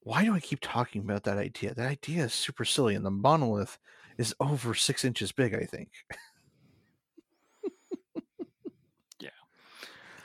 Why 0.00 0.24
do 0.24 0.34
I 0.34 0.40
keep 0.40 0.60
talking 0.60 1.02
about 1.02 1.24
that 1.24 1.38
idea? 1.38 1.74
That 1.74 1.88
idea 1.88 2.24
is 2.24 2.34
super 2.34 2.64
silly, 2.64 2.94
and 2.94 3.04
the 3.04 3.10
monolith 3.10 3.78
is 4.18 4.34
over 4.40 4.74
six 4.74 5.04
inches 5.04 5.32
big, 5.32 5.54
I 5.54 5.64
think. 5.64 5.90
yeah. 9.20 9.30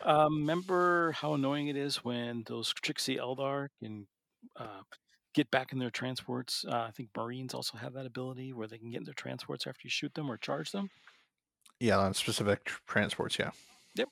Um, 0.08 0.40
remember 0.40 1.12
how 1.12 1.34
annoying 1.34 1.68
it 1.68 1.76
is 1.76 1.98
when 1.98 2.44
those 2.48 2.74
tricksy 2.74 3.18
Eldar 3.18 3.68
can 3.84 4.08
uh, 4.56 4.82
get 5.34 5.52
back 5.52 5.74
in 5.74 5.80
their 5.80 5.90
transports? 5.90 6.64
Uh, 6.66 6.78
I 6.78 6.92
think 6.92 7.10
Marines 7.16 7.54
also 7.54 7.78
have 7.78 7.92
that 7.94 8.06
ability 8.06 8.54
where 8.54 8.68
they 8.68 8.78
can 8.78 8.90
get 8.90 9.00
in 9.00 9.04
their 9.04 9.14
transports 9.14 9.68
after 9.68 9.82
you 9.84 9.90
shoot 9.90 10.14
them 10.14 10.32
or 10.32 10.38
charge 10.38 10.72
them. 10.72 10.90
Yeah, 11.82 11.98
on 11.98 12.14
specific 12.14 12.64
tr- 12.64 12.80
transports, 12.88 13.38
yeah. 13.38 13.52
Yep. 13.96 14.08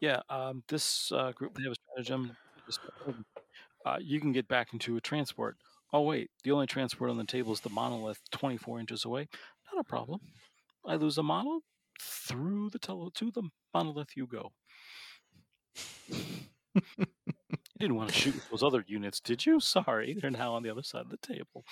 Yeah, 0.00 0.20
um, 0.28 0.64
this 0.68 1.10
uh, 1.12 1.32
group, 1.32 1.56
they 1.56 1.62
have 1.62 1.72
a 1.72 2.02
stratagem. 2.02 2.36
Uh, 3.86 3.96
you 4.00 4.20
can 4.20 4.32
get 4.32 4.46
back 4.48 4.74
into 4.74 4.96
a 4.96 5.00
transport. 5.00 5.56
Oh, 5.94 6.02
wait, 6.02 6.30
the 6.44 6.52
only 6.52 6.66
transport 6.66 7.10
on 7.10 7.16
the 7.16 7.24
table 7.24 7.54
is 7.54 7.60
the 7.60 7.70
monolith 7.70 8.20
24 8.32 8.80
inches 8.80 9.06
away. 9.06 9.28
Not 9.72 9.80
a 9.80 9.84
problem. 9.84 10.20
I 10.86 10.96
lose 10.96 11.16
a 11.16 11.22
model, 11.22 11.60
through 12.00 12.70
the 12.70 12.78
tele- 12.78 13.10
to 13.14 13.30
the 13.30 13.44
monolith 13.72 14.10
you 14.14 14.26
go. 14.26 14.52
You 16.74 17.06
didn't 17.78 17.96
want 17.96 18.10
to 18.10 18.14
shoot 18.14 18.34
those 18.50 18.62
other 18.62 18.84
units, 18.86 19.20
did 19.20 19.44
you? 19.44 19.60
Sorry, 19.60 20.16
they're 20.20 20.30
now 20.30 20.54
on 20.54 20.62
the 20.62 20.70
other 20.70 20.82
side 20.82 21.02
of 21.02 21.10
the 21.10 21.16
table. 21.16 21.64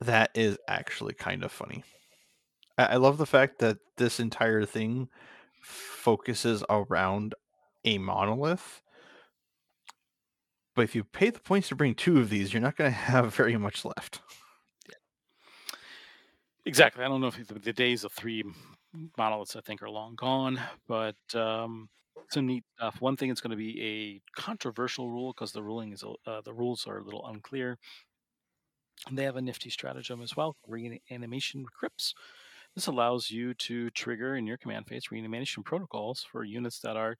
That 0.00 0.30
is 0.34 0.58
actually 0.68 1.14
kind 1.14 1.44
of 1.44 1.52
funny. 1.52 1.84
I, 2.78 2.84
I 2.84 2.96
love 2.96 3.18
the 3.18 3.26
fact 3.26 3.58
that 3.58 3.78
this 3.96 4.20
entire 4.20 4.64
thing 4.64 5.08
focuses 5.62 6.64
around 6.68 7.34
a 7.84 7.98
monolith. 7.98 8.82
But 10.74 10.82
if 10.82 10.94
you 10.94 11.04
pay 11.04 11.30
the 11.30 11.40
points 11.40 11.68
to 11.68 11.76
bring 11.76 11.94
two 11.94 12.18
of 12.18 12.30
these, 12.30 12.52
you're 12.52 12.62
not 12.62 12.76
going 12.76 12.90
to 12.90 12.96
have 12.96 13.34
very 13.34 13.56
much 13.56 13.84
left. 13.84 14.20
Yeah. 14.88 14.94
Exactly. 16.64 17.04
I 17.04 17.08
don't 17.08 17.20
know 17.20 17.26
if 17.28 17.46
the, 17.46 17.54
the 17.54 17.72
days 17.72 18.04
of 18.04 18.12
three 18.12 18.44
monoliths, 19.16 19.56
I 19.56 19.60
think, 19.60 19.82
are 19.82 19.90
long 19.90 20.14
gone, 20.14 20.60
but 20.86 21.16
um, 21.34 21.88
some 22.30 22.46
neat 22.46 22.64
stuff. 22.76 23.00
One 23.00 23.16
thing, 23.16 23.30
it's 23.30 23.40
going 23.40 23.50
to 23.50 23.56
be 23.56 23.82
a 23.82 24.40
controversial 24.40 25.10
rule 25.10 25.32
because 25.32 25.52
the 25.52 25.62
ruling 25.62 25.92
is 25.92 26.04
uh, 26.04 26.40
the 26.42 26.52
rules 26.52 26.86
are 26.86 26.98
a 26.98 27.04
little 27.04 27.26
unclear. 27.26 27.78
And 29.08 29.18
they 29.18 29.24
have 29.24 29.36
a 29.36 29.42
nifty 29.42 29.70
stratagem 29.70 30.22
as 30.22 30.36
well, 30.36 30.56
reanimation 30.66 31.64
crypts. 31.66 32.14
This 32.74 32.86
allows 32.86 33.30
you 33.30 33.52
to 33.54 33.90
trigger 33.90 34.36
in 34.36 34.46
your 34.46 34.56
command 34.56 34.86
phase 34.86 35.10
reanimation 35.10 35.62
protocols 35.62 36.24
for 36.30 36.44
units 36.44 36.78
that 36.80 36.96
are 36.96 37.16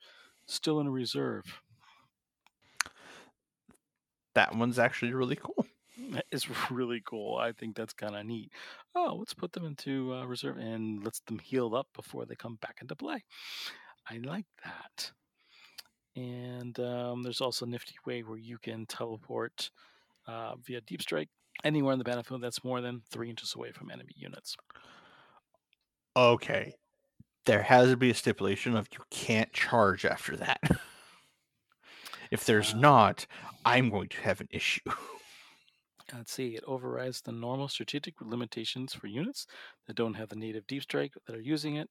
still 0.47 0.81
in 0.81 0.89
reserve. 0.89 1.61
That 4.35 4.55
one's 4.55 4.79
actually 4.79 5.13
really 5.13 5.37
cool. 5.37 5.67
It's 6.31 6.47
really 6.71 7.03
cool. 7.05 7.37
I 7.37 7.53
think 7.53 7.77
that's 7.77 7.93
kind 7.93 8.17
of 8.17 8.25
neat. 8.25 8.51
Oh, 8.95 9.17
let's 9.19 9.35
put 9.35 9.53
them 9.53 9.65
into 9.67 10.15
uh, 10.15 10.25
reserve 10.25 10.57
and 10.57 11.05
let's 11.05 11.21
them 11.21 11.39
heal 11.39 11.75
up 11.75 11.89
before 11.95 12.25
they 12.25 12.35
come 12.35 12.59
back 12.63 12.79
into 12.81 12.97
play. 12.97 13.25
I 14.07 14.19
like 14.19 14.47
that. 14.63 15.13
And 16.15 16.79
um, 16.81 17.23
there's 17.23 17.41
also 17.41 17.65
a 17.65 17.69
nifty 17.69 17.95
way 18.05 18.23
where 18.23 18.39
you 18.39 18.59
can 18.59 18.87
teleport 18.87 19.71
uh, 20.27 20.57
via 20.57 20.81
deep 20.83 21.03
strike 21.03 21.31
anywhere 21.65 21.93
in 21.95 21.99
the 22.01 22.05
battlefield 22.05 22.43
that's 22.43 22.65
more 22.65 22.81
than 22.83 23.03
three 23.11 23.31
inches 23.31 23.55
away 23.55 23.73
from 23.73 23.91
enemy 23.91 24.15
units. 24.17 24.57
Okay. 26.17 26.75
There 27.47 27.63
has 27.63 27.91
to 27.91 27.97
be 27.97 28.11
a 28.11 28.15
stipulation 28.15 28.77
of 28.77 28.89
you 28.93 29.01
can't 29.11 29.53
charge 29.53 30.05
after 30.07 30.37
that. 30.39 30.61
if 32.31 32.45
there's 32.45 32.75
Uh, 32.75 32.75
not, 32.75 33.27
I'm 33.65 33.91
going 33.91 34.09
to 34.11 34.21
have 34.23 34.41
an 34.41 34.49
issue. 34.51 34.81
Let's 36.13 36.33
see, 36.33 36.55
it 36.57 36.63
overrides 36.65 37.23
the 37.23 37.33
normal 37.33 37.67
strategic 37.69 38.21
limitations 38.21 38.95
for 38.95 39.07
units 39.09 39.47
that 39.87 39.95
don't 39.97 40.15
have 40.15 40.29
the 40.29 40.37
native 40.37 40.67
deep 40.67 40.83
strike 40.83 41.15
that 41.27 41.35
are 41.35 41.41
using 41.41 41.75
it. 41.77 41.91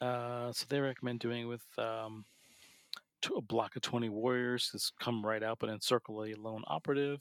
Uh, 0.00 0.52
so 0.52 0.66
they 0.68 0.80
recommend 0.80 1.20
doing 1.20 1.48
with 1.48 1.64
um, 1.78 2.24
to 3.22 3.34
a 3.34 3.42
block 3.42 3.76
of 3.76 3.82
20 3.82 4.08
warriors. 4.08 4.70
Just 4.72 4.92
come 5.00 5.24
right 5.24 5.42
out, 5.42 5.58
but 5.58 5.70
encircle 5.70 6.24
a 6.24 6.34
lone 6.34 6.64
operative. 6.66 7.20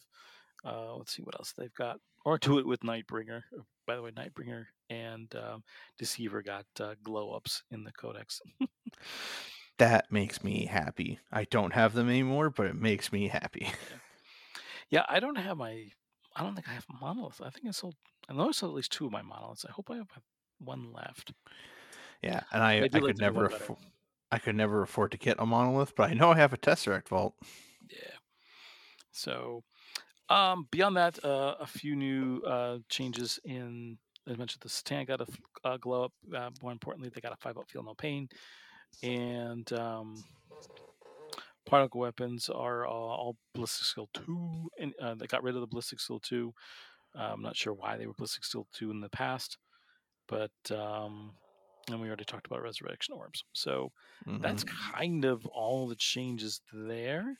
Uh, 0.65 0.95
let's 0.95 1.15
see 1.15 1.23
what 1.23 1.35
else 1.35 1.53
they've 1.57 1.73
got. 1.75 1.99
Or 2.25 2.37
do 2.37 2.59
it 2.59 2.67
with 2.67 2.81
Nightbringer. 2.81 3.41
By 3.87 3.95
the 3.95 4.01
way, 4.01 4.11
Nightbringer 4.11 4.65
and 4.89 5.33
um, 5.35 5.63
Deceiver 5.97 6.41
got 6.41 6.65
uh, 6.79 6.95
glow 7.03 7.31
ups 7.31 7.63
in 7.71 7.83
the 7.83 7.91
Codex. 7.93 8.41
that 9.77 10.11
makes 10.11 10.43
me 10.43 10.65
happy. 10.65 11.19
I 11.31 11.45
don't 11.45 11.73
have 11.73 11.93
them 11.93 12.09
anymore, 12.09 12.49
but 12.49 12.67
it 12.67 12.75
makes 12.75 13.11
me 13.11 13.27
happy. 13.27 13.71
Yeah, 14.89 15.05
I 15.07 15.19
don't 15.19 15.37
have 15.37 15.57
my. 15.57 15.85
I 16.35 16.43
don't 16.43 16.55
think 16.55 16.67
I 16.67 16.73
have 16.73 16.85
monolith. 17.01 17.41
I 17.43 17.49
think 17.49 17.67
I 17.67 17.71
sold. 17.71 17.95
I 18.27 18.33
know 18.33 18.49
I 18.49 18.51
sold 18.51 18.71
at 18.71 18.75
least 18.75 18.91
two 18.91 19.05
of 19.05 19.11
my 19.11 19.21
monoliths. 19.21 19.65
I 19.67 19.71
hope 19.71 19.89
I 19.91 19.97
have 19.97 20.07
one 20.59 20.91
left. 20.93 21.31
Yeah, 22.21 22.41
and 22.51 22.61
I, 22.61 22.73
I 22.73 22.75
I, 22.77 22.79
like 22.81 22.91
could 22.91 23.17
the 23.17 23.29
new 23.29 23.33
one 23.33 23.49
never 23.49 23.77
I 24.31 24.39
could 24.39 24.55
never 24.55 24.81
afford 24.81 25.11
to 25.11 25.17
get 25.17 25.37
a 25.39 25.45
monolith, 25.45 25.95
but 25.95 26.09
I 26.09 26.13
know 26.13 26.31
I 26.31 26.37
have 26.37 26.53
a 26.53 26.57
Tesseract 26.57 27.07
vault. 27.07 27.33
Yeah. 27.89 28.11
So, 29.11 29.63
um, 30.29 30.67
beyond 30.69 30.97
that, 30.97 31.23
uh, 31.25 31.55
a 31.59 31.65
few 31.65 31.95
new 31.95 32.41
uh, 32.41 32.79
changes 32.89 33.39
in. 33.43 33.97
As 34.27 34.37
mentioned, 34.37 34.61
the 34.61 34.69
C'tan 34.69 35.07
got 35.07 35.21
a 35.21 35.27
uh, 35.63 35.77
glow 35.77 36.03
up. 36.03 36.13
Uh, 36.35 36.51
more 36.61 36.71
importantly, 36.71 37.09
they 37.09 37.21
got 37.21 37.33
a 37.33 37.37
five 37.37 37.57
up 37.57 37.67
feel 37.67 37.81
no 37.81 37.95
pain, 37.95 38.29
and 39.01 39.71
um, 39.73 40.23
particle 41.65 42.01
weapons 42.01 42.49
are 42.49 42.85
uh, 42.85 42.91
all 42.91 43.37
ballistic 43.55 43.85
skill 43.85 44.09
two, 44.13 44.69
and 44.79 44.93
uh, 45.01 45.15
they 45.15 45.25
got 45.25 45.41
rid 45.41 45.55
of 45.55 45.61
the 45.61 45.67
ballistic 45.67 45.99
skill 45.99 46.19
two. 46.19 46.53
Uh, 47.17 47.31
I'm 47.33 47.41
not 47.41 47.55
sure 47.55 47.73
why 47.73 47.97
they 47.97 48.05
were 48.05 48.13
ballistic 48.13 48.45
skill 48.45 48.67
two 48.71 48.91
in 48.91 49.01
the 49.01 49.09
past, 49.09 49.57
but 50.27 50.51
um, 50.69 51.31
and 51.93 52.01
we 52.01 52.07
already 52.07 52.25
talked 52.25 52.47
about 52.47 52.61
resurrection 52.61 53.15
orbs. 53.15 53.43
So 53.53 53.91
Mhm. 54.25 54.41
that's 54.41 54.63
kind 54.63 55.25
of 55.25 55.45
all 55.47 55.87
the 55.87 55.95
changes 55.95 56.61
there. 56.73 57.37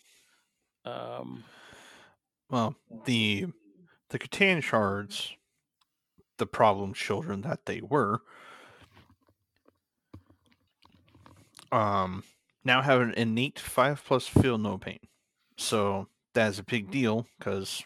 Um, 0.86 1.46
Well, 2.50 2.76
the 3.06 3.48
the 4.10 4.20
C'tan 4.20 4.64
shards, 4.64 5.36
the 6.38 6.48
problem 6.48 6.94
children 6.94 7.42
that 7.42 7.66
they 7.68 7.82
were, 7.82 8.24
um, 11.72 12.24
now 12.64 12.82
have 12.82 13.02
an 13.02 13.14
innate 13.14 13.60
five 13.60 14.04
plus 14.04 14.28
feel 14.28 14.58
no 14.58 14.78
pain. 14.78 15.00
So 15.58 16.08
that's 16.34 16.60
a 16.60 16.64
big 16.64 16.92
deal 16.92 17.28
because 17.38 17.84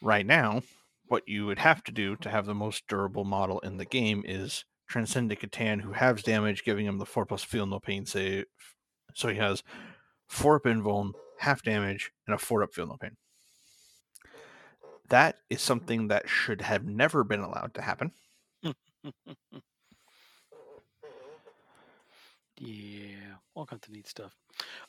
right 0.00 0.26
now, 0.26 0.62
what 1.06 1.26
you 1.28 1.46
would 1.46 1.58
have 1.58 1.82
to 1.84 1.92
do 1.92 2.16
to 2.16 2.28
have 2.30 2.46
the 2.46 2.54
most 2.54 2.86
durable 2.86 3.24
model 3.24 3.60
in 3.60 3.76
the 3.76 3.84
game 3.84 4.22
is 4.26 4.64
Transcendent 4.88 5.40
C'tan, 5.40 5.82
who 5.82 5.92
halves 5.92 6.22
damage, 6.22 6.64
giving 6.64 6.86
him 6.86 6.98
the 6.98 7.06
four 7.06 7.26
plus 7.26 7.44
feel 7.44 7.66
no 7.66 7.78
pain 7.78 8.06
save. 8.06 8.46
So 9.14 9.28
he 9.28 9.36
has 9.36 9.62
four 10.28 10.56
up 10.56 10.64
invuln, 10.64 11.12
half 11.38 11.62
damage, 11.62 12.10
and 12.26 12.34
a 12.34 12.38
four 12.38 12.62
up 12.62 12.72
feel 12.72 12.86
no 12.86 12.96
pain. 12.96 13.16
That 15.08 15.36
is 15.48 15.62
something 15.62 16.08
that 16.08 16.28
should 16.28 16.60
have 16.62 16.84
never 16.84 17.24
been 17.24 17.40
allowed 17.40 17.74
to 17.74 17.82
happen. 17.82 18.12
yeah, 22.58 23.36
all 23.54 23.66
kinds 23.66 23.86
of 23.86 23.92
neat 23.92 24.06
stuff. 24.06 24.34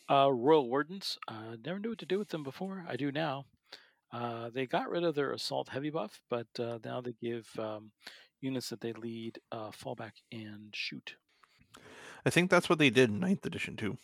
Uh, 0.10 0.32
Royal 0.32 0.68
Wardens, 0.68 1.18
uh, 1.28 1.56
never 1.64 1.80
knew 1.80 1.90
what 1.90 2.00
to 2.00 2.06
do 2.06 2.20
with 2.20 2.30
them 2.30 2.44
before. 2.44 2.86
I 2.88 2.96
do 2.96 3.12
now. 3.12 3.46
Uh, 4.12 4.50
they 4.50 4.66
got 4.66 4.90
rid 4.90 5.04
of 5.04 5.16
their 5.16 5.32
assault 5.32 5.70
heavy 5.70 5.90
buff, 5.90 6.20
but 6.30 6.48
uh, 6.58 6.80
now 6.84 7.00
they 7.00 7.14
give 7.22 7.48
um, 7.60 7.92
units 8.42 8.70
that 8.70 8.82
they 8.82 8.94
lead 8.94 9.40
uh, 9.52 9.72
fallback 9.72 10.14
and 10.32 10.76
shoot. 10.76 11.18
I 12.26 12.30
think 12.30 12.50
that's 12.50 12.70
what 12.70 12.80
they 12.80 12.90
did 12.90 13.10
in 13.10 13.20
ninth 13.20 13.46
edition 13.46 13.76
too. 13.76 13.98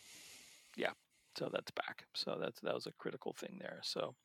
Yeah, 0.75 0.93
so 1.37 1.49
that's 1.51 1.71
back. 1.71 2.05
So 2.13 2.37
that's 2.39 2.59
that 2.61 2.73
was 2.73 2.87
a 2.87 2.93
critical 2.93 3.33
thing 3.33 3.57
there. 3.59 3.79
So 3.83 4.15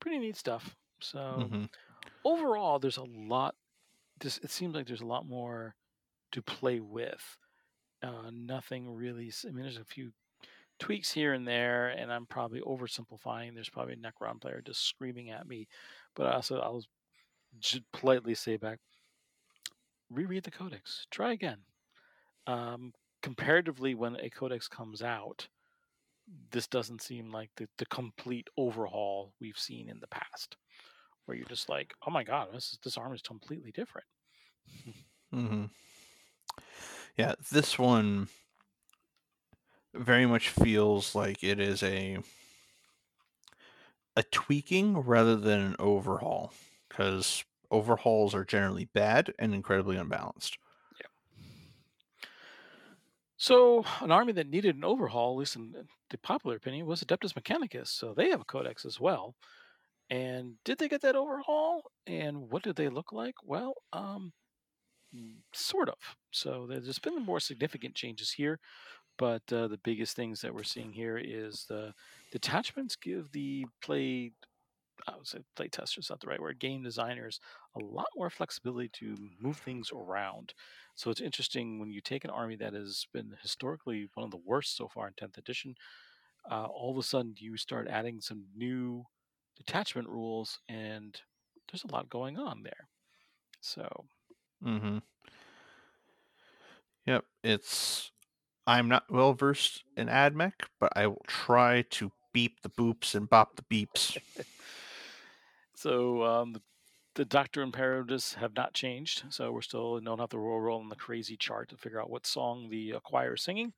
pretty 0.00 0.18
neat 0.18 0.36
stuff. 0.36 0.76
So 1.02 1.50
Mhm. 1.50 1.66
overall, 2.24 2.80
there's 2.80 2.98
a 2.98 3.04
lot. 3.04 3.56
This 4.20 4.38
it 4.40 4.50
seems 4.50 4.74
like 4.76 4.86
there's 4.86 5.02
a 5.02 5.06
lot 5.06 5.26
more 5.26 5.76
to 6.32 6.42
play 6.42 6.80
with. 6.80 7.38
Uh, 8.02 8.30
nothing 8.32 8.90
really. 8.90 9.32
I 9.46 9.52
mean, 9.52 9.64
there's 9.64 9.78
a 9.78 9.84
few 9.84 10.12
tweaks 10.80 11.12
here 11.12 11.34
and 11.34 11.48
there, 11.48 11.88
and 11.90 12.12
I'm 12.12 12.26
probably 12.26 12.60
oversimplifying. 12.62 13.54
There's 13.54 13.70
probably 13.70 13.94
a 13.94 13.98
Necron 13.98 14.40
player 14.40 14.62
just 14.62 14.82
screaming 14.82 15.30
at 15.30 15.46
me, 15.48 15.68
but 16.16 16.26
I 16.28 16.34
also 16.34 16.60
I'll 16.60 16.84
just 17.58 17.82
politely 17.92 18.34
say 18.34 18.56
back, 18.56 18.80
reread 20.10 20.44
the 20.44 20.50
codex, 20.50 21.06
try 21.10 21.32
again. 21.32 21.58
Um, 22.46 22.92
comparatively, 23.22 23.94
when 23.94 24.16
a 24.16 24.30
codex 24.30 24.68
comes 24.68 25.02
out, 25.02 25.48
this 26.50 26.66
doesn't 26.66 27.02
seem 27.02 27.30
like 27.30 27.50
the, 27.56 27.68
the 27.78 27.86
complete 27.86 28.48
overhaul 28.56 29.32
we've 29.40 29.58
seen 29.58 29.88
in 29.88 30.00
the 30.00 30.08
past, 30.08 30.56
where 31.24 31.36
you're 31.36 31.46
just 31.46 31.68
like, 31.68 31.94
oh 32.06 32.10
my 32.10 32.24
god, 32.24 32.48
this 32.52 32.72
is, 32.72 32.78
this 32.82 32.96
arm 32.96 33.14
is 33.14 33.22
completely 33.22 33.72
different. 33.72 34.06
Mm-hmm. 35.34 35.64
Yeah, 37.16 37.34
this 37.50 37.78
one 37.78 38.28
very 39.94 40.26
much 40.26 40.50
feels 40.50 41.14
like 41.14 41.42
it 41.42 41.58
is 41.58 41.82
a 41.82 42.18
a 44.16 44.22
tweaking 44.22 44.98
rather 44.98 45.36
than 45.36 45.60
an 45.60 45.76
overhaul 45.78 46.52
because 46.88 47.44
overhauls 47.70 48.34
are 48.34 48.44
generally 48.44 48.86
bad 48.86 49.32
and 49.38 49.54
incredibly 49.54 49.96
unbalanced. 49.96 50.58
Yeah. 51.00 51.06
So, 53.36 53.84
an 54.00 54.10
army 54.10 54.32
that 54.34 54.48
needed 54.48 54.76
an 54.76 54.84
overhaul, 54.84 55.34
at 55.34 55.38
least 55.38 55.56
in 55.56 55.74
the 56.10 56.18
popular 56.18 56.56
opinion, 56.56 56.86
was 56.86 57.02
Adeptus 57.02 57.34
Mechanicus. 57.34 57.88
So 57.88 58.14
they 58.14 58.30
have 58.30 58.40
a 58.40 58.44
codex 58.44 58.84
as 58.84 58.98
well. 59.00 59.34
And 60.10 60.54
did 60.64 60.78
they 60.78 60.88
get 60.88 61.02
that 61.02 61.16
overhaul? 61.16 61.82
And 62.06 62.50
what 62.50 62.62
did 62.62 62.76
they 62.76 62.88
look 62.88 63.12
like? 63.12 63.34
Well, 63.42 63.74
um, 63.92 64.32
mm, 65.14 65.36
sort 65.52 65.88
of. 65.88 65.98
So 66.32 66.66
there's 66.68 66.98
been 66.98 67.22
more 67.24 67.40
significant 67.40 67.94
changes 67.94 68.32
here, 68.32 68.60
but 69.18 69.42
uh, 69.52 69.68
the 69.68 69.80
biggest 69.84 70.16
things 70.16 70.40
that 70.40 70.54
we're 70.54 70.62
seeing 70.62 70.92
here 70.92 71.18
is 71.18 71.66
the 71.68 71.92
detachments 72.32 72.96
give 72.96 73.32
the 73.32 73.66
play. 73.82 74.32
I 75.06 75.16
would 75.16 75.26
say 75.26 75.40
play 75.54 75.68
testers, 75.68 76.10
not 76.10 76.20
the 76.20 76.26
right 76.26 76.40
word, 76.40 76.58
game 76.58 76.82
designers, 76.82 77.40
a 77.74 77.80
lot 77.84 78.06
more 78.16 78.30
flexibility 78.30 78.88
to 78.94 79.16
move 79.40 79.58
things 79.58 79.90
around. 79.92 80.54
So 80.94 81.10
it's 81.10 81.20
interesting 81.20 81.78
when 81.78 81.90
you 81.90 82.00
take 82.00 82.24
an 82.24 82.30
army 82.30 82.56
that 82.56 82.72
has 82.74 83.06
been 83.12 83.36
historically 83.42 84.08
one 84.14 84.24
of 84.24 84.30
the 84.30 84.38
worst 84.38 84.76
so 84.76 84.88
far 84.88 85.08
in 85.08 85.14
10th 85.14 85.38
edition, 85.38 85.74
uh, 86.50 86.66
all 86.66 86.92
of 86.92 86.98
a 86.98 87.02
sudden 87.02 87.34
you 87.38 87.56
start 87.56 87.88
adding 87.88 88.20
some 88.20 88.44
new 88.56 89.04
detachment 89.56 90.08
rules, 90.08 90.60
and 90.68 91.20
there's 91.70 91.84
a 91.84 91.92
lot 91.92 92.08
going 92.10 92.38
on 92.38 92.62
there. 92.62 92.88
So 93.60 94.06
Mm-hmm. 94.64 94.98
Yep, 97.06 97.24
it's. 97.44 98.10
I'm 98.66 98.88
not 98.88 99.10
well 99.10 99.32
versed 99.32 99.84
in 99.96 100.08
AdMech, 100.08 100.52
but 100.80 100.92
I 100.96 101.06
will 101.06 101.24
try 101.28 101.82
to 101.90 102.10
beep 102.32 102.62
the 102.62 102.68
boops 102.68 103.14
and 103.14 103.28
bop 103.30 103.56
the 103.56 103.62
beeps. 103.62 104.18
So 105.76 106.24
um, 106.24 106.52
the, 106.54 106.62
the 107.14 107.24
Doctrina 107.26 107.64
Imperatives 107.64 108.34
have 108.34 108.56
not 108.56 108.72
changed. 108.72 109.24
So 109.28 109.52
we're 109.52 109.62
still 109.62 110.00
don't 110.00 110.18
have 110.18 110.30
to 110.30 110.38
roll 110.38 110.58
roll 110.58 110.80
on 110.80 110.88
the 110.88 110.96
crazy 110.96 111.36
chart 111.36 111.68
to 111.68 111.76
figure 111.76 112.00
out 112.00 112.10
what 112.10 112.26
song 112.26 112.68
the 112.70 112.94
uh, 112.94 113.00
choir 113.00 113.34
is 113.34 113.42
singing. 113.42 113.72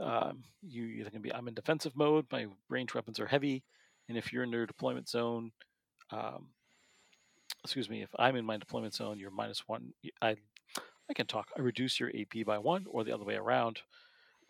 Um, 0.00 0.42
you 0.62 0.84
either 0.84 1.10
can 1.10 1.22
be 1.22 1.32
I'm 1.32 1.48
in 1.48 1.54
defensive 1.54 1.96
mode. 1.96 2.26
My 2.32 2.46
range 2.68 2.92
weapons 2.94 3.20
are 3.20 3.26
heavy, 3.26 3.62
and 4.08 4.18
if 4.18 4.32
you're 4.32 4.42
in 4.42 4.50
your 4.50 4.66
deployment 4.66 5.08
zone, 5.08 5.52
um, 6.10 6.48
excuse 7.62 7.88
me, 7.88 8.02
if 8.02 8.10
I'm 8.18 8.34
in 8.34 8.44
my 8.44 8.56
deployment 8.56 8.94
zone, 8.94 9.18
you're 9.18 9.30
minus 9.30 9.68
one. 9.68 9.92
I 10.20 10.36
I 11.08 11.14
can 11.14 11.26
talk. 11.26 11.50
I 11.56 11.60
reduce 11.60 12.00
your 12.00 12.10
AP 12.10 12.44
by 12.44 12.58
one, 12.58 12.84
or 12.88 13.04
the 13.04 13.12
other 13.12 13.24
way 13.24 13.36
around. 13.36 13.82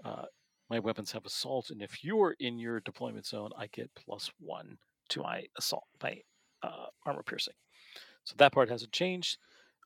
Uh, 0.02 0.24
my 0.70 0.78
weapons 0.78 1.12
have 1.12 1.26
assault, 1.26 1.68
and 1.68 1.82
if 1.82 2.02
you're 2.02 2.34
in 2.40 2.58
your 2.58 2.80
deployment 2.80 3.26
zone, 3.26 3.50
I 3.58 3.66
get 3.66 3.90
plus 3.94 4.30
one 4.38 4.78
to 5.10 5.20
my 5.20 5.44
assault 5.58 5.84
uh, 6.62 6.86
armor 7.06 7.22
piercing. 7.22 7.54
So 8.24 8.34
that 8.38 8.52
part 8.52 8.70
hasn't 8.70 8.92
changed. 8.92 9.38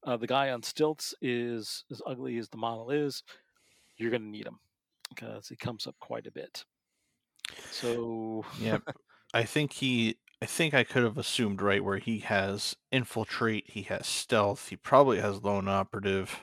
Uh, 0.05 0.17
the 0.17 0.27
guy 0.27 0.51
on 0.51 0.63
stilts 0.63 1.15
is 1.21 1.85
as 1.91 2.03
ugly 2.07 2.39
as 2.39 2.49
the 2.49 2.59
model 2.59 2.91
is. 2.91 3.23
You're 3.97 4.11
going 4.11 4.23
to 4.23 4.29
need 4.29 4.47
him 4.47 4.61
because 5.09 5.49
he 5.49 5.57
comes 5.57 5.87
up 5.87 5.97
quite 6.01 6.27
a 6.27 6.31
bit. 6.31 6.65
So 7.71 8.45
yeah, 8.61 8.79
I 9.35 9.45
think 9.45 9.73
he 9.73 10.17
I 10.43 10.47
think 10.47 10.75
I 10.75 10.85
could 10.85 11.03
have 11.03 11.17
assumed 11.17 11.63
right 11.63 11.83
where 11.83 11.99
he 11.99 12.19
has 12.21 12.77
infiltrate, 12.93 13.71
he 13.71 13.83
has 13.83 14.07
stealth, 14.07 14.69
he 14.69 14.77
probably 14.77 15.19
has 15.21 15.43
lone 15.43 15.69
operative. 15.69 16.41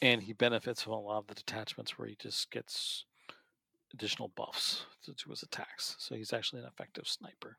and 0.00 0.22
he 0.22 0.32
benefits 0.32 0.82
from 0.82 0.94
a 0.94 1.00
lot 1.00 1.18
of 1.18 1.26
the 1.28 1.34
detachments 1.34 1.96
where 1.98 2.08
he 2.08 2.16
just 2.16 2.50
gets 2.50 3.04
additional 3.94 4.28
buffs 4.28 4.86
to, 5.04 5.14
to 5.14 5.30
his 5.30 5.42
attacks. 5.42 5.94
So 5.98 6.14
he's 6.16 6.32
actually 6.32 6.62
an 6.62 6.68
effective 6.68 7.06
sniper. 7.06 7.58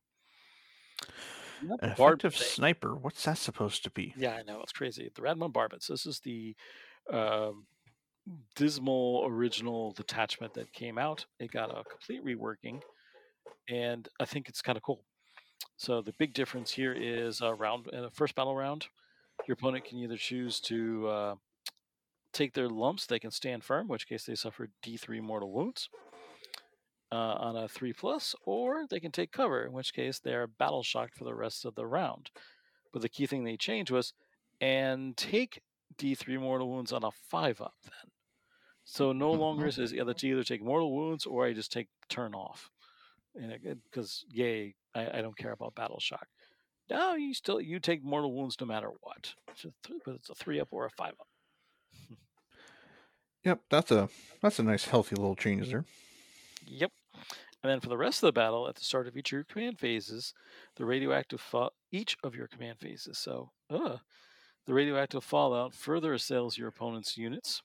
Yep, 1.62 1.80
An 1.82 1.90
effective 1.92 2.36
thing. 2.36 2.48
sniper, 2.48 2.96
what's 2.96 3.24
that 3.24 3.38
supposed 3.38 3.84
to 3.84 3.90
be? 3.92 4.14
Yeah, 4.18 4.34
I 4.36 4.44
know 4.44 4.62
it's 4.62 4.74
crazy. 4.74 5.10
The 5.16 5.22
Radmon 5.22 5.54
Barbets. 5.54 5.88
This 5.88 6.06
is 6.06 6.20
the 6.20 6.56
um, 7.12 7.66
dismal 8.56 9.24
original 9.28 9.92
detachment 9.94 10.54
that 10.56 10.74
came 10.74 10.98
out. 10.98 11.26
It 11.40 11.52
got 11.52 11.70
a 11.72 11.84
complete 11.84 12.26
reworking, 12.26 12.82
and 13.70 14.08
I 14.20 14.26
think 14.26 14.50
it's 14.50 14.62
kind 14.62 14.78
of 14.78 14.84
cool. 14.84 15.04
So 15.78 16.02
the 16.02 16.14
big 16.20 16.34
difference 16.34 16.72
here 16.72 16.94
is 16.94 17.42
a 17.42 17.54
round 17.54 17.88
in 17.94 18.04
a 18.04 18.12
first 18.12 18.36
battle 18.36 18.56
round, 18.56 18.88
your 19.48 19.54
opponent 19.54 19.86
can 19.86 19.98
either 19.98 20.18
choose 20.18 20.60
to 20.62 21.08
uh, 21.08 21.36
take 22.32 22.54
their 22.54 22.70
lumps. 22.70 23.06
They 23.06 23.20
can 23.20 23.32
stand 23.32 23.64
firm, 23.64 23.82
in 23.82 23.88
which 23.88 24.08
case 24.08 24.26
they 24.26 24.36
suffer 24.36 24.70
D3 24.86 25.22
mortal 25.22 25.52
wounds. 25.52 25.90
Uh, 27.14 27.36
on 27.48 27.56
a 27.56 27.68
three 27.68 27.94
plus, 27.94 28.34
or 28.44 28.88
they 28.90 29.00
can 29.00 29.12
take 29.12 29.32
cover, 29.32 29.64
in 29.66 29.72
which 29.72 29.94
case 29.94 30.18
they 30.20 30.34
are 30.34 30.48
battle 30.48 30.82
shocked 30.82 31.16
for 31.16 31.26
the 31.26 31.36
rest 31.36 31.64
of 31.64 31.76
the 31.76 31.86
round. 31.86 32.32
But 32.92 33.04
the 33.04 33.10
key 33.10 33.28
thing 33.28 33.44
they 33.44 33.56
changed 33.58 33.92
was, 33.92 34.14
and 34.60 35.16
take 35.16 35.62
D3 36.00 36.40
mortal 36.40 36.70
wounds 36.72 36.92
on 36.92 37.04
a 37.04 37.12
five 37.12 37.62
up 37.62 37.76
then. 37.84 38.10
So 38.84 39.12
no 39.14 39.32
longer 39.32 39.68
Mhm. 39.68 39.74
says 39.74 39.94
either 39.94 40.14
to 40.16 40.28
either 40.28 40.44
take 40.44 40.64
mortal 40.64 40.92
wounds 40.96 41.26
or 41.28 41.46
I 41.46 41.54
just 41.54 41.72
take 41.72 41.90
turn 42.10 42.34
off. 42.34 42.72
Because 43.36 44.26
yay, 44.30 44.74
I, 44.96 45.20
I 45.20 45.22
don't 45.22 45.38
care 45.38 45.52
about 45.52 45.76
battle 45.76 46.00
shock. 46.00 46.28
No, 46.90 47.14
you 47.16 47.34
still 47.36 47.62
you 47.62 47.80
take 47.80 48.04
mortal 48.04 48.34
wounds 48.34 48.58
no 48.60 48.66
matter 48.66 48.90
what. 49.02 49.36
It's 49.52 49.66
a 49.66 49.74
th- 49.84 50.02
but 50.06 50.16
it's 50.16 50.30
a 50.32 50.36
three 50.36 50.60
up 50.60 50.70
or 50.72 50.86
a 50.86 50.90
five 50.90 51.14
up. 51.20 51.28
Yep, 53.44 53.60
that's 53.70 53.92
a 53.92 54.10
that's 54.42 54.58
a 54.60 54.64
nice 54.64 54.86
healthy 54.86 55.16
little 55.16 55.36
change 55.36 55.70
there. 55.70 55.86
Yep. 56.66 56.92
And 57.64 57.72
then 57.72 57.80
for 57.80 57.90
the 57.90 57.98
rest 57.98 58.22
of 58.22 58.28
the 58.28 58.34
battle, 58.34 58.68
at 58.68 58.76
the 58.76 58.84
start 58.84 59.08
of 59.08 59.18
each 59.18 59.32
of 59.32 59.38
your 59.38 59.44
command 59.46 59.80
phases, 59.80 60.34
the 60.76 60.86
radioactive 60.86 61.42
fa- 61.42 61.72
each 61.92 62.16
of 62.24 62.36
your 62.36 62.48
command 62.48 62.80
phases. 62.80 63.18
So, 63.18 63.54
uh, 63.70 64.00
the 64.66 64.74
radioactive 64.76 65.24
fallout 65.24 65.74
further 65.76 66.14
assails 66.14 66.58
your 66.58 66.70
opponent's 66.70 67.18
units, 67.18 67.64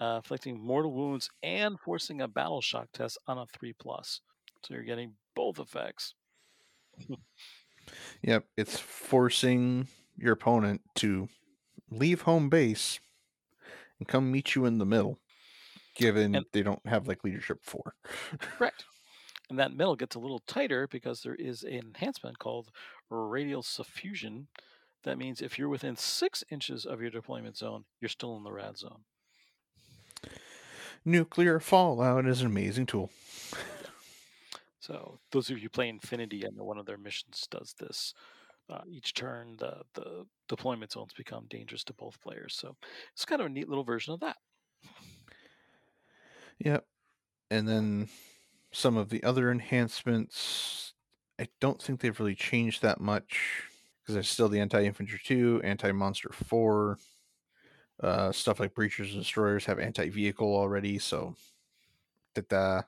uh, 0.00 0.16
inflicting 0.16 0.60
mortal 0.60 0.92
wounds 0.92 1.30
and 1.42 1.78
forcing 1.80 2.20
a 2.20 2.28
battle 2.28 2.60
shock 2.60 2.88
test 2.92 3.18
on 3.26 3.38
a 3.38 3.46
three 3.46 3.72
plus. 3.72 4.20
So 4.64 4.74
you're 4.74 4.82
getting 4.82 5.16
both 5.34 5.58
effects. 5.58 6.14
Yep, 8.22 8.46
it's 8.56 8.78
forcing 8.78 9.88
your 10.16 10.32
opponent 10.32 10.82
to 10.96 11.28
leave 11.90 12.22
home 12.22 12.48
base 12.48 13.00
and 13.98 14.08
come 14.08 14.30
meet 14.30 14.54
you 14.54 14.64
in 14.64 14.78
the 14.78 14.86
middle, 14.86 15.18
given 15.94 16.34
And- 16.34 16.46
they 16.52 16.62
don't 16.62 16.84
have 16.86 17.06
like 17.08 17.24
leadership 17.24 17.58
four. 17.62 17.94
Correct. 18.38 18.84
And 19.50 19.58
that 19.58 19.76
middle 19.76 19.96
gets 19.96 20.16
a 20.16 20.18
little 20.18 20.38
tighter 20.46 20.86
because 20.88 21.20
there 21.20 21.34
is 21.34 21.62
an 21.62 21.74
enhancement 21.74 22.38
called 22.38 22.70
radial 23.10 23.62
suffusion. 23.62 24.46
That 25.02 25.18
means 25.18 25.42
if 25.42 25.58
you're 25.58 25.68
within 25.68 25.94
six 25.96 26.42
inches 26.50 26.86
of 26.86 27.02
your 27.02 27.10
deployment 27.10 27.58
zone, 27.58 27.84
you're 28.00 28.08
still 28.08 28.34
in 28.38 28.44
the 28.44 28.52
rad 28.52 28.78
zone. 28.78 29.02
Nuclear 31.04 31.60
fallout 31.60 32.26
is 32.26 32.40
an 32.40 32.46
amazing 32.46 32.86
tool. 32.86 33.10
So 34.80 35.18
those 35.32 35.50
of 35.50 35.58
you 35.58 35.68
play 35.68 35.88
Infinity, 35.90 36.46
I 36.46 36.50
know 36.54 36.64
one 36.64 36.78
of 36.78 36.86
their 36.86 36.96
missions 36.96 37.46
does 37.50 37.74
this. 37.78 38.14
Uh, 38.70 38.80
each 38.88 39.12
turn, 39.12 39.56
the 39.58 39.82
the 39.94 40.24
deployment 40.48 40.92
zones 40.92 41.12
become 41.12 41.46
dangerous 41.50 41.84
to 41.84 41.92
both 41.92 42.20
players. 42.22 42.54
So 42.54 42.76
it's 43.12 43.24
kind 43.26 43.40
of 43.40 43.46
a 43.48 43.50
neat 43.50 43.68
little 43.68 43.84
version 43.84 44.14
of 44.14 44.20
that. 44.20 44.36
Yep. 46.64 46.84
And 47.50 47.68
then 47.68 48.08
some 48.72 48.96
of 48.96 49.10
the 49.10 49.22
other 49.24 49.50
enhancements, 49.50 50.94
I 51.38 51.48
don't 51.60 51.80
think 51.80 52.00
they've 52.00 52.18
really 52.18 52.34
changed 52.34 52.82
that 52.82 53.00
much 53.00 53.64
because 54.00 54.14
there's 54.14 54.28
still 54.28 54.48
the 54.48 54.60
anti 54.60 54.84
infantry 54.84 55.20
2, 55.22 55.60
anti 55.64 55.92
monster 55.92 56.30
4. 56.32 56.98
Uh, 58.02 58.32
stuff 58.32 58.58
like 58.58 58.74
breachers 58.74 59.12
and 59.12 59.20
destroyers 59.20 59.66
have 59.66 59.78
anti 59.78 60.08
vehicle 60.08 60.56
already, 60.56 60.98
so 60.98 61.34
that. 62.34 62.86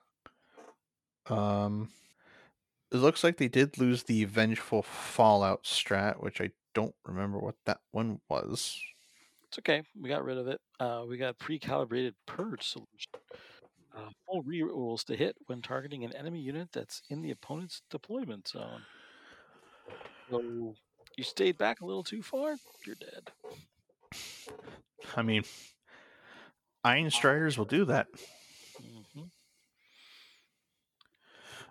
Um, 1.27 1.89
it 2.91 2.99
looks 2.99 3.25
like 3.25 3.39
they 3.39 3.49
did 3.49 3.79
lose 3.79 4.05
the 4.05 4.25
vengeful 4.25 4.83
fallout 4.83 5.64
strat, 5.64 6.22
which 6.22 6.41
I 6.41 6.51
don't 6.75 6.95
remember 7.05 7.39
what 7.39 7.57
that 7.66 7.81
one 7.91 8.20
was. 8.29 8.81
It's 9.49 9.59
okay. 9.59 9.83
We 10.01 10.09
got 10.09 10.25
rid 10.25 10.39
of 10.39 10.49
it. 10.49 10.61
Uh, 10.79 11.05
we 11.09 11.16
got 11.16 11.39
pre-calibrated 11.39 12.14
purge 12.27 12.62
solution. 12.62 13.12
Uh, 13.97 14.11
full 14.26 14.42
re-rolls 14.42 15.05
to 15.05 15.16
hit 15.16 15.36
when 15.47 15.62
targeting 15.62 16.05
an 16.05 16.12
enemy 16.16 16.40
unit 16.40 16.68
that's 16.72 17.03
in 17.11 17.22
the 17.22 17.30
opponent's 17.30 17.82
deployment 17.90 18.49
zone. 18.49 18.82
So 20.30 20.74
you 21.16 21.24
stayed 21.24 21.59
back 21.59 21.80
a 21.80 21.86
little 21.86 22.03
too 22.03 22.22
far, 22.22 22.57
you're 22.84 22.97
dead. 22.97 23.30
I 25.16 25.22
mean, 25.22 25.45
Iron 26.82 27.11
Striders 27.11 27.57
will 27.57 27.64
do 27.64 27.84
that. 27.86 28.09
hmm 28.80 29.22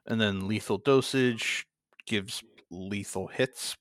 And 0.05 0.19
then 0.19 0.47
lethal 0.47 0.78
dosage 0.78 1.65
gives 2.05 2.43
lethal 2.69 3.28
hits. 3.28 3.76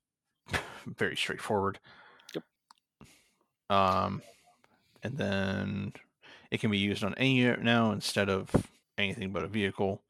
Very 0.86 1.16
straightforward. 1.16 1.80
Yep. 2.34 2.45
Um, 3.70 4.22
and 5.03 5.16
then 5.16 5.93
it 6.53 6.61
can 6.61 6.70
be 6.70 6.76
used 6.76 7.03
on 7.03 7.14
any 7.14 7.32
unit 7.32 7.62
now 7.62 7.92
instead 7.92 8.28
of 8.28 8.55
anything 8.98 9.32
but 9.32 9.42
a 9.42 9.48
vehicle. 9.48 10.03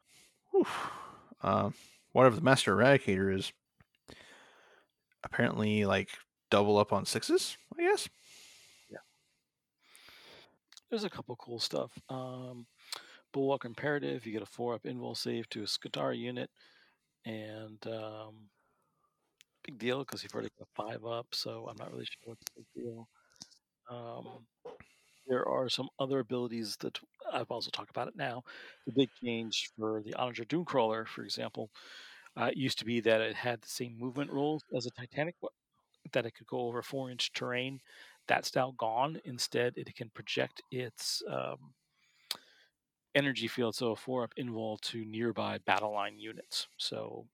Um, 1.41 1.73
whatever 2.11 2.35
the 2.35 2.43
Master 2.43 2.75
Eradicator 2.75 3.33
is, 3.33 3.53
apparently 5.23 5.85
like 5.85 6.09
double 6.51 6.79
up 6.79 6.93
on 6.93 7.07
sixes, 7.07 7.57
I 7.79 7.83
guess. 7.83 8.09
Yeah. 8.91 8.99
There's 10.91 11.05
a 11.05 11.11
couple 11.11 11.37
cool 11.37 11.61
stuff. 11.61 11.93
Um, 12.09 12.67
Bulwark 13.33 13.65
Imperative, 13.65 14.27
you 14.27 14.33
get 14.33 14.43
a 14.43 14.47
four 14.47 14.75
up 14.75 14.83
invul 14.83 15.17
save 15.17 15.49
to 15.51 15.63
a 15.63 15.67
Skitarii 15.67 16.19
unit, 16.19 16.51
and 17.25 17.79
um, 17.87 18.35
big 19.65 19.79
deal 19.79 20.01
because 20.01 20.25
you've 20.25 20.35
already 20.35 20.51
got 20.59 20.69
five 20.75 21.05
up, 21.05 21.27
so 21.33 21.69
I'm 21.71 21.77
not 21.79 21.93
really 21.93 22.05
sure 22.05 22.35
what's 22.35 22.43
the 22.47 22.63
big 22.63 22.85
deal. 22.85 23.09
Um, 23.89 24.45
there 25.27 25.47
are 25.49 25.69
some 25.69 25.89
other 25.99 26.19
abilities 26.21 26.77
that 26.81 26.99
I've 27.33 27.51
also 27.51 27.71
talked 27.71 27.91
about 27.91 28.09
it 28.09 28.17
now. 28.17 28.43
The 28.87 28.93
big 28.93 29.09
change 29.23 29.71
for 29.79 30.03
the 30.03 30.15
Onager 30.15 30.45
Dunecrawler, 30.45 31.07
for 31.07 31.23
example, 31.25 31.71
uh, 32.37 32.51
used 32.55 32.79
to 32.79 32.85
be 32.85 33.01
that 33.01 33.21
it 33.21 33.35
had 33.37 33.63
the 33.63 33.69
same 33.69 33.99
movement 33.99 34.31
rules 34.33 34.63
as 34.77 34.87
a 34.87 34.91
Titanic, 34.91 35.37
that 36.13 36.27
it 36.27 36.35
could 36.35 36.47
go 36.47 36.61
over 36.61 36.83
four 36.83 37.11
inch 37.11 37.33
terrain. 37.33 37.81
That's 38.27 38.55
now 38.55 38.75
gone. 38.79 39.21
Instead, 39.25 39.75
it 39.77 39.95
can 39.95 40.11
project 40.11 40.63
its 40.71 41.23
um, 41.29 41.75
energy 43.15 43.49
field, 43.49 43.75
so 43.75 43.93
a 43.93 43.97
four 43.97 44.25
up 44.25 44.35
invul 44.39 44.81
to 44.83 45.05
nearby 45.05 45.59
battle 45.67 45.93
line 45.93 46.19
units. 46.19 46.69
So 46.79 47.27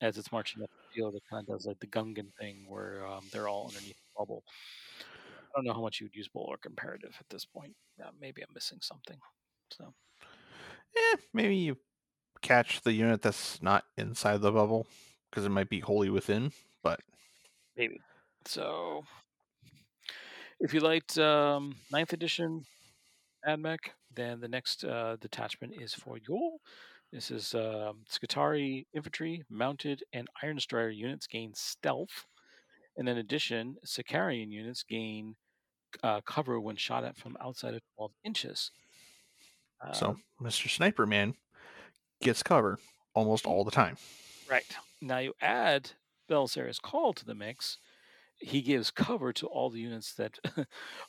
as 0.00 0.16
it's 0.18 0.32
marching 0.32 0.62
up 0.62 0.70
the 0.70 0.94
field, 0.94 1.14
it 1.14 1.22
kind 1.28 1.46
of 1.48 1.54
does 1.56 1.66
like 1.66 1.80
the 1.80 1.86
Gungan 1.86 2.32
thing 2.38 2.66
where 2.68 3.06
um, 3.06 3.24
they're 3.32 3.48
all 3.48 3.66
underneath 3.68 3.96
the 3.96 4.18
bubble. 4.18 4.44
I 5.48 5.58
don't 5.58 5.64
know 5.64 5.74
how 5.74 5.82
much 5.82 6.00
you 6.00 6.06
would 6.06 6.14
use 6.14 6.28
Bulwark 6.28 6.66
Imperative 6.66 7.16
at 7.18 7.28
this 7.28 7.44
point. 7.44 7.74
Yeah, 7.98 8.10
maybe 8.20 8.42
I'm 8.42 8.54
missing 8.54 8.78
something. 8.82 9.18
So 9.72 9.94
Eh, 10.96 11.16
maybe 11.32 11.56
you 11.56 11.76
catch 12.40 12.80
the 12.82 12.92
unit 12.92 13.22
that's 13.22 13.62
not 13.62 13.84
inside 13.96 14.40
the 14.40 14.52
bubble 14.52 14.86
because 15.30 15.44
it 15.44 15.50
might 15.50 15.68
be 15.68 15.80
wholly 15.80 16.10
within, 16.10 16.52
but 16.82 17.00
maybe. 17.76 18.00
So 18.44 19.04
if 20.60 20.72
you 20.72 20.80
liked 20.80 21.18
um, 21.18 21.76
ninth 21.92 22.12
edition 22.12 22.64
AdMech, 23.46 23.90
then 24.14 24.40
the 24.40 24.48
next 24.48 24.84
uh, 24.84 25.16
detachment 25.20 25.74
is 25.80 25.94
for 25.94 26.18
Yule. 26.28 26.60
This 27.12 27.30
is 27.30 27.54
um, 27.54 28.04
Skitarii 28.10 28.86
infantry, 28.94 29.44
mounted, 29.48 30.02
and 30.12 30.28
Iron 30.42 30.60
Strider 30.60 30.90
units 30.90 31.26
gain 31.26 31.52
stealth. 31.54 32.26
And 32.98 33.08
in 33.08 33.16
addition, 33.16 33.76
Sicarian 33.86 34.50
units 34.50 34.82
gain 34.82 35.36
uh, 36.02 36.20
cover 36.22 36.60
when 36.60 36.76
shot 36.76 37.04
at 37.04 37.16
from 37.16 37.36
outside 37.40 37.74
of 37.74 37.80
12 37.96 38.10
inches. 38.24 38.72
So 39.92 40.16
Mr. 40.42 40.68
Sniper 40.68 41.06
Man 41.06 41.34
gets 42.20 42.42
cover 42.42 42.78
almost 43.14 43.46
all 43.46 43.64
the 43.64 43.70
time. 43.70 43.96
Right. 44.50 44.64
Now 45.00 45.18
you 45.18 45.34
add 45.40 45.92
Belisarius 46.28 46.82
Cawl 46.82 47.12
to 47.14 47.24
the 47.24 47.34
mix. 47.34 47.78
He 48.40 48.60
gives 48.60 48.90
cover 48.90 49.32
to 49.34 49.46
all 49.46 49.70
the 49.70 49.80
units 49.80 50.14
that, 50.14 50.38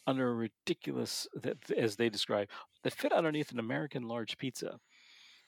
under 0.08 0.30
a 0.30 0.34
ridiculous, 0.34 1.28
that 1.34 1.58
as 1.72 1.96
they 1.96 2.10
describe, 2.10 2.50
that 2.84 2.94
fit 2.94 3.12
underneath 3.12 3.52
an 3.52 3.60
American 3.60 4.04
large 4.04 4.38
pizza. 4.38 4.80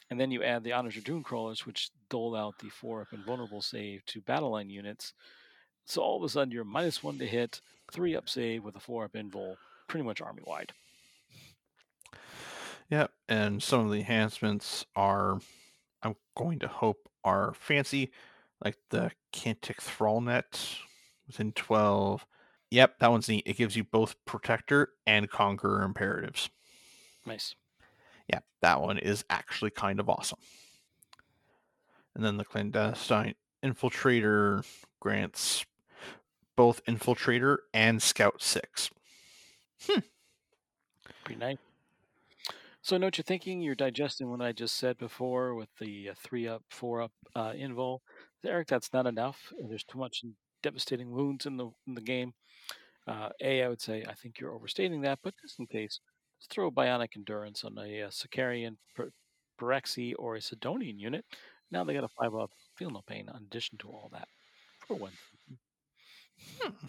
And 0.09 0.19
then 0.19 0.31
you 0.31 0.43
add 0.43 0.63
the 0.63 0.73
Onager 0.73 1.01
Dunecrawlers, 1.01 1.65
which 1.65 1.89
dole 2.09 2.35
out 2.35 2.59
the 2.59 2.69
4 2.69 3.01
up 3.01 3.07
invulnerable 3.13 3.61
save 3.61 4.05
to 4.07 4.21
battle 4.21 4.51
line 4.51 4.69
units. 4.69 5.13
So 5.85 6.01
all 6.01 6.17
of 6.17 6.23
a 6.23 6.29
sudden 6.29 6.51
you're 6.51 6.63
minus 6.63 7.03
1 7.03 7.17
to 7.19 7.25
hit, 7.25 7.61
3 7.91 8.15
up 8.15 8.29
save 8.29 8.63
with 8.63 8.75
a 8.75 8.79
4 8.79 9.05
up 9.05 9.13
invul, 9.13 9.55
pretty 9.87 10.05
much 10.05 10.21
army 10.21 10.41
wide. 10.45 10.73
Yep, 12.89 13.11
and 13.29 13.63
some 13.63 13.85
of 13.85 13.91
the 13.91 13.99
enhancements 13.99 14.85
are, 14.95 15.39
I'm 16.03 16.15
going 16.35 16.59
to 16.59 16.67
hope, 16.67 17.09
are 17.23 17.53
fancy, 17.53 18.11
like 18.63 18.77
the 18.89 19.11
Cantic 19.33 19.77
Thrallnet 19.77 20.77
within 21.27 21.51
12. 21.53 22.25
Yep, 22.69 22.99
that 22.99 23.11
one's 23.11 23.29
neat. 23.29 23.43
It 23.45 23.57
gives 23.57 23.75
you 23.75 23.83
both 23.83 24.15
Protector 24.25 24.89
and 25.07 25.29
Conqueror 25.29 25.83
imperatives. 25.83 26.49
Nice. 27.25 27.55
Yeah, 28.29 28.39
that 28.61 28.81
one 28.81 28.97
is 28.97 29.25
actually 29.29 29.71
kind 29.71 29.99
of 29.99 30.09
awesome. 30.09 30.39
And 32.15 32.23
then 32.25 32.37
the 32.37 32.45
Clandestine 32.45 33.35
Infiltrator 33.63 34.65
grants 34.99 35.65
both 36.61 36.85
Infiltrator 36.85 37.57
and 37.73 37.99
Scout 37.99 38.39
6. 38.39 38.91
Hmm. 39.89 39.99
Pretty 41.23 41.39
nice. 41.39 41.57
So 42.83 42.95
I 42.95 42.99
know 42.99 43.07
what 43.07 43.17
you're 43.17 43.23
thinking. 43.23 43.61
You're 43.61 43.73
digesting 43.73 44.29
what 44.29 44.43
I 44.43 44.51
just 44.51 44.77
said 44.77 44.99
before 44.99 45.55
with 45.55 45.69
the 45.79 46.09
uh, 46.09 46.13
three 46.21 46.47
up, 46.47 46.61
four 46.69 47.01
up 47.01 47.13
uh, 47.35 47.53
invul. 47.53 48.01
Eric, 48.45 48.67
that's 48.67 48.93
not 48.93 49.07
enough. 49.07 49.51
There's 49.67 49.83
too 49.83 49.97
much 49.97 50.23
devastating 50.61 51.09
wounds 51.09 51.47
in 51.47 51.57
the 51.57 51.65
in 51.87 51.95
the 51.95 52.01
game. 52.01 52.31
Uh, 53.07 53.29
a, 53.41 53.63
I 53.63 53.67
would 53.67 53.81
say 53.81 54.05
I 54.07 54.13
think 54.13 54.39
you're 54.39 54.53
overstating 54.53 55.01
that, 55.01 55.17
but 55.23 55.33
just 55.41 55.57
in 55.57 55.65
case, 55.65 55.99
let's 56.37 56.47
throw 56.47 56.69
bionic 56.69 57.15
endurance 57.15 57.63
on 57.63 57.75
a, 57.79 58.01
a 58.01 58.09
Sicarian, 58.09 58.75
Pteraxii, 59.59 60.13
or 60.19 60.35
a 60.35 60.39
Sydonian 60.39 60.99
unit. 60.99 61.25
Now 61.71 61.83
they 61.83 61.95
got 61.95 62.03
a 62.03 62.07
five 62.07 62.35
up, 62.35 62.51
feel 62.75 62.91
no 62.91 63.01
pain. 63.07 63.27
In 63.29 63.35
addition 63.47 63.79
to 63.79 63.87
all 63.87 64.11
that, 64.13 64.27
for 64.87 64.93
one. 64.93 65.13
Hmm. 66.61 66.87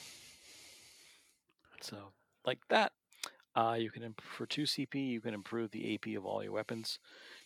So 1.80 1.96
like 2.44 2.60
that, 2.68 2.92
uh, 3.54 3.76
you 3.78 3.90
can 3.90 4.02
imp- 4.02 4.20
for 4.20 4.46
two 4.46 4.62
CP, 4.62 4.94
you 4.94 5.20
can 5.20 5.34
improve 5.34 5.70
the 5.70 5.94
AP 5.94 6.14
of 6.16 6.24
all 6.24 6.42
your 6.42 6.52
weapons 6.52 6.98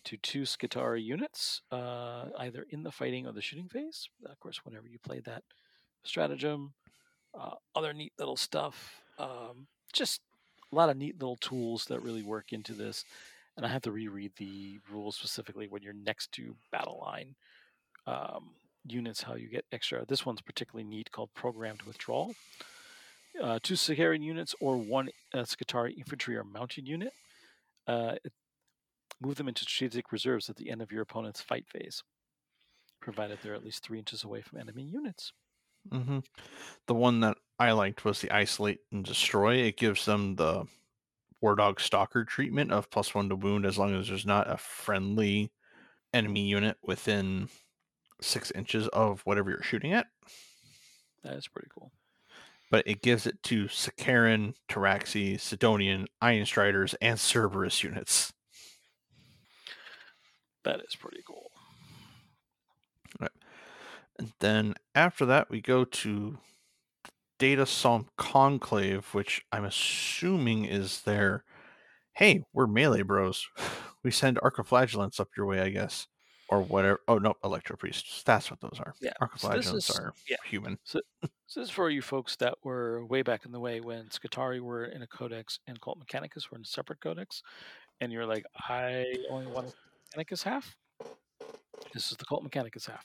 to 0.05 0.17
two 0.17 0.43
Skitarii 0.43 1.03
units, 1.03 1.63
uh, 1.73 2.27
either 2.39 2.65
in 2.71 2.83
the 2.83 2.93
fighting 2.93 3.27
or 3.27 3.33
the 3.33 3.43
shooting 3.43 3.69
phase. 3.69 4.09
Of 4.25 4.39
course, 4.39 4.65
whenever 4.65 4.87
you 4.87 4.99
play 4.99 5.21
that 5.21 5.43
stratagem, 6.05 6.75
uh, 7.35 7.55
other 7.75 7.93
neat 7.93 8.13
little 8.19 8.37
stuff. 8.37 9.01
Um, 9.19 9.67
just 9.93 10.21
a 10.73 10.77
lot 10.77 10.91
of 10.91 10.97
neat 10.97 11.21
little 11.21 11.37
tools 11.37 11.87
that 11.87 12.03
really 12.03 12.23
work 12.23 12.53
into 12.53 12.73
this. 12.73 13.05
And 13.57 13.65
I 13.65 13.69
have 13.71 13.83
to 13.83 13.93
reread 13.93 14.33
the 14.37 14.79
rules 14.93 15.17
specifically 15.17 15.67
when 15.67 15.83
you're 15.83 15.93
next 15.93 16.31
to 16.33 16.55
battle 16.71 17.01
line 17.05 17.35
um, 18.07 18.51
units, 18.93 19.23
how 19.23 19.35
you 19.35 19.49
get 19.49 19.65
extra. 19.73 20.05
This 20.07 20.27
one's 20.27 20.41
particularly 20.41 20.89
neat 20.89 21.11
called 21.11 21.31
programmed 21.35 21.83
withdrawal 21.83 22.35
uh, 23.43 23.59
two 23.63 23.75
Sicarian 23.75 24.23
units 24.23 24.55
or 24.61 24.77
one 24.77 25.09
uh, 25.35 25.39
Skitarii 25.39 25.97
infantry 25.97 26.37
or 26.37 26.45
mounted 26.45 26.89
unit. 26.89 27.13
Uh, 27.87 28.15
move 29.21 29.37
them 29.37 29.49
into 29.49 29.63
strategic 29.63 30.13
reserves 30.13 30.51
at 30.51 30.57
the 30.57 30.71
end 30.71 30.83
of 30.83 30.93
your 30.93 31.03
opponent's 31.03 31.41
fight 31.41 31.67
phase, 31.69 32.03
provided 33.01 33.39
they're 33.43 33.55
at 33.55 33.65
least 33.65 33.85
three 33.85 33.99
inches 33.99 34.25
away 34.25 34.43
from 34.43 34.59
enemy 34.59 34.83
units. 34.83 35.33
Mm-hmm. 35.91 36.19
The 36.87 36.95
one 36.95 37.21
that 37.21 37.37
I 37.59 37.73
liked 37.73 38.05
was 38.05 38.21
the 38.21 38.31
isolate 38.31 38.81
and 38.91 39.05
destroy. 39.05 39.57
It 39.57 39.77
gives 39.77 40.05
them 40.05 40.35
the 40.35 40.65
War 41.41 41.55
Dog 41.55 41.81
Stalker 41.81 42.25
treatment 42.25 42.73
of 42.73 42.91
plus 42.91 43.15
one 43.15 43.29
to 43.29 43.37
wound 43.37 43.65
as 43.65 43.79
long 43.79 43.95
as 43.95 44.09
there's 44.09 44.27
not 44.27 44.51
a 44.51 44.57
friendly 44.57 45.53
enemy 46.13 46.43
unit 46.43 46.77
within 46.83 47.49
six 48.21 48.51
inches 48.53 48.89
of 48.89 49.21
whatever 49.23 49.51
you're 49.51 49.63
shooting 49.63 49.93
at. 49.93 50.07
That 51.25 51.35
is 51.35 51.49
pretty 51.49 51.69
cool 51.75 51.93
but 52.71 52.87
it 52.87 53.03
gives 53.03 53.27
it 53.27 53.43
to 53.45 53.67
Sicarian, 53.67 54.55
Pteraxii, 54.69 55.35
Sydonian, 55.35 56.07
Iron 56.21 56.47
Striders, 56.47 56.95
and 57.01 57.19
Serberys 57.19 57.83
units. 57.83 58.33
That 60.65 60.81
is 60.81 60.97
pretty 60.97 61.23
cool. 61.27 61.51
Right. 63.21 63.31
And 64.19 64.33
then 64.41 64.75
after 64.95 65.25
that, 65.27 65.49
we 65.49 65.61
go 65.61 65.85
to 65.85 66.39
Data 67.39 67.67
Psalm 67.67 68.09
Conclave, 68.17 69.07
which 69.13 69.45
I'm 69.53 69.65
assuming 69.65 70.65
is 70.65 71.03
their 71.03 71.45
hey, 72.15 72.43
we're 72.53 72.67
melee 72.67 73.03
bros. 73.03 73.47
We 74.03 74.13
send 74.13 74.37
Arcoflagellants 74.37 75.19
up 75.19 75.31
your 75.37 75.47
way, 75.47 75.59
I 75.59 75.69
guess 75.69 76.07
or 76.49 76.63
whatever. 76.63 77.01
Oh 77.09 77.19
no, 77.19 77.35
electro 77.45 77.77
priests. 77.77 78.23
That's 78.25 78.51
what 78.51 78.61
those 78.61 78.79
are. 78.79 78.95
Yeah, 79.01 79.13
Arcoflagellants 79.21 79.83
so 79.83 80.03
are 80.03 80.15
yeah. 80.29 80.37
human. 80.45 80.79
So, 80.85 81.01
so, 81.47 81.61
this 81.61 81.69
is 81.69 81.71
for 81.71 81.91
you 81.91 82.03
folks 82.03 82.37
that 82.37 82.55
were 82.63 83.05
way 83.07 83.23
back 83.23 83.45
in 83.45 83.53
the 83.53 83.61
way 83.61 83.81
when 83.81 84.07
Skitarii 84.07 84.61
were 84.61 84.85
in 84.85 85.03
a 85.03 85.07
codex 85.07 85.59
and 85.67 85.81
Cult 85.81 85.99
Mechanicus 86.01 86.51
were 86.51 86.57
in 86.57 86.63
a 86.63 86.67
separate 86.67 87.01
codex, 87.01 87.43
and 88.01 88.13
you're 88.13 88.27
like, 88.27 88.45
I 88.69 89.05
only 89.31 89.47
want 89.47 89.75
Mechanicus 90.17 90.43
half. 90.43 90.77
This 91.93 92.11
is 92.11 92.17
the 92.17 92.25
Cult 92.25 92.45
Mechanicus 92.45 92.89
half. 92.89 93.05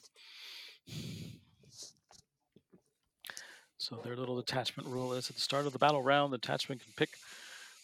So 3.78 4.00
their 4.04 4.16
little 4.16 4.36
detachment 4.36 4.88
rule 4.88 5.14
is 5.14 5.30
at 5.30 5.36
the 5.36 5.42
start 5.42 5.66
of 5.66 5.74
the 5.74 5.80
battle 5.80 6.04
round, 6.04 6.32
the 6.32 6.38
detachment 6.38 6.82
can 6.82 6.94
pick 6.96 7.10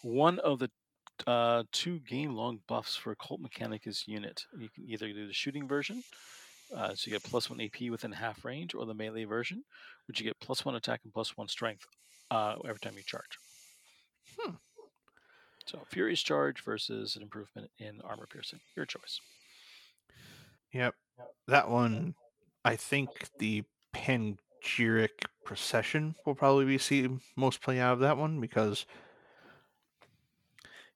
one 0.03 0.38
of 0.39 0.60
the 0.60 0.70
uh, 1.26 1.63
two 1.72 1.99
game 1.99 2.36
long 2.36 2.59
buffs 2.68 2.95
for 2.95 3.15
Cult 3.15 3.41
Mechanicus 3.41 4.07
unit. 4.07 4.45
You 4.57 4.70
can 4.70 4.86
either 4.88 5.07
do 5.07 5.28
the 5.28 5.34
shooting 5.34 5.68
version, 5.68 6.03
uh, 6.76 6.89
so 6.89 7.09
you 7.09 7.13
get 7.13 7.24
plus 7.24 7.49
one 7.49 7.61
AP 7.61 7.89
within 7.89 8.11
half 8.11 8.45
range, 8.45 8.76
or 8.76 8.86
the 8.86 8.93
melee 8.93 9.24
version, 9.24 9.63
which 10.07 10.20
you 10.20 10.26
get 10.26 10.39
plus 10.39 10.65
one 10.65 10.76
attack 10.76 11.01
and 11.03 11.13
plus 11.13 11.36
one 11.38 11.47
strength 11.47 11.86
uh, 12.32 12.55
every 12.65 12.80
time 12.80 12.93
you 12.95 13.03
charge. 13.03 13.38
Hmm. 14.38 14.55
So 15.65 15.80
Furious 15.89 16.22
Charge 16.22 16.63
versus 16.63 17.15
an 17.15 17.24
improvement 17.24 17.70
in 17.80 17.99
armor 18.01 18.28
piercing. 18.30 18.59
Your 18.76 18.86
choice. 18.86 19.20
Yep. 20.74 20.95
That 21.47 21.70
one, 21.70 22.15
I 22.63 22.76
think 22.76 23.09
the 23.39 23.63
Panegyric 23.93 25.26
Procession 25.43 26.15
will 26.26 26.36
probably 26.36 26.65
be 26.65 26.78
see 26.78 27.09
most 27.36 27.61
play 27.61 27.80
out 27.80 27.93
of 27.93 27.99
that 27.99 28.18
one 28.18 28.39
because 28.39 28.86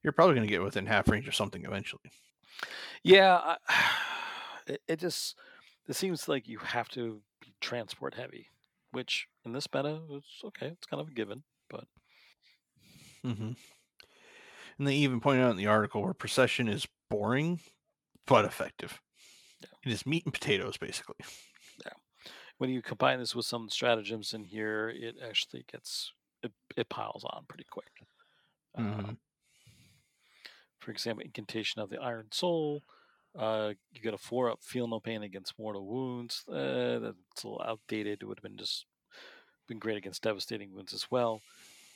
you're 0.02 0.12
probably 0.12 0.34
going 0.34 0.46
to 0.46 0.52
get 0.52 0.62
within 0.62 0.86
half 0.86 1.08
range 1.08 1.28
or 1.28 1.32
something 1.32 1.64
eventually. 1.64 2.10
Yeah, 3.02 3.36
I, 3.36 3.56
it, 4.66 4.82
it 4.88 5.00
just 5.00 5.36
it 5.88 5.94
seems 5.94 6.28
like 6.28 6.48
you 6.48 6.58
have 6.58 6.88
to 6.90 7.20
be 7.40 7.54
transport 7.60 8.14
heavy, 8.14 8.48
which 8.92 9.26
in 9.44 9.52
this 9.52 9.68
meta 9.74 10.00
it's 10.10 10.42
okay. 10.44 10.66
It's 10.66 10.86
kind 10.86 11.00
of 11.00 11.08
a 11.08 11.12
given, 11.12 11.42
but. 11.68 11.84
Mm-hmm. 13.24 13.52
And 14.78 14.88
they 14.88 14.94
even 14.94 15.20
pointed 15.20 15.44
out 15.44 15.52
in 15.52 15.56
the 15.56 15.66
article 15.66 16.02
where 16.02 16.14
procession 16.14 16.68
is 16.68 16.86
boring 17.08 17.60
but 18.26 18.44
effective. 18.44 19.00
Yeah. 19.60 19.68
It 19.84 19.92
is 19.92 20.06
meat 20.06 20.24
and 20.24 20.34
potatoes, 20.34 20.76
basically. 20.76 21.16
Yeah. 21.84 21.92
When 22.58 22.70
you 22.70 22.82
combine 22.82 23.18
this 23.18 23.34
with 23.34 23.46
some 23.46 23.68
stratagems 23.68 24.32
in 24.34 24.44
here, 24.44 24.88
it 24.94 25.16
actually 25.24 25.64
gets 25.70 26.12
it, 26.42 26.52
it 26.76 26.88
piles 26.88 27.24
on 27.24 27.44
pretty 27.48 27.66
quick. 27.70 27.90
Mm-hmm. 28.78 29.10
Uh, 29.10 29.12
for 30.82 30.90
example, 30.90 31.24
incantation 31.24 31.80
of 31.80 31.90
the 31.90 32.00
Iron 32.00 32.26
Soul. 32.32 32.82
Uh, 33.38 33.72
you 33.92 34.02
get 34.02 34.14
a 34.14 34.18
four 34.18 34.50
up, 34.50 34.58
feel 34.62 34.86
no 34.86 35.00
pain 35.00 35.22
against 35.22 35.58
mortal 35.58 35.86
wounds. 35.86 36.44
Uh, 36.48 36.98
that's 36.98 37.44
a 37.44 37.48
little 37.48 37.62
outdated. 37.64 38.18
It 38.20 38.26
would 38.26 38.38
have 38.38 38.42
been 38.42 38.58
just 38.58 38.86
been 39.68 39.78
great 39.78 39.96
against 39.96 40.22
devastating 40.22 40.74
wounds 40.74 40.92
as 40.92 41.10
well. 41.10 41.40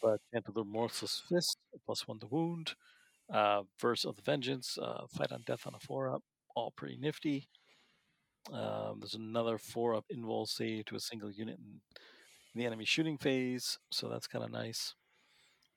But 0.02 0.20
Chant 0.32 0.46
of 0.48 0.54
the 0.54 0.62
Remorseless 0.62 1.22
Fist, 1.28 1.58
plus 1.84 2.06
one 2.08 2.20
to 2.20 2.26
wound. 2.26 2.74
Uh, 3.32 3.62
Verse 3.80 4.04
of 4.04 4.16
the 4.16 4.22
Vengeance, 4.22 4.78
uh, 4.78 5.06
fight 5.10 5.32
on 5.32 5.42
death 5.46 5.66
on 5.66 5.74
a 5.74 5.80
four 5.80 6.08
up, 6.08 6.22
all 6.54 6.72
pretty 6.76 6.96
nifty. 6.96 7.48
Um, 8.52 9.00
there's 9.00 9.14
another 9.14 9.58
four 9.58 9.94
up 9.94 10.04
invul 10.14 10.46
save 10.46 10.84
to 10.86 10.96
a 10.96 11.00
single 11.00 11.30
unit 11.30 11.58
in 11.58 11.80
the 12.54 12.64
enemy 12.64 12.84
shooting 12.84 13.18
phase, 13.18 13.78
so 13.90 14.08
that's 14.08 14.28
kind 14.28 14.44
of 14.44 14.52
nice. 14.52 14.94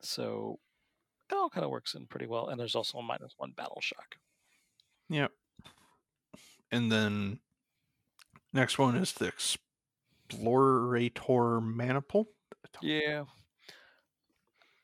So 0.02 0.60
it 1.32 1.36
all 1.36 1.50
kind 1.50 1.64
of 1.64 1.72
works 1.72 1.94
in 1.94 2.06
pretty 2.08 2.28
well. 2.28 2.48
And 2.48 2.60
there's 2.60 2.76
also 2.76 2.98
a 2.98 3.04
minus 3.04 3.34
one 3.38 3.52
battle 3.56 3.82
shock. 3.82 4.18
Yep. 5.10 5.32
And 6.72 6.92
then 6.92 7.40
next 8.54 8.78
one 8.78 8.96
is 8.96 9.14
the 9.14 9.32
Explorator 10.32 11.62
Maniple. 11.64 12.28
Yeah. 12.82 13.26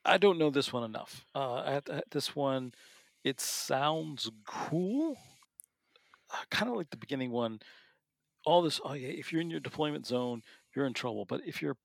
I 0.04 0.18
don't 0.18 0.38
know 0.38 0.50
this 0.50 0.72
one 0.72 0.84
enough. 0.84 1.26
Uh, 1.34 1.64
at, 1.66 1.90
at 1.90 2.12
this 2.12 2.36
one, 2.36 2.74
it 3.24 3.40
sounds 3.40 4.30
cool. 4.46 5.18
Uh, 6.32 6.38
kind 6.52 6.70
of 6.70 6.78
like 6.78 6.90
the 6.92 6.98
beginning 6.98 7.32
one. 7.32 7.60
all 8.46 8.62
this 8.62 8.80
oh 8.84 8.94
yeah, 8.94 9.10
if 9.10 9.32
you're 9.32 9.42
in 9.42 9.50
your 9.50 9.60
deployment 9.60 10.06
zone, 10.06 10.42
you're 10.76 10.86
in 10.86 10.94
trouble. 10.94 11.26
But 11.26 11.42
if 11.46 11.62
you're 11.62 11.78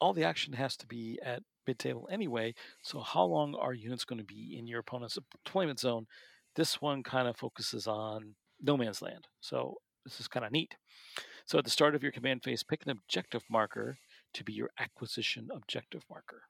all 0.00 0.12
the 0.12 0.24
action 0.24 0.52
has 0.52 0.76
to 0.78 0.86
be 0.86 1.18
at 1.22 1.42
mid 1.66 1.78
table 1.78 2.08
anyway. 2.10 2.54
So 2.82 3.00
how 3.00 3.24
long 3.24 3.54
are 3.54 3.74
units 3.74 4.04
going 4.04 4.18
to 4.18 4.24
be 4.24 4.56
in 4.58 4.66
your 4.66 4.80
opponent's 4.80 5.18
deployment 5.44 5.80
zone? 5.80 6.06
This 6.54 6.80
one 6.80 7.02
kind 7.02 7.28
of 7.28 7.36
focuses 7.36 7.86
on 7.86 8.34
no 8.62 8.76
man's 8.76 9.02
land. 9.02 9.26
So 9.40 9.76
this 10.04 10.20
is 10.20 10.28
kind 10.28 10.46
of 10.46 10.52
neat. 10.52 10.76
So 11.46 11.58
at 11.58 11.64
the 11.64 11.70
start 11.70 11.94
of 11.94 12.02
your 12.02 12.12
command 12.12 12.42
phase, 12.42 12.62
pick 12.62 12.84
an 12.84 12.90
objective 12.90 13.42
marker 13.50 13.98
to 14.34 14.44
be 14.44 14.52
your 14.52 14.70
acquisition 14.78 15.48
objective 15.54 16.02
marker. 16.10 16.42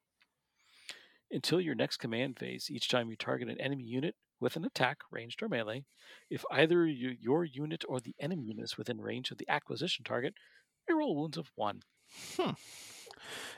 Until 1.31 1.61
your 1.61 1.75
next 1.75 1.97
command 1.97 2.39
phase, 2.39 2.69
each 2.71 2.89
time 2.89 3.11
you 3.11 3.17
target 3.17 3.49
an 3.49 3.61
enemy 3.61 3.85
unit 3.85 4.14
with 4.41 4.57
an 4.57 4.64
attack, 4.64 4.99
ranged 5.11 5.43
or 5.43 5.49
melee, 5.49 5.85
if 6.31 6.45
either 6.51 6.87
you, 6.87 7.17
your 7.21 7.45
unit 7.45 7.85
or 7.89 8.01
the 8.01 8.14
enemy 8.21 8.45
unit 8.45 8.64
is 8.64 8.79
within 8.79 9.01
range 9.01 9.31
of 9.31 9.39
the 9.39 9.49
acquisition 9.49 10.05
target, 10.05 10.35
you 10.89 10.97
roll 10.97 11.17
wounds 11.17 11.37
of 11.37 11.51
one. 11.55 11.81
Hmm. 12.37 12.51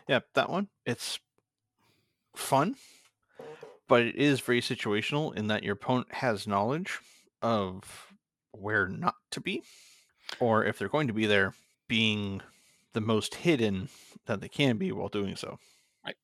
Yeah, 0.08 0.20
that 0.34 0.48
one. 0.48 0.68
It's 0.86 1.18
fun, 2.34 2.76
but 3.88 4.02
it 4.02 4.16
is 4.16 4.40
very 4.40 4.60
situational 4.60 5.34
in 5.34 5.46
that 5.48 5.62
your 5.62 5.74
opponent 5.74 6.12
has 6.14 6.46
knowledge 6.46 6.98
of 7.42 8.12
where 8.52 8.88
not 8.88 9.14
to 9.30 9.40
be, 9.40 9.62
or 10.40 10.64
if 10.64 10.78
they're 10.78 10.88
going 10.88 11.06
to 11.08 11.12
be 11.12 11.26
there, 11.26 11.54
being 11.88 12.42
the 12.92 13.00
most 13.00 13.36
hidden 13.36 13.88
that 14.26 14.40
they 14.40 14.48
can 14.48 14.76
be 14.76 14.92
while 14.92 15.08
doing 15.08 15.36
so. 15.36 15.58
Right. 16.04 16.16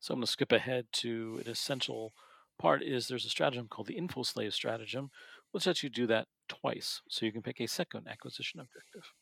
So 0.00 0.12
I'm 0.12 0.20
going 0.20 0.26
to 0.26 0.32
skip 0.32 0.52
ahead 0.52 0.86
to 0.94 1.40
an 1.44 1.50
essential 1.50 2.12
part 2.58 2.82
is 2.82 3.08
there's 3.08 3.26
a 3.26 3.30
stratagem 3.30 3.68
called 3.68 3.86
the 3.86 3.96
info 3.96 4.22
slave 4.22 4.54
stratagem, 4.54 5.10
which 5.52 5.66
lets 5.66 5.82
you 5.82 5.88
do 5.88 6.06
that 6.06 6.26
twice. 6.48 7.02
So 7.08 7.26
you 7.26 7.32
can 7.32 7.42
pick 7.42 7.60
a 7.60 7.66
second 7.66 8.08
acquisition 8.08 8.60
objective. 8.60 9.12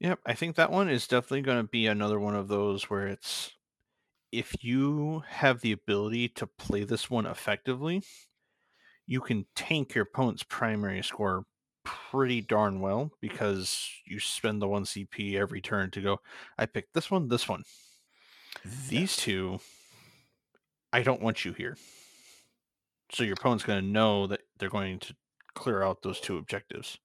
Yep, 0.00 0.18
I 0.26 0.34
think 0.34 0.56
that 0.56 0.72
one 0.72 0.88
is 0.88 1.06
definitely 1.06 1.42
going 1.42 1.62
to 1.62 1.68
be 1.68 1.86
another 1.86 2.18
one 2.18 2.34
of 2.34 2.48
those 2.48 2.90
where 2.90 3.06
it's 3.06 3.52
if 4.32 4.54
you 4.64 5.22
have 5.28 5.60
the 5.60 5.72
ability 5.72 6.28
to 6.30 6.46
play 6.46 6.84
this 6.84 7.10
one 7.10 7.26
effectively, 7.26 8.02
you 9.06 9.20
can 9.20 9.46
tank 9.54 9.94
your 9.94 10.04
opponent's 10.04 10.42
primary 10.42 11.02
score 11.02 11.44
pretty 11.84 12.40
darn 12.40 12.80
well 12.80 13.10
because 13.20 13.90
you 14.06 14.18
spend 14.18 14.62
the 14.62 14.68
one 14.68 14.84
CP 14.84 15.34
every 15.34 15.60
turn 15.60 15.90
to 15.90 16.00
go, 16.00 16.20
I 16.58 16.66
picked 16.66 16.94
this 16.94 17.10
one, 17.10 17.28
this 17.28 17.48
one. 17.48 17.64
These 18.88 19.16
two, 19.16 19.60
I 20.92 21.02
don't 21.02 21.22
want 21.22 21.44
you 21.44 21.52
here. 21.52 21.76
So 23.10 23.24
your 23.24 23.34
opponent's 23.34 23.64
going 23.64 23.82
to 23.82 23.90
know 23.90 24.26
that 24.28 24.40
they're 24.58 24.70
going 24.70 24.98
to 25.00 25.14
clear 25.54 25.82
out 25.82 26.02
those 26.02 26.20
two 26.20 26.38
objectives. 26.38 26.98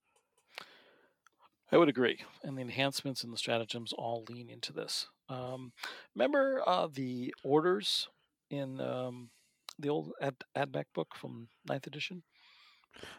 I 1.70 1.76
would 1.76 1.88
agree. 1.88 2.20
And 2.42 2.56
the 2.56 2.62
enhancements 2.62 3.22
and 3.22 3.32
the 3.32 3.36
stratagems 3.36 3.92
all 3.92 4.24
lean 4.30 4.48
into 4.48 4.72
this. 4.72 5.08
Um, 5.28 5.72
remember 6.14 6.62
uh, 6.66 6.88
the 6.92 7.34
orders 7.42 8.08
in 8.50 8.80
um, 8.80 9.30
the 9.78 9.88
old 9.88 10.12
Ad- 10.20 10.44
AdMech 10.56 10.86
book 10.94 11.14
from 11.14 11.48
9th 11.68 11.86
edition? 11.86 12.22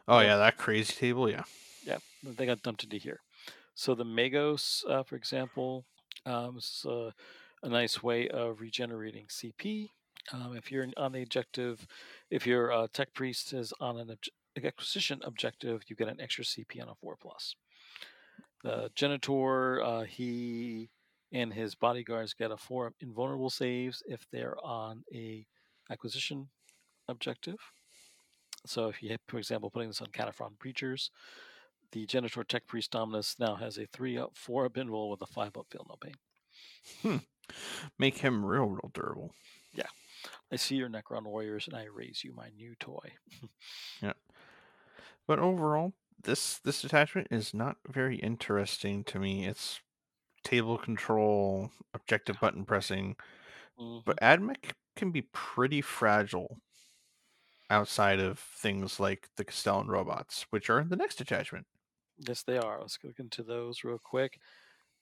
Oh, 0.08 0.20
yeah, 0.20 0.38
that 0.38 0.58
crazy 0.58 0.94
table, 0.94 1.30
yeah. 1.30 1.44
Yeah, 1.86 1.98
they 2.24 2.46
got 2.46 2.62
dumped 2.64 2.84
into 2.84 2.98
here. 2.98 3.22
So 3.76 3.96
the 3.96 4.04
Magos, 4.04 4.84
uh, 4.90 5.04
for 5.04 5.16
example, 5.16 5.86
um, 6.26 6.58
is 6.58 6.86
uh, 6.88 7.12
a 7.64 7.70
nice 7.70 8.04
way 8.04 8.28
of 8.28 8.60
regenerating 8.60 9.28
CP. 9.28 9.90
Um, 10.34 10.56
if 10.56 10.72
you're 10.72 10.88
on 10.98 11.14
the 11.14 11.22
objective, 11.22 11.88
if 12.30 12.46
your 12.46 12.72
uh, 12.72 12.88
tech 12.92 13.14
priest 13.14 13.54
is 13.54 13.74
on 13.80 13.98
an 13.98 14.08
obje- 14.08 14.66
acquisition 14.66 15.22
objective, 15.24 15.84
you 15.88 15.96
get 15.96 16.10
an 16.10 16.20
extra 16.20 16.44
CP 16.44 16.82
on 16.82 16.90
a 16.90 16.96
four 16.96 17.16
plus. 17.16 17.56
The 18.64 18.92
Genetor, 18.96 19.82
uh, 19.84 20.04
he 20.04 20.90
and 21.32 21.54
his 21.54 21.76
bodyguards 21.76 22.34
get 22.34 22.52
a 22.52 22.58
four 22.58 22.94
invulnerable 23.00 23.50
saves 23.50 24.04
if 24.08 24.26
they're 24.32 24.58
on 24.64 25.04
a 25.14 25.46
acquisition 25.90 26.50
objective. 27.08 27.58
So 28.66 28.88
if 28.88 29.02
you 29.02 29.10
hit, 29.10 29.22
for 29.28 29.38
example, 29.38 29.70
putting 29.70 29.90
this 29.90 30.02
on 30.02 30.08
Kataphron 30.08 30.58
Breachers, 30.58 31.10
the 31.92 32.06
Genetor 32.06 32.48
Tech 32.48 32.68
Priest 32.68 32.92
Dominus 32.92 33.36
now 33.40 33.56
has 33.56 33.78
a 33.78 33.88
three 33.88 34.18
up, 34.18 34.32
four 34.36 34.66
up 34.66 34.74
invul 34.74 35.10
with 35.10 35.22
a 35.22 35.26
five 35.26 35.58
up 35.58 35.68
feel 35.72 35.86
no 35.88 35.96
pain. 36.02 36.16
Hmm. 37.02 37.18
Make 37.98 38.20
him 38.20 38.46
real, 38.46 38.66
real 38.66 38.92
durable. 38.94 39.34
Yeah. 39.74 39.88
I 40.52 40.56
see 40.58 40.76
your 40.76 40.90
Necron 40.90 41.26
Warriors 41.26 41.68
and 41.68 41.76
I 41.76 41.86
raise 41.86 42.24
you 42.24 42.34
my 42.34 42.50
new 42.56 42.76
toy. 42.80 43.14
yeah. 44.02 44.14
But 45.26 45.40
overall, 45.40 45.94
this 46.22 46.60
this 46.60 46.84
attachment 46.84 47.28
is 47.32 47.54
not 47.54 47.78
very 47.88 48.18
interesting 48.18 49.04
to 49.06 49.20
me. 49.20 49.46
It's 49.46 49.80
table 50.44 50.78
control, 50.78 51.72
objective 51.94 52.40
button 52.40 52.66
pressing, 52.66 53.16
Mhm. 53.78 54.04
but 54.06 54.20
AdMech 54.22 54.74
can 54.96 55.12
be 55.12 55.24
pretty 55.24 55.82
fragile 55.82 56.60
outside 57.70 58.20
of 58.20 58.40
things 58.40 59.00
like 59.00 59.30
the 59.36 59.46
Kastelan 59.46 59.88
robots, 59.88 60.44
which 60.52 60.70
are 60.70 60.84
the 60.84 60.96
next 60.96 61.22
attachment. 61.22 61.68
Yes, 62.18 62.44
they 62.44 62.58
are. 62.58 62.80
Let's 62.82 63.00
look 63.04 63.20
into 63.20 63.44
those 63.44 63.84
real 63.84 64.00
quick. 64.00 64.40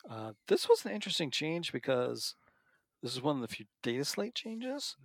Uh, 0.10 0.34
this 0.48 0.70
was 0.70 0.86
an 0.86 0.92
interesting 0.94 1.32
change 1.32 1.72
because 1.72 2.36
this 3.02 3.14
is 3.14 3.22
one 3.22 3.38
of 3.38 3.44
the 3.50 3.56
few 3.56 3.68
data 3.84 4.06
slate 4.06 4.36
changes. 4.36 4.98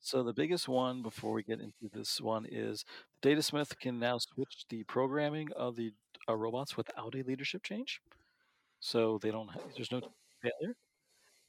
So 0.00 0.22
the 0.24 0.34
biggest 0.34 0.68
one 0.68 1.02
before 1.02 1.32
we 1.34 1.42
get 1.44 1.60
into 1.60 1.88
this 1.90 2.20
one 2.20 2.46
is 2.46 2.84
the 3.22 3.30
Datasmith 3.30 3.78
can 3.80 3.98
now 3.98 4.18
switch 4.18 4.66
the 4.68 4.84
programming 4.84 5.52
of 5.54 5.76
the 5.76 5.94
uh, 6.28 6.36
robots 6.36 6.76
without 6.76 7.14
a 7.16 7.22
leadership 7.24 7.62
change. 7.64 8.02
So 8.80 9.18
they 9.18 9.30
don't 9.30 9.48
have, 9.48 9.74
there's 9.74 9.92
no 9.92 10.00
failure. 10.42 10.76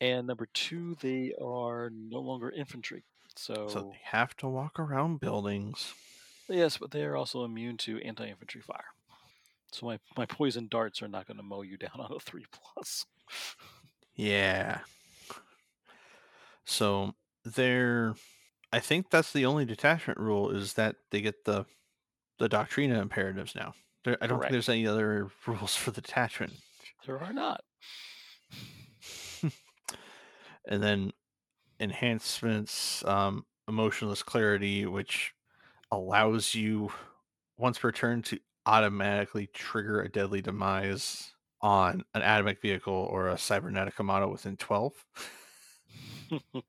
And 0.02 0.28
number 0.28 0.48
two, 0.48 0.96
they 0.96 1.34
are 1.42 1.90
no 1.92 2.20
longer 2.20 2.50
infantry. 2.52 3.06
So, 3.38 3.68
So 3.68 3.92
they 3.92 4.00
have 4.04 4.36
to 4.38 4.48
walk 4.48 4.80
around 4.80 5.20
buildings. 5.20 5.94
yes, 6.50 6.78
but 6.78 6.92
they 6.92 7.04
are 7.04 7.16
also 7.16 7.44
immune 7.44 7.78
to 7.78 8.00
anti-infantry 8.02 8.62
fire. 8.62 8.94
So 9.72 9.86
my, 9.86 10.00
my 10.18 10.26
poison 10.26 10.68
darts 10.70 11.02
are 11.02 11.08
not 11.08 11.28
going 11.28 11.38
to 11.38 11.44
mow 11.44 11.62
you 11.62 11.78
down 11.78 12.00
on 12.00 12.12
a 12.14 12.20
three 12.20 12.46
plus. 12.52 13.06
Yeah. 14.16 14.82
So 16.66 17.14
they're 17.44 18.16
I 18.74 18.80
think 18.80 19.10
that's 19.10 19.34
the 19.34 19.46
only 19.46 19.66
detachment 19.66 20.20
rule 20.20 20.52
is 20.52 20.74
that 20.76 20.98
they 21.12 21.22
get 21.22 21.46
the 21.46 21.66
the 22.40 22.50
Doctrina 22.50 23.02
imperatives 23.02 23.56
now. 23.56 23.74
There, 24.06 24.18
I 24.22 24.28
don't 24.28 24.40
Correct. 24.40 24.52
think 24.52 24.52
there's 24.52 24.70
any 24.70 24.88
other 24.88 25.32
rules 25.48 25.76
for 25.76 25.92
the 25.92 26.02
detachment. 26.02 26.54
There 27.06 27.22
are 27.22 27.34
not. 27.34 27.62
And 30.68 30.82
then 30.82 31.12
enhancements, 31.80 33.04
um, 33.06 33.46
emotionless 33.68 34.24
clarity, 34.24 34.86
which 34.86 35.34
allows 35.92 36.54
you 36.54 36.92
once 37.58 37.80
per 37.80 37.92
turn 37.92 38.22
to 38.24 38.40
automatically 38.66 39.48
trigger 39.48 40.02
a 40.02 40.10
deadly 40.10 40.42
demise 40.42 41.32
on 41.62 42.04
an 42.14 42.22
atomic 42.22 42.62
vehicle 42.62 42.94
or 42.94 43.30
a 43.30 43.38
cybernetic 43.38 44.02
model 44.04 44.32
within 44.32 44.56
12. 44.58 44.94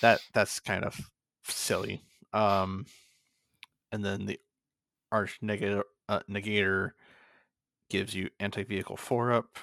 that 0.00 0.20
that's 0.34 0.60
kind 0.60 0.84
of 0.84 1.00
silly. 1.44 2.02
Um, 2.32 2.86
and 3.92 4.04
then 4.04 4.26
the 4.26 4.38
arch 5.12 5.38
negator 5.42 5.82
uh, 6.08 6.20
negator 6.28 6.90
gives 7.90 8.14
you 8.14 8.30
anti-vehicle 8.40 8.96
four 8.98 9.32
up, 9.32 9.58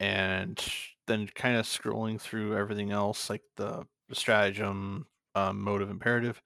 and 0.00 0.64
then 1.06 1.28
kind 1.28 1.56
of 1.56 1.66
scrolling 1.66 2.20
through 2.20 2.56
everything 2.56 2.92
else 2.92 3.30
like 3.30 3.42
the, 3.56 3.86
the 4.08 4.16
stratagem, 4.16 5.06
um, 5.36 5.60
mode 5.60 5.82
of 5.82 5.90
imperative 5.90 6.42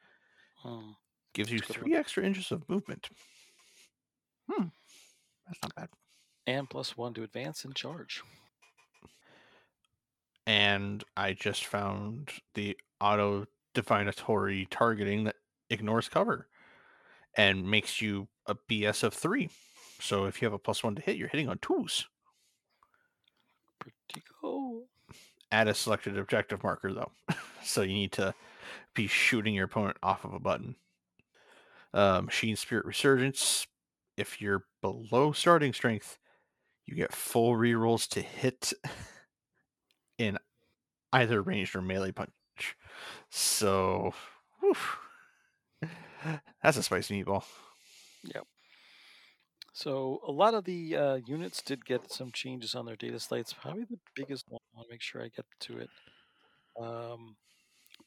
Hmm. 0.57 0.93
gives 1.35 1.53
you 1.53 1.61
That's 1.61 1.71
a 1.71 1.75
good 1.75 1.77
three 1.83 1.95
extra 1.95 2.25
inches 2.25 2.51
of 2.51 2.69
movement. 2.69 3.11
Hmm, 4.51 4.69
that's 5.47 5.63
not 5.63 5.75
bad. 5.77 5.91
and 6.47 6.69
plus 6.69 6.97
one 6.97 7.15
to 7.15 7.23
advance 7.23 7.65
and 7.65 7.77
charge. 7.77 8.23
And 10.47 11.03
I 11.17 11.33
just 11.33 11.65
found 11.67 12.33
the 12.55 12.79
auto 13.01 13.47
divinatory 13.75 14.67
targeting 14.67 15.25
that 15.25 15.37
ignores 15.71 16.09
cover 16.09 16.49
and 17.37 17.71
makes 17.71 18.01
you 18.03 18.29
a 18.47 18.55
BS 18.55 19.03
of 19.05 19.15
three. 19.15 19.51
So 20.01 20.27
if 20.27 20.41
you 20.41 20.47
have 20.47 20.53
a 20.53 20.59
plus 20.59 20.83
one 20.83 20.95
to 20.95 21.03
hit, 21.03 21.17
you're 21.17 21.29
hitting 21.29 21.49
on 21.49 21.59
twos. 21.59 22.07
Pretty 23.79 24.25
cool. 24.41 24.85
Add 25.53 25.69
a 25.69 25.75
selected 25.75 26.19
objective 26.19 26.63
marker 26.63 26.93
though. 26.93 27.13
so 27.63 27.83
you 27.83 27.95
need 27.95 28.13
to 28.13 28.35
be 28.95 29.07
shooting 29.07 29.55
your 29.55 29.67
opponent 29.67 29.97
off 30.03 30.25
of 30.25 30.33
a 30.33 30.41
button. 30.41 30.77
Uh, 31.95 32.23
Machine 32.23 32.57
Spirit 32.57 32.85
Resurgence. 32.85 33.67
If 34.17 34.41
you're 34.41 34.65
below 34.81 35.33
starting 35.33 35.73
strength, 35.73 36.19
you 36.87 36.95
get 36.95 37.13
full 37.13 37.55
rerolls 37.55 38.09
to 38.11 38.23
hit 38.23 38.73
in 40.19 40.39
either 41.13 41.43
ranged 41.43 41.77
or 41.77 41.83
melee 41.83 42.13
punch. 42.13 42.31
So, 43.31 44.15
whew. 44.61 44.75
that's 46.63 46.77
a 46.77 46.83
spicy 46.83 47.23
meatball. 47.23 47.45
So 49.77 50.23
a 50.27 50.33
lot 50.33 50.55
of 50.55 50.65
the 50.65 50.97
uh, 50.97 51.19
units 51.27 51.61
did 51.61 51.85
get 51.85 52.11
some 52.11 52.33
changes 52.33 52.75
on 52.75 52.87
their 52.87 52.97
data 52.97 53.21
slates. 53.21 53.53
Probably 53.53 53.85
the 53.85 53.99
biggest 54.15 54.47
one. 54.49 54.59
I 54.73 54.79
want 54.79 54.89
to 54.89 54.95
make 54.95 55.03
sure 55.03 55.21
I 55.21 55.29
get 55.29 55.45
to 55.61 55.79
it. 55.79 55.91
Um, 56.81 57.37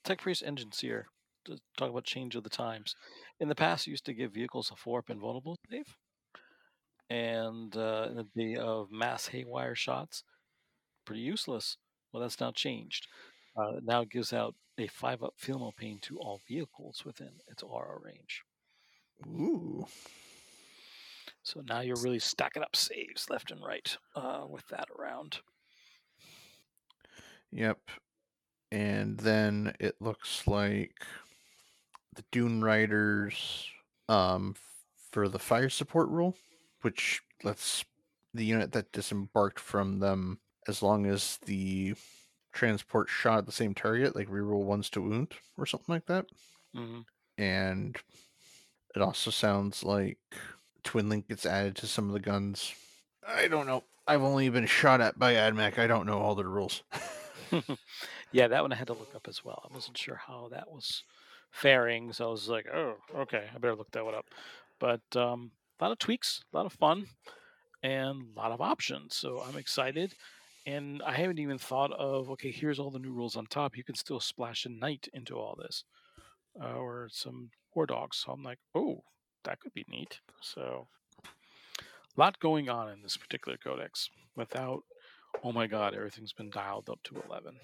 Tech 0.03 0.21
Priest 0.21 0.43
Enginseer. 0.43 1.03
To 1.45 1.57
talk 1.77 1.91
about 1.91 2.03
change 2.03 2.35
of 2.35 2.43
the 2.43 2.49
times. 2.49 2.95
In 3.39 3.49
the 3.49 3.55
past, 3.55 3.87
used 3.87 4.05
to 4.05 4.13
give 4.15 4.33
vehicles 4.33 4.71
a 4.71 4.75
four-up 4.75 5.09
invulnerable 5.09 5.57
save, 5.71 5.95
and 7.09 7.75
uh, 7.77 8.07
in 8.09 8.15
the 8.17 8.25
day 8.35 8.55
of 8.59 8.91
mass 8.91 9.27
haywire 9.27 9.73
shots, 9.73 10.23
pretty 11.05 11.21
useless. 11.21 11.77
Well, 12.11 12.21
that's 12.21 12.41
now 12.41 12.51
changed. 12.51 13.07
Uh, 13.55 13.79
now 13.83 14.03
gives 14.03 14.33
out 14.33 14.55
a 14.77 14.87
five-up 14.87 15.35
feel 15.37 15.71
pain 15.77 15.99
to 16.01 16.17
all 16.17 16.41
vehicles 16.47 17.03
within 17.05 17.31
its 17.47 17.63
aura 17.63 17.99
range. 18.03 18.43
Ooh. 19.27 19.85
So 21.49 21.61
now 21.61 21.79
you're 21.81 21.97
really 21.97 22.19
stacking 22.19 22.63
up 22.63 22.75
saves 22.75 23.29
left 23.29 23.51
and 23.51 23.63
right 23.63 23.97
uh, 24.15 24.45
with 24.47 24.67
that 24.67 24.89
around. 24.91 25.41
Yep. 27.51 27.89
And 28.71 29.19
then 29.19 29.75
it 29.79 30.01
looks 30.01 30.47
like 30.47 31.03
the 32.15 32.23
Duneriders 32.31 33.67
um 34.07 34.55
for 35.11 35.27
the 35.27 35.39
fire 35.39 35.69
support 35.69 36.09
rule, 36.09 36.35
which 36.81 37.21
lets 37.43 37.83
the 38.33 38.45
unit 38.45 38.71
that 38.73 38.91
disembarked 38.91 39.59
from 39.59 39.99
them 39.99 40.39
as 40.67 40.83
long 40.83 41.05
as 41.07 41.37
the 41.39 41.95
transport 42.53 43.09
shot 43.09 43.39
at 43.39 43.45
the 43.47 43.51
same 43.51 43.73
target, 43.75 44.15
like 44.15 44.27
reroll 44.27 44.65
ones 44.65 44.89
to 44.91 45.01
wound 45.01 45.33
or 45.57 45.65
something 45.65 45.93
like 45.93 46.05
that. 46.07 46.27
Mhm. 46.73 47.05
And 47.37 47.95
it 48.95 49.01
also 49.01 49.31
sounds 49.31 49.83
like 49.83 50.19
Twin 50.83 51.09
Link 51.09 51.27
gets 51.27 51.45
added 51.45 51.75
to 51.77 51.87
some 51.87 52.07
of 52.07 52.13
the 52.13 52.19
guns. 52.19 52.73
I 53.27 53.47
don't 53.47 53.67
know. 53.67 53.83
I've 54.07 54.23
only 54.23 54.49
been 54.49 54.65
shot 54.65 55.01
at 55.01 55.19
by 55.19 55.35
AdMech. 55.35 55.77
I 55.77 55.87
don't 55.87 56.05
know 56.05 56.19
all 56.19 56.35
the 56.35 56.45
rules. 56.45 56.83
yeah, 58.31 58.47
that 58.47 58.61
one 58.61 58.73
I 58.73 58.75
had 58.75 58.87
to 58.87 58.93
look 58.93 59.13
up 59.15 59.27
as 59.27 59.45
well. 59.45 59.67
I 59.69 59.73
wasn't 59.73 59.97
sure 59.97 60.19
how 60.27 60.49
that 60.51 60.71
was 60.71 61.03
faring, 61.51 62.11
so 62.13 62.27
I 62.27 62.31
was 62.31 62.49
like, 62.49 62.67
oh, 62.73 62.95
okay, 63.15 63.45
I 63.53 63.57
better 63.59 63.75
look 63.75 63.91
that 63.91 64.05
one 64.05 64.15
up. 64.15 64.25
But 64.79 65.01
um, 65.15 65.51
a 65.79 65.83
lot 65.83 65.91
of 65.91 65.99
tweaks, 65.99 66.43
a 66.53 66.57
lot 66.57 66.65
of 66.65 66.73
fun, 66.73 67.05
and 67.83 68.23
a 68.35 68.39
lot 68.39 68.51
of 68.51 68.61
options. 68.61 69.15
So 69.15 69.43
I'm 69.47 69.57
excited. 69.57 70.13
And 70.65 71.01
I 71.03 71.13
haven't 71.13 71.39
even 71.39 71.57
thought 71.57 71.91
of 71.93 72.29
okay, 72.31 72.51
here's 72.51 72.79
all 72.79 72.91
the 72.91 72.99
new 72.99 73.11
rules 73.11 73.35
on 73.35 73.45
top. 73.45 73.77
You 73.77 73.83
can 73.83 73.95
still 73.95 74.19
splash 74.19 74.65
a 74.65 74.69
knight 74.69 75.07
into 75.13 75.35
all 75.35 75.57
this, 75.59 75.83
uh, 76.61 76.73
or 76.73 77.09
some 77.11 77.49
war 77.73 77.85
dogs. 77.85 78.17
So 78.17 78.31
I'm 78.31 78.43
like, 78.43 78.59
oh, 78.75 79.03
that 79.43 79.59
could 79.59 79.73
be 79.73 79.85
neat. 79.89 80.19
So 80.41 80.87
a 81.25 82.19
lot 82.19 82.39
going 82.39 82.69
on 82.69 82.89
in 82.89 83.01
this 83.01 83.17
particular 83.17 83.57
codex 83.57 84.09
without, 84.35 84.83
oh 85.43 85.51
my 85.51 85.67
god, 85.67 85.93
everything's 85.95 86.33
been 86.33 86.49
dialed 86.49 86.89
up 86.89 86.99
to 87.03 87.21
11. 87.27 87.55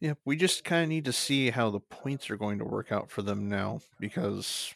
Yeah, 0.00 0.14
we 0.24 0.36
just 0.36 0.64
kind 0.64 0.82
of 0.82 0.88
need 0.88 1.06
to 1.06 1.12
see 1.12 1.50
how 1.50 1.70
the 1.70 1.80
points 1.80 2.28
are 2.28 2.36
going 2.36 2.58
to 2.58 2.64
work 2.64 2.92
out 2.92 3.10
for 3.10 3.22
them 3.22 3.48
now 3.48 3.80
because 3.98 4.74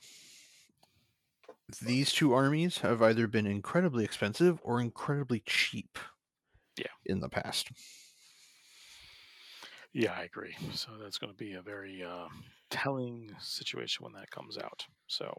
these 1.82 2.12
two 2.12 2.32
armies 2.32 2.78
have 2.78 3.02
either 3.02 3.26
been 3.26 3.46
incredibly 3.46 4.04
expensive 4.04 4.58
or 4.62 4.80
incredibly 4.80 5.42
cheap. 5.44 5.98
Yeah. 6.78 6.86
In 7.04 7.20
the 7.20 7.28
past. 7.28 7.68
Yeah, 9.92 10.12
I 10.16 10.22
agree. 10.22 10.54
So 10.72 10.92
that's 11.02 11.18
going 11.18 11.32
to 11.32 11.36
be 11.36 11.54
a 11.54 11.62
very 11.62 12.04
uh, 12.04 12.28
telling 12.70 13.30
situation 13.40 14.04
when 14.04 14.12
that 14.14 14.30
comes 14.30 14.58
out. 14.58 14.84
So, 15.06 15.36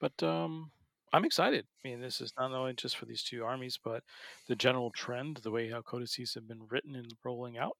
but 0.00 0.20
um, 0.22 0.70
I'm 1.12 1.24
excited. 1.24 1.66
I 1.84 1.88
mean, 1.88 2.00
this 2.00 2.20
is 2.20 2.32
not 2.38 2.52
only 2.52 2.74
just 2.74 2.96
for 2.96 3.04
these 3.06 3.22
two 3.22 3.44
armies, 3.44 3.78
but 3.82 4.02
the 4.48 4.56
general 4.56 4.90
trend, 4.90 5.40
the 5.42 5.50
way 5.50 5.70
how 5.70 5.82
codices 5.82 6.34
have 6.34 6.48
been 6.48 6.66
written 6.70 6.94
and 6.94 7.12
rolling 7.24 7.58
out. 7.58 7.76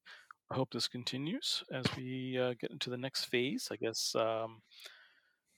I 0.50 0.54
hope 0.54 0.70
this 0.70 0.88
continues 0.88 1.64
as 1.72 1.86
we 1.96 2.38
uh, 2.38 2.54
get 2.60 2.70
into 2.70 2.90
the 2.90 2.98
next 2.98 3.24
phase. 3.24 3.68
I 3.72 3.76
guess 3.76 4.14
um, 4.14 4.60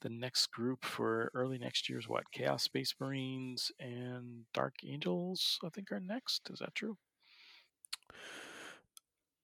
the 0.03 0.09
next 0.09 0.53
group 0.53 0.85
for 0.85 1.33
early 1.35 1.59
next 1.59 1.89
year 1.89 1.99
is 1.99 2.09
what? 2.09 2.31
Chaos 2.31 2.63
Space 2.63 2.95
Marines 3.01 3.73
and 3.81 4.45
Dark 4.53 4.75
Angels, 4.87 5.59
I 5.65 5.71
think, 5.71 5.91
are 5.91 5.99
next. 5.99 6.49
Is 6.53 6.61
that 6.61 6.75
true? 6.77 6.97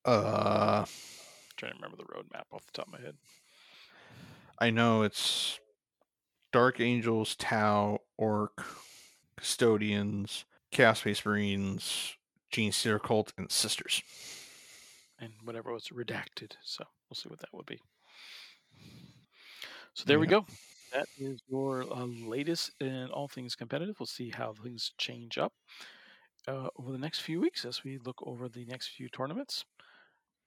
Uh, 0.04 0.84
I'm 0.84 1.56
trying 1.56 1.72
to 1.72 1.78
remember 1.78 1.96
the 1.96 2.04
roadmap 2.04 2.44
off 2.52 2.64
the 2.66 2.72
top 2.72 2.86
of 2.86 2.92
my 2.92 3.00
head. 3.00 3.16
I 4.60 4.70
know 4.70 5.02
it's 5.02 5.58
Dark 6.52 6.80
Angels, 6.80 7.34
Tau, 7.36 8.00
Ork, 8.18 8.64
Custodians, 9.36 10.44
Chaos 10.70 11.00
Space 11.00 11.24
Marines, 11.24 12.16
Genestealer 12.52 13.02
Cult, 13.02 13.32
and 13.38 13.50
Sisters 13.50 14.02
and 15.20 15.32
whatever 15.44 15.72
was 15.72 15.88
redacted. 15.88 16.52
So 16.62 16.84
we'll 17.08 17.16
see 17.16 17.28
what 17.28 17.38
that 17.40 17.52
would 17.52 17.66
be. 17.66 17.80
So 19.94 20.04
there 20.06 20.16
yeah. 20.16 20.20
we 20.20 20.26
go. 20.26 20.46
That 20.92 21.06
is 21.18 21.40
your 21.48 21.82
uh, 21.82 22.06
latest 22.26 22.72
in 22.80 23.08
all 23.10 23.28
things 23.28 23.54
competitive. 23.54 23.96
We'll 24.00 24.06
see 24.06 24.30
how 24.30 24.54
things 24.54 24.92
change 24.98 25.38
up 25.38 25.52
uh, 26.48 26.68
over 26.76 26.90
the 26.90 26.98
next 26.98 27.20
few 27.20 27.40
weeks 27.40 27.64
as 27.64 27.84
we 27.84 27.98
look 27.98 28.16
over 28.26 28.48
the 28.48 28.64
next 28.64 28.88
few 28.88 29.08
tournaments. 29.08 29.64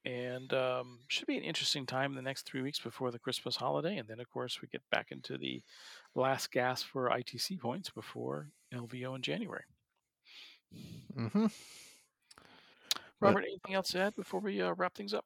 And 0.06 0.54
um, 0.54 0.99
should 1.08 1.28
be 1.28 1.38
an 1.38 1.43
interesting 1.43 1.86
time 1.86 2.12
in 2.12 2.16
the 2.18 2.22
next 2.22 2.45
three 2.45 2.62
weeks 2.62 2.80
before 2.80 3.12
the 3.12 3.20
Christmas 3.20 3.56
holiday, 3.56 3.97
and 3.97 4.08
then 4.08 4.20
of 4.20 4.30
course 4.30 4.62
we 4.62 4.68
get 4.68 4.82
back 4.91 5.08
into 5.12 5.38
the 5.38 5.62
last 6.14 6.51
gas 6.51 6.84
for 6.84 7.10
ITC 7.10 7.60
points 7.60 7.89
before 7.89 8.49
LVO 8.74 9.16
in 9.16 9.22
January. 9.22 9.64
Mm-hmm. 11.18 11.45
Robert, 13.22 13.41
but, 13.41 13.47
anything 13.47 13.76
else 13.76 13.91
to 13.91 13.99
add 13.99 14.16
before 14.16 14.41
we 14.41 14.62
uh, 14.62 14.74
wrap 14.74 14.93
things 14.93 15.14
up? 15.14 15.26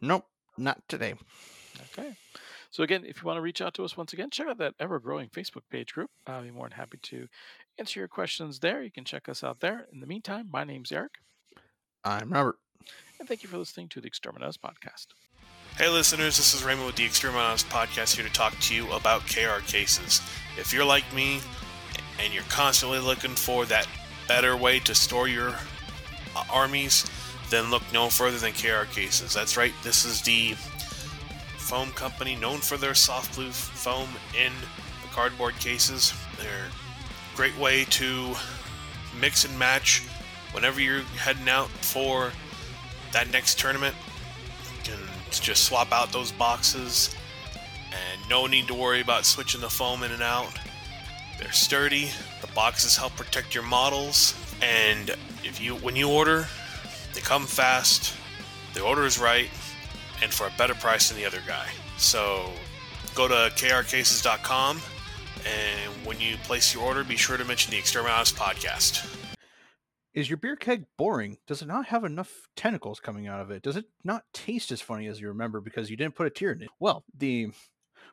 Nope, 0.00 0.26
not 0.56 0.80
today. 0.88 1.14
Okay. 1.92 2.16
So 2.70 2.82
again, 2.82 3.04
if 3.06 3.22
you 3.22 3.26
want 3.26 3.38
to 3.38 3.42
reach 3.42 3.60
out 3.60 3.74
to 3.74 3.84
us 3.84 3.96
once 3.96 4.12
again, 4.12 4.30
check 4.30 4.46
out 4.46 4.58
that 4.58 4.74
ever-growing 4.78 5.28
Facebook 5.30 5.62
page 5.70 5.94
group. 5.94 6.10
I'll 6.26 6.42
be 6.42 6.50
more 6.50 6.68
than 6.68 6.76
happy 6.76 6.98
to 7.02 7.28
answer 7.78 8.00
your 8.00 8.08
questions 8.08 8.58
there. 8.58 8.82
You 8.82 8.90
can 8.90 9.04
check 9.04 9.28
us 9.28 9.42
out 9.42 9.60
there. 9.60 9.86
In 9.92 10.00
the 10.00 10.06
meantime, 10.06 10.48
my 10.52 10.64
name's 10.64 10.92
Eric. 10.92 11.12
I'm 12.04 12.30
Robert. 12.32 12.58
And 13.18 13.28
thank 13.28 13.42
you 13.42 13.48
for 13.48 13.58
listening 13.58 13.88
to 13.88 14.00
the 14.00 14.08
Exterminatus 14.08 14.56
podcast. 14.56 15.08
Hey 15.76 15.88
listeners, 15.88 16.36
this 16.36 16.54
is 16.54 16.64
Raymond 16.64 16.86
with 16.86 16.96
the 16.96 17.06
Exterminatus 17.06 17.64
podcast 17.64 18.14
here 18.16 18.24
to 18.24 18.32
talk 18.32 18.58
to 18.60 18.74
you 18.74 18.90
about 18.92 19.22
KR 19.26 19.60
cases. 19.66 20.20
If 20.56 20.72
you're 20.72 20.84
like 20.84 21.12
me 21.14 21.40
and 22.22 22.32
you're 22.32 22.42
constantly 22.44 22.98
looking 22.98 23.34
for 23.34 23.64
that 23.66 23.86
better 24.26 24.56
way 24.56 24.78
to 24.80 24.94
store 24.94 25.28
your 25.28 25.54
uh, 26.36 26.44
armies, 26.50 27.04
then 27.50 27.70
look 27.70 27.82
no 27.92 28.08
further 28.08 28.38
than 28.38 28.52
KR 28.52 28.84
Cases. 28.92 29.32
That's 29.32 29.56
right, 29.56 29.72
this 29.82 30.04
is 30.04 30.22
the 30.22 30.52
foam 31.56 31.90
company 31.90 32.36
known 32.36 32.58
for 32.58 32.76
their 32.76 32.94
soft 32.94 33.34
blue 33.34 33.50
foam 33.50 34.08
in 34.36 34.52
the 35.02 35.08
cardboard 35.08 35.54
cases. 35.56 36.12
They're 36.38 36.66
a 36.66 37.36
great 37.36 37.56
way 37.58 37.84
to 37.84 38.34
mix 39.20 39.44
and 39.44 39.58
match 39.58 40.06
whenever 40.52 40.80
you're 40.80 41.02
heading 41.02 41.48
out 41.48 41.68
for 41.68 42.32
that 43.12 43.30
next 43.32 43.58
tournament. 43.58 43.94
You 44.84 44.92
can 44.92 45.00
just 45.30 45.64
swap 45.64 45.92
out 45.92 46.12
those 46.12 46.32
boxes 46.32 47.14
and 47.90 48.28
no 48.28 48.46
need 48.46 48.66
to 48.68 48.74
worry 48.74 49.00
about 49.00 49.24
switching 49.24 49.60
the 49.60 49.70
foam 49.70 50.02
in 50.02 50.12
and 50.12 50.22
out. 50.22 50.58
They're 51.38 51.52
sturdy. 51.52 52.10
The 52.40 52.48
boxes 52.48 52.96
help 52.96 53.16
protect 53.16 53.54
your 53.54 53.64
models, 53.64 54.34
and 54.60 55.10
if 55.44 55.60
you 55.60 55.76
when 55.76 55.96
you 55.96 56.10
order, 56.10 56.48
they 57.14 57.20
come 57.20 57.46
fast. 57.46 58.14
The 58.74 58.82
order 58.82 59.04
is 59.04 59.18
right, 59.18 59.48
and 60.22 60.32
for 60.32 60.46
a 60.46 60.52
better 60.58 60.74
price 60.74 61.08
than 61.08 61.18
the 61.18 61.26
other 61.26 61.42
guy. 61.46 61.66
So 61.96 62.50
go 63.14 63.28
to 63.28 63.52
krcases.com, 63.56 64.80
and 65.46 66.06
when 66.06 66.20
you 66.20 66.36
place 66.38 66.74
your 66.74 66.84
order, 66.84 67.04
be 67.04 67.16
sure 67.16 67.36
to 67.36 67.44
mention 67.44 67.70
the 67.70 67.78
Exterminatus 67.78 68.32
podcast. 68.32 69.17
Is 70.14 70.30
your 70.30 70.36
beer 70.38 70.56
keg 70.56 70.86
boring? 70.96 71.38
Does 71.46 71.62
it 71.62 71.68
not 71.68 71.86
have 71.86 72.04
enough 72.04 72.48
tentacles 72.56 73.00
coming 73.00 73.26
out 73.26 73.40
of 73.40 73.50
it? 73.50 73.62
Does 73.62 73.76
it 73.76 73.86
not 74.04 74.24
taste 74.32 74.72
as 74.72 74.80
funny 74.80 75.06
as 75.06 75.20
you 75.20 75.28
remember 75.28 75.60
because 75.60 75.90
you 75.90 75.96
didn't 75.96 76.14
put 76.14 76.26
a 76.26 76.30
tear 76.30 76.52
in 76.52 76.62
it? 76.62 76.70
Well, 76.80 77.04
the 77.16 77.48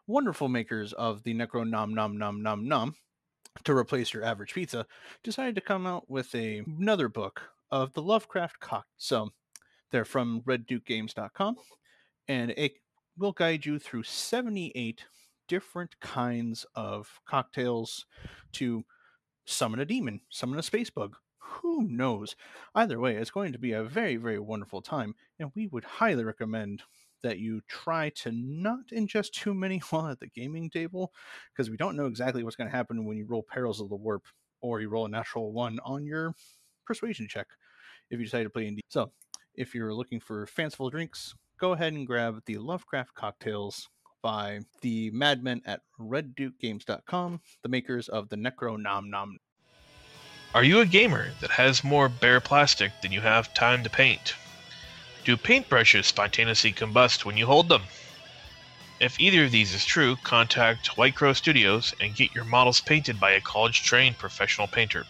wonderful 0.06 0.50
makers 0.50 0.94
of 0.94 1.24
the 1.24 1.34
Necro 1.34 1.68
Nom 1.68 1.94
Nom 1.94 2.18
Nom 2.18 2.44
Nom 2.44 2.68
Nom 2.68 2.96
to 3.64 3.76
replace 3.76 4.14
your 4.14 4.24
average 4.24 4.54
pizza, 4.54 4.86
decided 5.24 5.56
to 5.56 5.62
come 5.62 5.88
out 5.88 6.10
with 6.10 6.34
a, 6.36 6.64
another 6.80 7.08
book 7.08 7.42
of 7.72 7.94
the 7.94 8.02
Lovecraft 8.02 8.60
cock. 8.60 8.86
So 8.98 9.32
they're 9.92 10.06
from 10.06 10.42
reddukegames.com 10.42 11.56
and 12.28 12.52
it 12.52 12.74
will 13.18 13.32
guide 13.32 13.66
you 13.66 13.80
through 13.80 14.04
78 14.04 15.06
different 15.48 16.00
kinds 16.00 16.66
of 16.76 17.22
cocktails 17.26 18.06
to 18.54 18.84
summon 19.46 19.80
a 19.80 19.86
demon, 19.86 20.22
summon 20.30 20.60
a 20.60 20.64
space 20.64 20.90
bug. 20.90 21.16
Who 21.48 21.88
knows? 21.88 22.36
Either 22.74 23.00
way, 23.00 23.16
it's 23.16 23.32
going 23.32 23.54
to 23.54 23.60
be 23.60 23.72
a 23.72 23.84
very, 23.84 24.16
very 24.16 24.40
wonderful 24.40 24.82
time, 24.82 25.16
and 25.40 25.52
we 25.56 25.68
would 25.68 25.84
highly 25.84 26.24
recommend 26.24 26.84
that 27.24 27.40
you 27.40 27.62
try 27.68 28.10
to 28.10 28.32
not 28.32 28.88
ingest 28.94 29.32
too 29.32 29.54
many 29.54 29.78
while 29.90 30.08
at 30.08 30.20
the 30.20 30.28
gaming 30.28 30.70
table, 30.70 31.12
because 31.52 31.70
we 31.70 31.78
don't 31.78 31.96
know 31.96 32.06
exactly 32.06 32.44
what's 32.44 32.56
going 32.56 32.70
to 32.70 32.76
happen 32.76 33.06
when 33.06 33.18
you 33.18 33.26
roll 33.26 33.44
Perils 33.44 33.80
of 33.80 33.90
the 33.90 33.96
Warp 33.96 34.26
or 34.62 34.82
you 34.82 34.90
roll 34.90 35.06
a 35.06 35.10
natural 35.10 35.54
one 35.54 35.80
on 35.84 36.06
your 36.06 36.34
persuasion 36.86 37.28
check 37.28 37.48
if 38.10 38.20
you 38.20 38.26
decide 38.26 38.44
to 38.44 38.50
play 38.50 38.68
in. 38.68 38.80
So, 38.90 39.12
if 39.56 39.74
you're 39.74 39.94
looking 39.94 40.20
for 40.20 40.46
fanciful 40.48 40.90
drinks, 40.90 41.34
go 41.60 41.74
ahead 41.74 41.94
and 41.94 42.08
grab 42.08 42.42
the 42.46 42.58
Lovecraft 42.58 43.14
cocktails 43.14 43.90
by 44.22 44.62
the 44.82 45.12
madmen 45.12 45.62
at 45.66 45.82
reddukegames.com, 46.00 47.42
the 47.62 47.70
makers 47.70 48.10
of 48.10 48.30
the 48.30 48.36
Necro 48.36 48.82
Nom 48.82 49.10
Nom. 49.10 49.38
Are 50.56 50.64
you 50.64 50.80
a 50.80 50.86
gamer 50.86 51.34
that 51.42 51.52
has 51.52 51.84
more 51.84 52.08
bare 52.08 52.40
plastic 52.40 53.02
than 53.02 53.12
you 53.12 53.20
have 53.20 53.54
time 53.54 53.84
to 53.84 53.90
paint? 53.90 54.36
Do 55.26 55.36
paintbrushes 55.36 56.06
spontaneously 56.06 56.72
combust 56.72 57.26
when 57.26 57.36
you 57.36 57.46
hold 57.46 57.68
them? 57.68 57.84
If 59.02 59.20
either 59.20 59.44
of 59.44 59.52
these 59.52 59.74
is 59.74 59.84
true, 59.84 60.16
contact 60.16 60.96
White 60.96 61.14
Crow 61.14 61.34
Studios 61.34 61.94
and 62.00 62.16
get 62.16 62.34
your 62.34 62.46
models 62.46 62.80
painted 62.80 63.20
by 63.20 63.32
a 63.32 63.42
college 63.42 63.84
trained 63.84 64.18
professional 64.18 64.68
painter. 64.68 65.06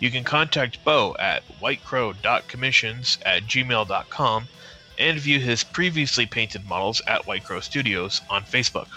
You 0.00 0.10
can 0.10 0.24
contact 0.24 0.82
Bo 0.82 1.14
at 1.20 1.44
whitecrow.commissions 1.60 3.18
at 3.24 3.44
gmail.com 3.44 4.48
and 4.98 5.20
view 5.20 5.38
his 5.38 5.62
previously 5.62 6.26
painted 6.26 6.66
models 6.66 7.00
at 7.06 7.28
White 7.28 7.44
Crow 7.44 7.60
Studios 7.60 8.22
on 8.28 8.42
Facebook. 8.42 8.88